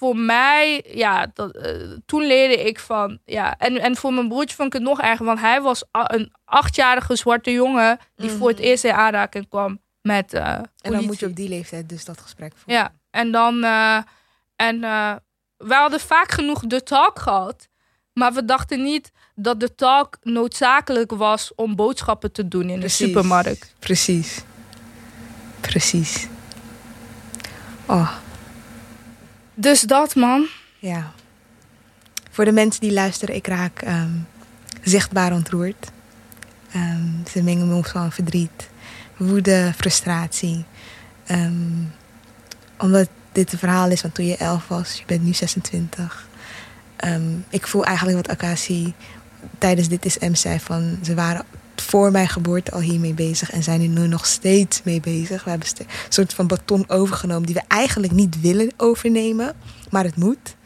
voor 0.00 0.16
mij, 0.16 0.84
ja, 0.92 1.30
dat, 1.34 1.56
eh, 1.56 1.72
toen 2.06 2.26
leerde 2.26 2.64
ik 2.64 2.78
van, 2.78 3.18
ja, 3.24 3.58
en, 3.58 3.80
en 3.80 3.96
voor 3.96 4.12
mijn 4.12 4.28
broertje 4.28 4.56
vond 4.56 4.68
ik 4.68 4.80
het 4.80 4.88
nog 4.88 5.00
erger, 5.00 5.24
want 5.26 5.40
hij 5.40 5.60
was 5.60 5.84
een 5.92 6.32
achtjarige 6.44 7.16
zwarte 7.16 7.50
jongen 7.50 7.98
die 8.16 8.30
voor 8.30 8.48
het 8.48 8.58
eerst 8.58 8.84
in 8.84 8.92
aanraking 8.92 9.48
kwam 9.48 9.80
met 10.02 10.32
eh 10.32 10.52
En 10.80 10.92
dan 10.92 11.04
moet 11.04 11.18
je 11.18 11.26
op 11.26 11.36
die 11.36 11.48
leeftijd 11.48 11.88
dus 11.88 12.04
dat 12.04 12.20
gesprek 12.20 12.52
voeren. 12.56 12.82
Ja, 12.82 12.94
en 13.10 13.30
dan, 13.30 13.64
eh 13.64 13.98
en 14.56 14.80
wij 15.56 15.78
hadden 15.78 16.00
vaak 16.00 16.32
genoeg 16.32 16.66
de 16.66 16.82
talk 16.82 17.18
gehad, 17.18 17.68
maar 18.12 18.32
we 18.32 18.44
dachten 18.44 18.82
niet 18.82 19.10
dat 19.34 19.60
de 19.60 19.74
talk 19.74 20.18
noodzakelijk 20.22 21.10
was 21.10 21.52
om 21.54 21.76
boodschappen 21.76 22.32
te 22.32 22.48
doen 22.48 22.68
in 22.68 22.78
Precies. 22.78 22.98
de 22.98 23.04
supermarkt. 23.06 23.74
Precies. 23.78 24.42
Precies. 25.60 26.26
Oh, 27.86 28.12
Dus 29.60 29.80
dat, 29.80 30.14
man. 30.14 30.46
ja. 30.78 31.12
Voor 32.30 32.44
de 32.44 32.52
mensen 32.52 32.80
die 32.80 32.92
luisteren, 32.92 33.34
ik 33.34 33.46
raak 33.46 33.82
ehm, 33.82 34.10
zichtbaar 34.82 35.32
ontroerd. 35.32 35.90
Ehm, 36.72 37.26
ze 37.30 37.42
mengen 37.42 37.68
me 37.68 37.82
van 37.84 38.12
verdriet, 38.12 38.70
woede, 39.16 39.72
frustratie. 39.76 40.64
Ehm, 41.26 41.52
omdat 42.78 43.08
dit 43.32 43.52
een 43.52 43.58
verhaal 43.58 43.90
is 43.90 44.00
van 44.00 44.12
toen 44.12 44.26
je 44.26 44.36
elf 44.36 44.68
was, 44.68 44.98
je 44.98 45.04
bent 45.06 45.22
nu 45.22 45.32
26. 45.32 46.28
ehm, 46.96 47.22
ik 47.48 47.66
voel 47.66 47.84
eigenlijk 47.84 48.16
wat 48.16 48.28
Akasi 48.28 48.94
tijdens 49.58 49.88
Dit 49.88 50.04
is 50.04 50.18
M 50.18 50.34
zei 50.34 50.60
van... 50.60 50.98
ze 51.02 51.14
waren 51.14 51.44
voor 51.82 52.10
mijn 52.10 52.28
geboorte 52.28 52.70
al 52.70 52.80
hiermee 52.80 53.14
bezig 53.14 53.50
en 53.50 53.62
zijn 53.62 53.80
er 53.80 53.88
nu 53.88 54.06
nog 54.06 54.26
steeds 54.26 54.82
mee 54.82 55.00
bezig. 55.00 55.44
We 55.44 55.50
hebben 55.50 55.68
een 55.78 55.86
soort 56.08 56.34
van 56.34 56.46
baton 56.46 56.84
overgenomen 56.88 57.46
die 57.46 57.54
we 57.54 57.62
eigenlijk 57.68 58.12
niet 58.12 58.40
willen 58.40 58.72
overnemen, 58.76 59.54
maar 59.90 60.04
het 60.04 60.16
moet. 60.16 60.56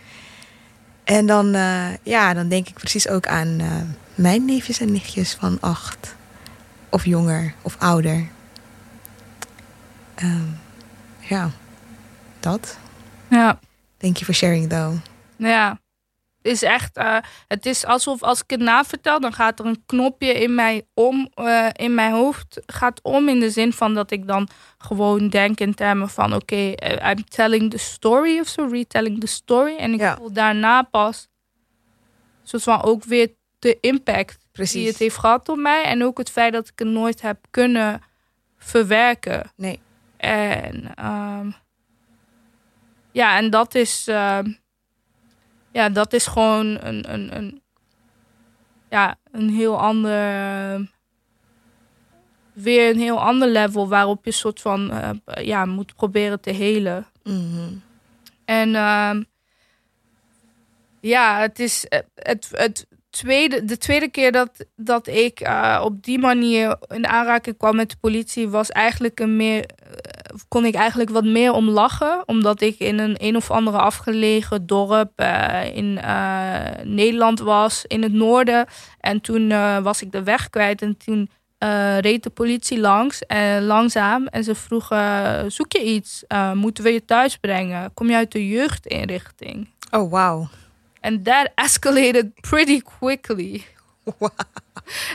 En 1.04 1.26
dan, 1.26 1.54
uh, 1.54 1.86
ja, 2.02 2.34
dan 2.34 2.48
denk 2.48 2.68
ik 2.68 2.74
precies 2.74 3.08
ook 3.08 3.26
aan 3.26 3.48
uh, 3.60 3.66
mijn 4.14 4.44
neefjes 4.44 4.80
en 4.80 4.92
nichtjes 4.92 5.34
van 5.34 5.58
acht. 5.60 6.14
Of 6.88 7.04
jonger, 7.04 7.54
of 7.62 7.76
ouder. 7.78 8.28
Um, 10.22 10.58
ja, 11.18 11.50
dat. 12.40 12.78
Ja. 13.30 13.58
Thank 13.98 14.16
you 14.16 14.24
for 14.24 14.34
sharing 14.34 14.68
though. 14.68 14.94
Ja, 15.36 15.78
is 16.44 16.62
echt, 16.62 16.96
uh, 16.98 17.16
het 17.48 17.66
is 17.66 17.84
alsof 17.84 18.22
als 18.22 18.42
ik 18.42 18.50
het 18.50 18.60
navertel, 18.60 19.20
dan 19.20 19.32
gaat 19.32 19.58
er 19.58 19.66
een 19.66 19.82
knopje 19.86 20.32
in 20.32 20.54
mij 20.54 20.86
om, 20.94 21.28
uh, 21.34 21.68
in 21.72 21.94
mijn 21.94 22.12
hoofd 22.12 22.60
gaat 22.66 23.02
om. 23.02 23.28
In 23.28 23.40
de 23.40 23.50
zin 23.50 23.72
van 23.72 23.94
dat 23.94 24.10
ik 24.10 24.26
dan 24.26 24.48
gewoon 24.78 25.28
denk 25.28 25.60
in 25.60 25.74
termen 25.74 26.08
van, 26.08 26.34
oké, 26.34 26.74
okay, 26.74 26.92
uh, 26.92 27.10
I'm 27.10 27.24
telling 27.24 27.70
the 27.70 27.78
story 27.78 28.40
of 28.40 28.48
zo, 28.48 28.66
retelling 28.70 29.20
the 29.20 29.26
story. 29.26 29.76
En 29.76 29.92
ik 29.92 30.00
ja. 30.00 30.16
voel 30.16 30.32
daarna 30.32 30.82
pas, 30.82 31.28
soort 32.42 32.62
van 32.62 32.82
ook 32.82 33.04
weer 33.04 33.34
de 33.58 33.78
impact 33.80 34.38
Precies. 34.52 34.72
die 34.72 34.86
het 34.86 34.98
heeft 34.98 35.18
gehad 35.18 35.48
op 35.48 35.56
mij. 35.56 35.84
En 35.84 36.04
ook 36.04 36.18
het 36.18 36.30
feit 36.30 36.52
dat 36.52 36.68
ik 36.68 36.78
het 36.78 36.88
nooit 36.88 37.20
heb 37.20 37.38
kunnen 37.50 38.02
verwerken. 38.58 39.50
Nee. 39.56 39.80
En 40.16 41.06
um, 41.06 41.54
ja, 43.12 43.36
en 43.36 43.50
dat 43.50 43.74
is 43.74 44.08
ja, 45.74 45.88
dat 45.88 46.12
is 46.12 46.26
gewoon 46.26 46.66
een, 46.66 47.12
een, 47.12 47.36
een, 47.36 47.62
ja, 48.90 49.16
een 49.30 49.48
heel 49.48 49.80
ander. 49.80 50.92
Weer 52.52 52.90
een 52.90 52.98
heel 52.98 53.20
ander 53.20 53.48
level 53.48 53.88
waarop 53.88 54.24
je 54.24 54.30
soort 54.30 54.60
van 54.60 54.90
uh, 54.90 55.10
ja, 55.44 55.64
moet 55.64 55.94
proberen 55.94 56.40
te 56.40 56.50
helen. 56.50 57.06
Mm 57.22 57.50
-hmm. 57.52 57.82
En 58.44 58.68
uh, 58.68 59.14
ja, 61.00 61.40
het 61.40 61.58
is 61.58 61.86
het, 62.14 62.48
het 62.50 62.86
tweede, 63.10 63.64
de 63.64 63.78
tweede 63.78 64.08
keer 64.08 64.32
dat, 64.32 64.66
dat 64.76 65.06
ik 65.06 65.40
uh, 65.40 65.80
op 65.84 66.02
die 66.02 66.18
manier 66.18 66.76
in 66.88 67.06
aanraking 67.06 67.56
kwam 67.56 67.76
met 67.76 67.90
de 67.90 67.96
politie, 68.00 68.48
was 68.48 68.70
eigenlijk 68.70 69.20
een 69.20 69.36
meer. 69.36 69.66
Kon 70.48 70.64
ik 70.64 70.74
eigenlijk 70.74 71.10
wat 71.10 71.24
meer 71.24 71.52
om 71.52 71.68
lachen. 71.68 72.22
Omdat 72.26 72.60
ik 72.60 72.78
in 72.78 72.98
een 72.98 73.16
een 73.18 73.36
of 73.36 73.50
andere 73.50 73.78
afgelegen 73.78 74.66
dorp 74.66 75.20
uh, 75.20 75.76
in 75.76 75.98
uh, 76.04 76.60
Nederland 76.82 77.38
was, 77.38 77.84
in 77.86 78.02
het 78.02 78.12
noorden. 78.12 78.66
En 79.00 79.20
toen 79.20 79.48
was 79.82 80.02
ik 80.02 80.12
de 80.12 80.22
weg 80.22 80.50
kwijt. 80.50 80.82
En 80.82 80.96
toen 80.96 81.30
reed 82.00 82.22
de 82.22 82.30
politie 82.30 82.80
langs, 82.80 83.26
en 83.26 83.64
langzaam. 83.64 84.26
En 84.26 84.44
ze 84.44 84.54
vroegen: 84.54 85.52
zoek 85.52 85.72
je 85.72 85.84
iets? 85.84 86.24
moeten 86.54 86.84
we 86.84 86.92
je 86.92 87.04
thuis 87.04 87.36
brengen? 87.36 87.94
Kom 87.94 88.08
je 88.08 88.16
uit 88.16 88.32
de 88.32 88.48
jeugdinrichting? 88.48 89.68
Oh, 89.90 90.10
wauw. 90.10 90.48
And 91.00 91.24
that 91.24 91.50
escalated 91.54 92.40
pretty 92.40 92.80
quickly. 92.80 93.64
Wow. 94.18 94.30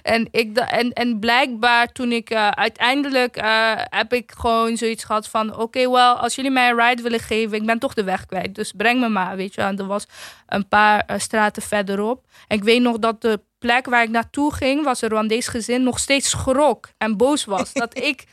En, 0.03 0.27
ik, 0.31 0.57
en, 0.57 0.93
en 0.93 1.19
blijkbaar 1.19 1.91
toen 1.91 2.11
ik 2.11 2.31
uh, 2.31 2.47
uiteindelijk 2.49 3.41
uh, 3.41 3.71
heb 3.75 4.13
ik 4.13 4.31
gewoon 4.37 4.77
zoiets 4.77 5.03
gehad 5.03 5.27
van... 5.27 5.51
Oké, 5.51 5.61
okay, 5.61 5.89
wel, 5.89 6.15
als 6.15 6.35
jullie 6.35 6.51
mij 6.51 6.69
een 6.69 6.79
ride 6.79 7.01
willen 7.01 7.19
geven, 7.19 7.57
ik 7.57 7.65
ben 7.65 7.79
toch 7.79 7.93
de 7.93 8.03
weg 8.03 8.25
kwijt. 8.25 8.55
Dus 8.55 8.71
breng 8.71 8.99
me 8.99 9.09
maar, 9.09 9.35
weet 9.35 9.55
je. 9.55 9.61
En 9.61 9.77
er 9.77 9.87
was 9.87 10.07
een 10.47 10.67
paar 10.67 11.03
uh, 11.11 11.19
straten 11.19 11.61
verderop. 11.61 12.25
En 12.47 12.57
ik 12.57 12.63
weet 12.63 12.81
nog 12.81 12.99
dat 12.99 13.21
de 13.21 13.39
plek 13.59 13.85
waar 13.85 14.03
ik 14.03 14.09
naartoe 14.09 14.53
ging, 14.53 14.83
was 14.83 15.01
een 15.01 15.09
Rwandees 15.09 15.47
gezin, 15.47 15.83
nog 15.83 15.99
steeds 15.99 16.29
schrok 16.29 16.89
en 16.97 17.17
boos 17.17 17.45
was. 17.45 17.73
dat 17.73 17.97
ik 18.09 18.23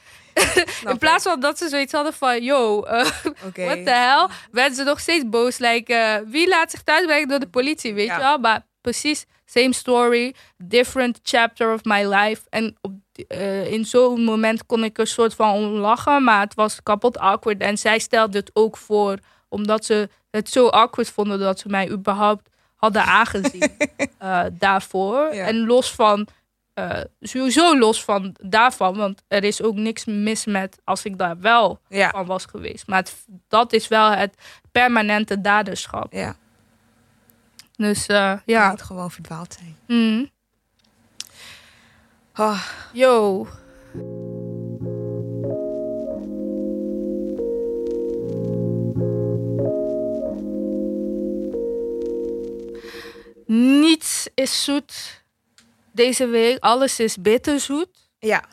in 0.91 0.99
plaats 0.99 1.25
van 1.25 1.41
dat 1.41 1.59
ze 1.59 1.69
zoiets 1.69 1.93
hadden 1.93 2.13
van, 2.13 2.43
yo, 2.43 2.85
uh, 2.87 3.07
okay. 3.47 3.65
what 3.65 3.85
the 3.85 3.91
hell, 3.91 4.29
werden 4.51 4.77
ze 4.77 4.83
nog 4.83 5.01
steeds 5.01 5.29
boos. 5.29 5.59
Like, 5.59 5.93
uh, 5.93 6.31
wie 6.31 6.49
laat 6.49 6.71
zich 6.71 6.83
thuisbrengen 6.83 7.29
door 7.29 7.39
de 7.39 7.49
politie, 7.49 7.95
weet 7.95 8.07
Ja. 8.07 8.15
je 8.15 8.21
wel? 8.21 8.39
Maar 8.39 8.67
precies, 8.81 9.27
same 9.47 9.73
story, 9.73 10.35
different 10.57 11.21
chapter 11.23 11.73
of 11.73 11.85
my 11.85 12.05
life. 12.07 12.43
En 12.51 12.77
op, 12.81 12.93
eh, 13.29 13.73
in 13.73 13.85
zo'n 13.85 14.25
moment 14.25 14.67
kon 14.67 14.85
ik 14.85 14.99
er 14.99 15.07
soort 15.07 15.35
van 15.35 15.51
om 15.53 15.63
lachen, 15.65 16.25
maar 16.25 16.41
het 16.41 16.55
was 16.55 16.83
kapot 16.83 17.19
awkward. 17.19 17.61
En 17.61 17.79
zij 17.79 17.99
stelde 17.99 18.39
het 18.39 18.51
ook 18.53 18.77
voor, 18.77 19.19
omdat 19.49 19.85
ze 19.85 20.09
het 20.31 20.49
zo 20.51 20.69
awkward 20.69 21.11
vonden 21.11 21.39
dat 21.39 21.59
ze 21.59 21.69
mij 21.69 21.91
überhaupt 21.91 22.49
hadden 22.77 23.03
aangezien 23.21 23.71
eh, 24.19 24.45
daarvoor. 24.53 25.35
Ja. 25.35 25.47
En 25.47 25.67
los 25.67 25.93
van, 25.95 26.27
eh, 26.75 27.01
sowieso 27.21 27.79
los 27.79 28.05
van 28.05 28.35
daarvan, 28.43 28.97
want 28.97 29.23
er 29.29 29.45
is 29.45 29.63
ook 29.63 29.75
niks 29.75 30.05
mis 30.05 30.45
met 30.45 30.79
als 30.85 31.05
ik 31.05 31.19
daar 31.19 31.41
wel 31.41 31.81
Ja. 31.89 32.11
van 32.11 32.27
was 32.27 32.45
geweest. 32.45 32.87
Maar 32.87 32.99
het- 32.99 33.25
dat 33.49 33.73
is 33.73 33.89
wel 33.89 34.11
het 34.11 34.35
permanente 34.73 35.41
daderschap. 35.41 36.13
Ja. 36.13 36.37
Dus 37.77 38.07
Je 38.07 38.39
ja. 38.45 38.71
moet 38.71 38.83
gewoon 38.83 39.11
verdwaald 39.11 39.57
zijn. 39.59 39.77
Mm. 39.87 40.31
Oh, 42.35 42.67
Yo. 42.93 43.47
Niets 53.47 54.29
is 54.35 54.65
zoet 54.65 55.23
deze 55.93 56.27
week. 56.27 56.59
Alles 56.59 57.01
is 57.01 57.17
bitterzoet. 57.17 57.89
ja. 58.19 58.45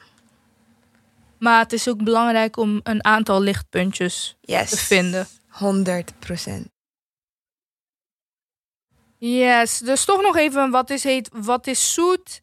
Maar 1.39 1.59
het 1.59 1.73
is 1.73 1.87
ook 1.89 2.03
belangrijk 2.03 2.57
om 2.57 2.79
een 2.83 3.05
aantal 3.05 3.41
lichtpuntjes 3.41 4.37
Yes. 4.41 4.69
te 4.69 4.77
vinden. 4.77 5.27
100 5.47 6.13
procent. 6.19 6.67
Yes, 9.25 9.79
dus 9.79 10.05
toch 10.05 10.21
nog 10.21 10.37
even 10.37 10.69
wat 10.69 10.89
is 10.89 11.03
heet, 11.03 11.29
wat 11.33 11.67
is 11.67 11.93
zoet. 11.93 12.41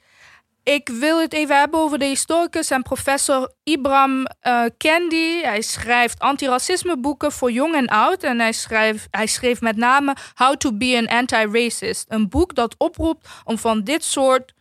Ik 0.63 0.89
wil 0.89 1.21
het 1.21 1.33
even 1.33 1.59
hebben 1.59 1.81
over 1.81 1.99
de 1.99 2.05
historicus 2.05 2.71
en 2.71 2.83
professor 2.83 3.53
Ibram 3.65 4.27
eh, 4.41 4.65
Kendi. 4.77 5.41
Hij 5.43 5.63
schrijft 5.63 6.19
antiracismeboeken 6.19 7.33
voor 7.33 7.51
jong 7.51 7.75
en 7.75 7.87
oud. 7.87 8.23
En 8.23 8.39
hij, 8.39 8.53
schrijft, 8.53 9.07
hij 9.11 9.27
schreef 9.27 9.61
met 9.61 9.77
name 9.77 10.17
How 10.35 10.57
to 10.57 10.73
be 10.73 10.97
an 10.97 11.19
Anti-Racist. 11.19 12.05
Een 12.09 12.29
boek 12.29 12.55
dat 12.55 12.75
oproept 12.79 13.29
om 13.45 13.59
van 13.59 13.85
dit 13.85 14.05
soort, 14.05 14.55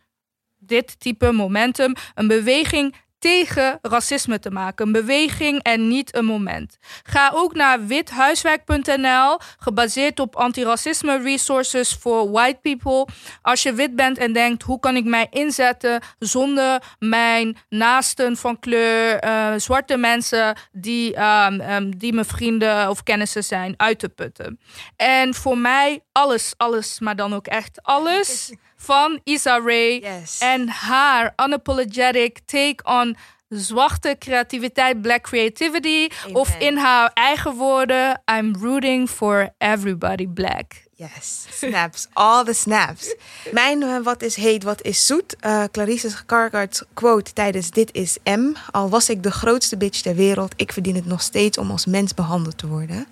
dit 0.58 1.00
type 1.00 1.32
momentum, 1.32 1.94
een 2.14 2.26
beweging 2.26 2.94
tegen 3.20 3.78
racisme 3.82 4.38
te 4.38 4.50
maken. 4.50 4.86
Een 4.86 4.92
beweging 4.92 5.62
en 5.62 5.88
niet 5.88 6.16
een 6.16 6.24
moment. 6.24 6.78
Ga 7.02 7.30
ook 7.34 7.54
naar 7.54 7.86
withuiswerk.nl, 7.86 9.38
gebaseerd 9.58 10.20
op 10.20 10.36
antiracisme 10.36 11.18
resources 11.18 11.96
voor 12.00 12.30
white 12.30 12.58
people. 12.62 13.06
Als 13.42 13.62
je 13.62 13.72
wit 13.72 13.96
bent 13.96 14.18
en 14.18 14.32
denkt, 14.32 14.62
hoe 14.62 14.80
kan 14.80 14.96
ik 14.96 15.04
mij 15.04 15.26
inzetten 15.30 16.02
zonder 16.18 16.82
mijn 16.98 17.56
naasten 17.68 18.36
van 18.36 18.58
kleur, 18.58 19.18
eh, 19.18 19.52
zwarte 19.56 19.96
mensen 19.96 20.56
die, 20.72 21.14
ehm, 21.14 21.60
ehm, 21.60 21.90
die 21.96 22.12
mijn 22.12 22.26
vrienden 22.26 22.88
of 22.88 23.02
kennissen 23.02 23.44
zijn, 23.44 23.74
uit 23.76 23.98
te 23.98 24.08
putten. 24.08 24.60
En 24.96 25.34
voor 25.34 25.58
mij 25.58 26.00
alles, 26.12 26.54
alles, 26.56 27.00
maar 27.00 27.16
dan 27.16 27.34
ook 27.34 27.46
echt 27.46 27.82
alles 27.82 28.52
van 28.82 29.20
Issa 29.24 29.60
Rae 29.64 30.00
Yes. 30.00 30.38
en 30.38 30.68
haar 30.68 31.32
unapologetic 31.46 32.38
take 32.46 32.84
on 32.84 33.16
zwarte 33.48 34.16
creativiteit, 34.18 35.02
black 35.02 35.22
creativity. 35.22 36.08
Amen. 36.24 36.36
Of 36.36 36.56
in 36.58 36.76
haar 36.76 37.10
eigen 37.14 37.54
woorden, 37.54 38.22
I'm 38.38 38.56
rooting 38.60 39.08
for 39.08 39.48
everybody 39.58 40.26
black. 40.28 40.88
Yes, 40.94 41.46
snaps. 41.50 42.06
All 42.12 42.44
the 42.44 42.52
snaps. 42.52 43.14
Mijn 43.52 43.82
eh, 43.82 43.96
wat 44.02 44.22
is 44.22 44.34
heet, 44.36 44.62
wat 44.62 44.82
is 44.82 45.06
zoet. 45.06 45.36
Eh 45.40 45.64
Clarice 45.72 46.24
Cargart 46.26 46.86
quote 46.94 47.32
tijdens 47.32 47.70
Dit 47.70 47.92
is 47.92 48.16
M. 48.24 48.52
Al 48.70 48.88
was 48.88 49.08
ik 49.08 49.22
de 49.22 49.30
grootste 49.30 49.76
bitch 49.76 50.00
ter 50.00 50.14
wereld, 50.14 50.52
ik 50.56 50.72
verdien 50.72 50.94
het 50.94 51.06
nog 51.06 51.22
steeds 51.22 51.58
om 51.58 51.70
als 51.70 51.86
mens 51.86 52.14
behandeld 52.14 52.58
te 52.58 52.66
worden. 52.66 53.06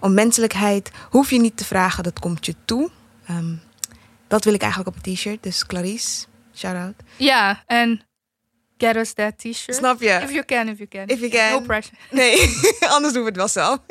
Om 0.00 0.14
menselijkheid 0.14 0.90
hoef 1.10 1.30
je 1.30 1.40
niet 1.40 1.56
te 1.56 1.64
vragen, 1.64 2.02
dat 2.02 2.18
komt 2.18 2.46
je 2.46 2.54
toe. 2.64 2.90
Ehm, 3.26 3.54
dat 4.28 4.44
wil 4.44 4.54
ik 4.54 4.62
eigenlijk 4.62 4.96
op 4.96 5.06
een 5.06 5.14
t-shirt, 5.14 5.42
dus 5.42 5.66
Clarice, 5.66 6.26
shout 6.54 6.76
out. 6.76 6.94
Ja, 7.16 7.62
en 7.66 8.02
get 8.78 8.96
us 8.96 9.12
that 9.12 9.38
t-shirt. 9.38 9.76
Snap 9.76 10.00
je? 10.00 10.20
If 10.22 10.30
you 10.30 10.44
can, 10.44 10.68
if 10.68 10.78
you 10.78 10.88
can. 10.88 11.06
If 11.06 11.18
you 11.18 11.30
can. 11.30 11.50
No 11.50 11.60
pressure. 11.60 11.96
Nee, 12.10 12.58
anders 12.94 13.12
doen 13.12 13.22
we 13.22 13.28
het 13.28 13.36
wel 13.36 13.48
zelf. 13.48 13.78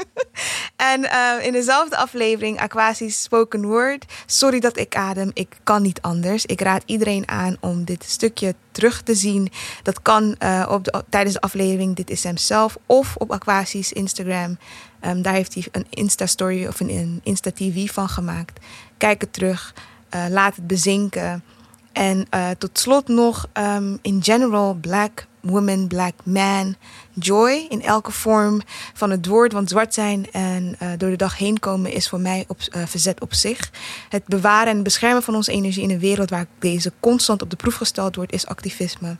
En 0.75 1.03
uh, 1.03 1.45
in 1.45 1.51
dezelfde 1.51 1.97
aflevering, 1.97 2.59
Aquasi's 2.59 3.21
Spoken 3.21 3.65
Word. 3.65 4.05
Sorry 4.25 4.59
dat 4.59 4.77
ik 4.77 4.95
adem, 4.95 5.31
ik 5.33 5.57
kan 5.63 5.81
niet 5.81 6.01
anders. 6.01 6.45
Ik 6.45 6.61
raad 6.61 6.83
iedereen 6.85 7.27
aan 7.27 7.57
om 7.59 7.85
dit 7.85 8.03
stukje 8.03 8.55
terug 8.71 9.01
te 9.01 9.15
zien. 9.15 9.51
Dat 9.83 10.01
kan 10.01 10.35
uh, 10.39 10.67
op 10.69 10.83
de, 10.83 11.03
tijdens 11.09 11.33
de 11.33 11.41
aflevering 11.41 11.95
Dit 11.95 12.09
is 12.09 12.23
hem 12.23 12.37
zelf 12.37 12.77
of 12.85 13.15
op 13.17 13.31
Aquasi's 13.31 13.91
Instagram. 13.91 14.57
Um, 15.05 15.21
daar 15.21 15.33
heeft 15.33 15.53
hij 15.53 15.65
een 15.71 15.85
Insta-story 15.89 16.65
of 16.67 16.79
een, 16.79 16.89
een 16.89 17.19
Insta-TV 17.23 17.91
van 17.91 18.09
gemaakt. 18.09 18.65
Kijk 18.97 19.21
het 19.21 19.33
terug, 19.33 19.73
uh, 20.15 20.25
laat 20.29 20.55
het 20.55 20.67
bezinken. 20.67 21.43
En 21.91 22.27
uh, 22.35 22.49
tot 22.57 22.79
slot 22.79 23.07
nog 23.07 23.47
um, 23.75 23.99
in 24.01 24.23
general 24.23 24.77
black 24.81 25.25
woman, 25.39 25.87
black 25.87 26.13
man, 26.23 26.75
joy 27.13 27.65
in 27.69 27.81
elke 27.81 28.11
vorm 28.11 28.61
van 28.93 29.11
het 29.11 29.25
woord. 29.25 29.53
Want 29.53 29.69
zwart 29.69 29.93
zijn 29.93 30.31
en 30.31 30.75
uh, 30.81 30.89
door 30.97 31.09
de 31.09 31.15
dag 31.15 31.37
heen 31.37 31.59
komen 31.59 31.91
is 31.91 32.09
voor 32.09 32.19
mij 32.19 32.45
op, 32.47 32.57
verzet 32.85 33.21
op 33.21 33.33
zich. 33.33 33.71
Het 34.09 34.25
bewaren 34.25 34.73
en 34.73 34.83
beschermen 34.83 35.23
van 35.23 35.35
onze 35.35 35.51
energie 35.51 35.83
in 35.83 35.89
een 35.89 35.99
wereld 35.99 36.29
waar 36.29 36.45
deze 36.59 36.91
constant 36.99 37.41
op 37.41 37.49
de 37.49 37.55
proef 37.55 37.75
gesteld 37.75 38.15
wordt, 38.15 38.33
is 38.33 38.45
activisme. 38.45 39.17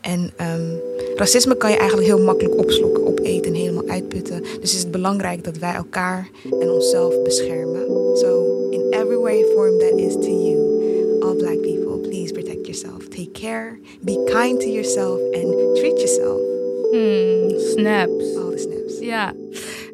En 0.00 0.32
um, 0.40 0.80
racisme 1.16 1.56
kan 1.56 1.70
je 1.70 1.76
eigenlijk 1.76 2.08
heel 2.08 2.24
makkelijk 2.24 2.58
opslokken, 2.58 3.06
opeten 3.06 3.44
en 3.44 3.54
helemaal 3.54 3.88
uitputten. 3.88 4.42
Dus 4.60 4.74
is 4.74 4.82
het 4.82 4.90
belangrijk 4.90 5.44
dat 5.44 5.58
wij 5.58 5.74
elkaar 5.74 6.28
en 6.60 6.70
onszelf 6.70 7.22
beschermen. 7.22 7.86
In 7.86 7.94
every 8.92 9.18
way 9.18 9.42
form 9.54 9.78
that 9.78 9.98
is 9.98 10.14
to 10.16 10.30
you, 10.30 11.20
all 11.22 11.34
black 11.34 11.60
people, 11.62 11.98
please 11.98 12.32
protect 12.32 12.66
yourself. 12.66 13.08
Take 13.10 13.32
care, 13.34 13.78
be 14.04 14.16
kind 14.32 14.60
to 14.60 14.68
yourself 14.68 15.20
and 15.34 15.76
treat 15.76 15.98
yourself. 15.98 16.40
Hmm, 16.92 17.58
snaps. 17.72 18.36
All 18.36 18.50
the 18.50 18.58
snaps. 18.58 18.98
Ja. 19.00 19.32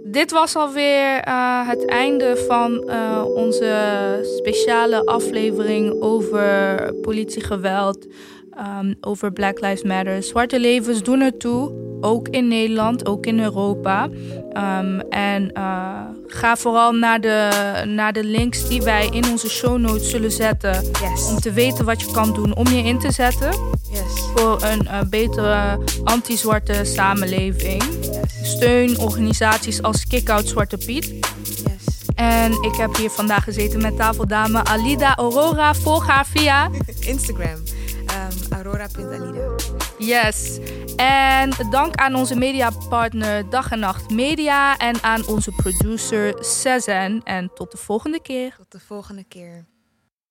Dit 0.05 0.31
was 0.33 0.57
alweer 0.57 1.29
uh, 1.29 1.69
het 1.69 1.85
einde 1.85 2.37
van 2.37 2.83
uh, 2.87 3.25
onze 3.35 4.21
speciale 4.37 5.05
aflevering 5.05 6.03
over 6.03 6.95
politiegeweld. 7.03 8.07
Um, 8.81 8.95
over 9.01 9.33
Black 9.33 9.61
Lives 9.61 9.83
Matter. 9.83 10.23
Zwarte 10.23 10.61
levens 10.61 11.03
doen 11.03 11.21
ertoe, 11.21 11.73
ook 12.01 12.29
in 12.29 12.49
Nederland, 12.49 13.09
ook 13.09 13.27
in 13.27 13.41
Europa. 13.41 14.05
Um, 14.53 15.01
en 15.01 15.51
uh, 15.57 16.05
ga 16.29 16.57
vooral 16.57 16.93
naar 16.93 17.21
de, 17.21 17.51
naar 17.87 18.13
de 18.13 18.25
links 18.25 18.69
die 18.69 18.83
wij 18.83 19.09
in 19.13 19.31
onze 19.31 19.51
show 19.51 19.79
notes 19.79 20.11
zullen 20.11 20.31
zetten. 20.31 20.85
Yes. 21.01 21.29
Om 21.29 21.41
te 21.41 21.53
weten 21.53 21.85
wat 21.85 22.01
je 22.01 22.11
kan 22.11 22.33
doen 22.33 22.57
om 22.57 22.67
je 22.67 22.83
in 22.83 22.99
te 22.99 23.13
zetten. 23.13 23.51
Yes. 23.91 24.25
Voor 24.35 24.63
een 24.63 24.85
uh, 24.85 25.01
betere 25.11 25.79
anti-zwarte 26.05 26.85
samenleving. 26.85 27.83
Yes. 28.01 28.51
Steun 28.55 28.99
organisaties 28.99 29.83
als 29.83 30.07
Kick-Out 30.07 30.49
Zwarte 30.49 30.77
Piet. 30.77 31.07
Yes. 31.07 32.13
En 32.15 32.53
ik 32.53 32.75
heb 32.75 32.97
hier 32.97 33.11
vandaag 33.11 33.45
gezeten 33.45 33.83
met 33.83 33.97
tafeldame 33.97 34.65
Alida 34.65 35.17
Aurora. 35.17 35.75
Volg 35.75 36.07
haar 36.07 36.27
via 36.27 36.71
Instagram. 37.01 37.63
Um, 38.09 38.53
Aurora.alida. 38.53 39.68
Yes. 39.99 40.59
En 40.97 41.51
dank 41.71 41.95
aan 41.95 42.15
onze 42.15 42.35
mediapartner 42.37 43.51
Dag 43.51 43.71
en 43.71 43.79
Nacht 43.79 44.11
Media 44.11 44.77
en 44.77 45.03
aan 45.03 45.27
onze 45.27 45.51
producer 45.51 46.45
Sezen. 46.45 47.23
En 47.25 47.51
tot 47.55 47.71
de 47.71 47.77
volgende 47.77 48.21
keer. 48.21 48.55
Tot 48.57 48.73
de 48.73 48.81
volgende 48.81 49.25
keer. 49.25 49.67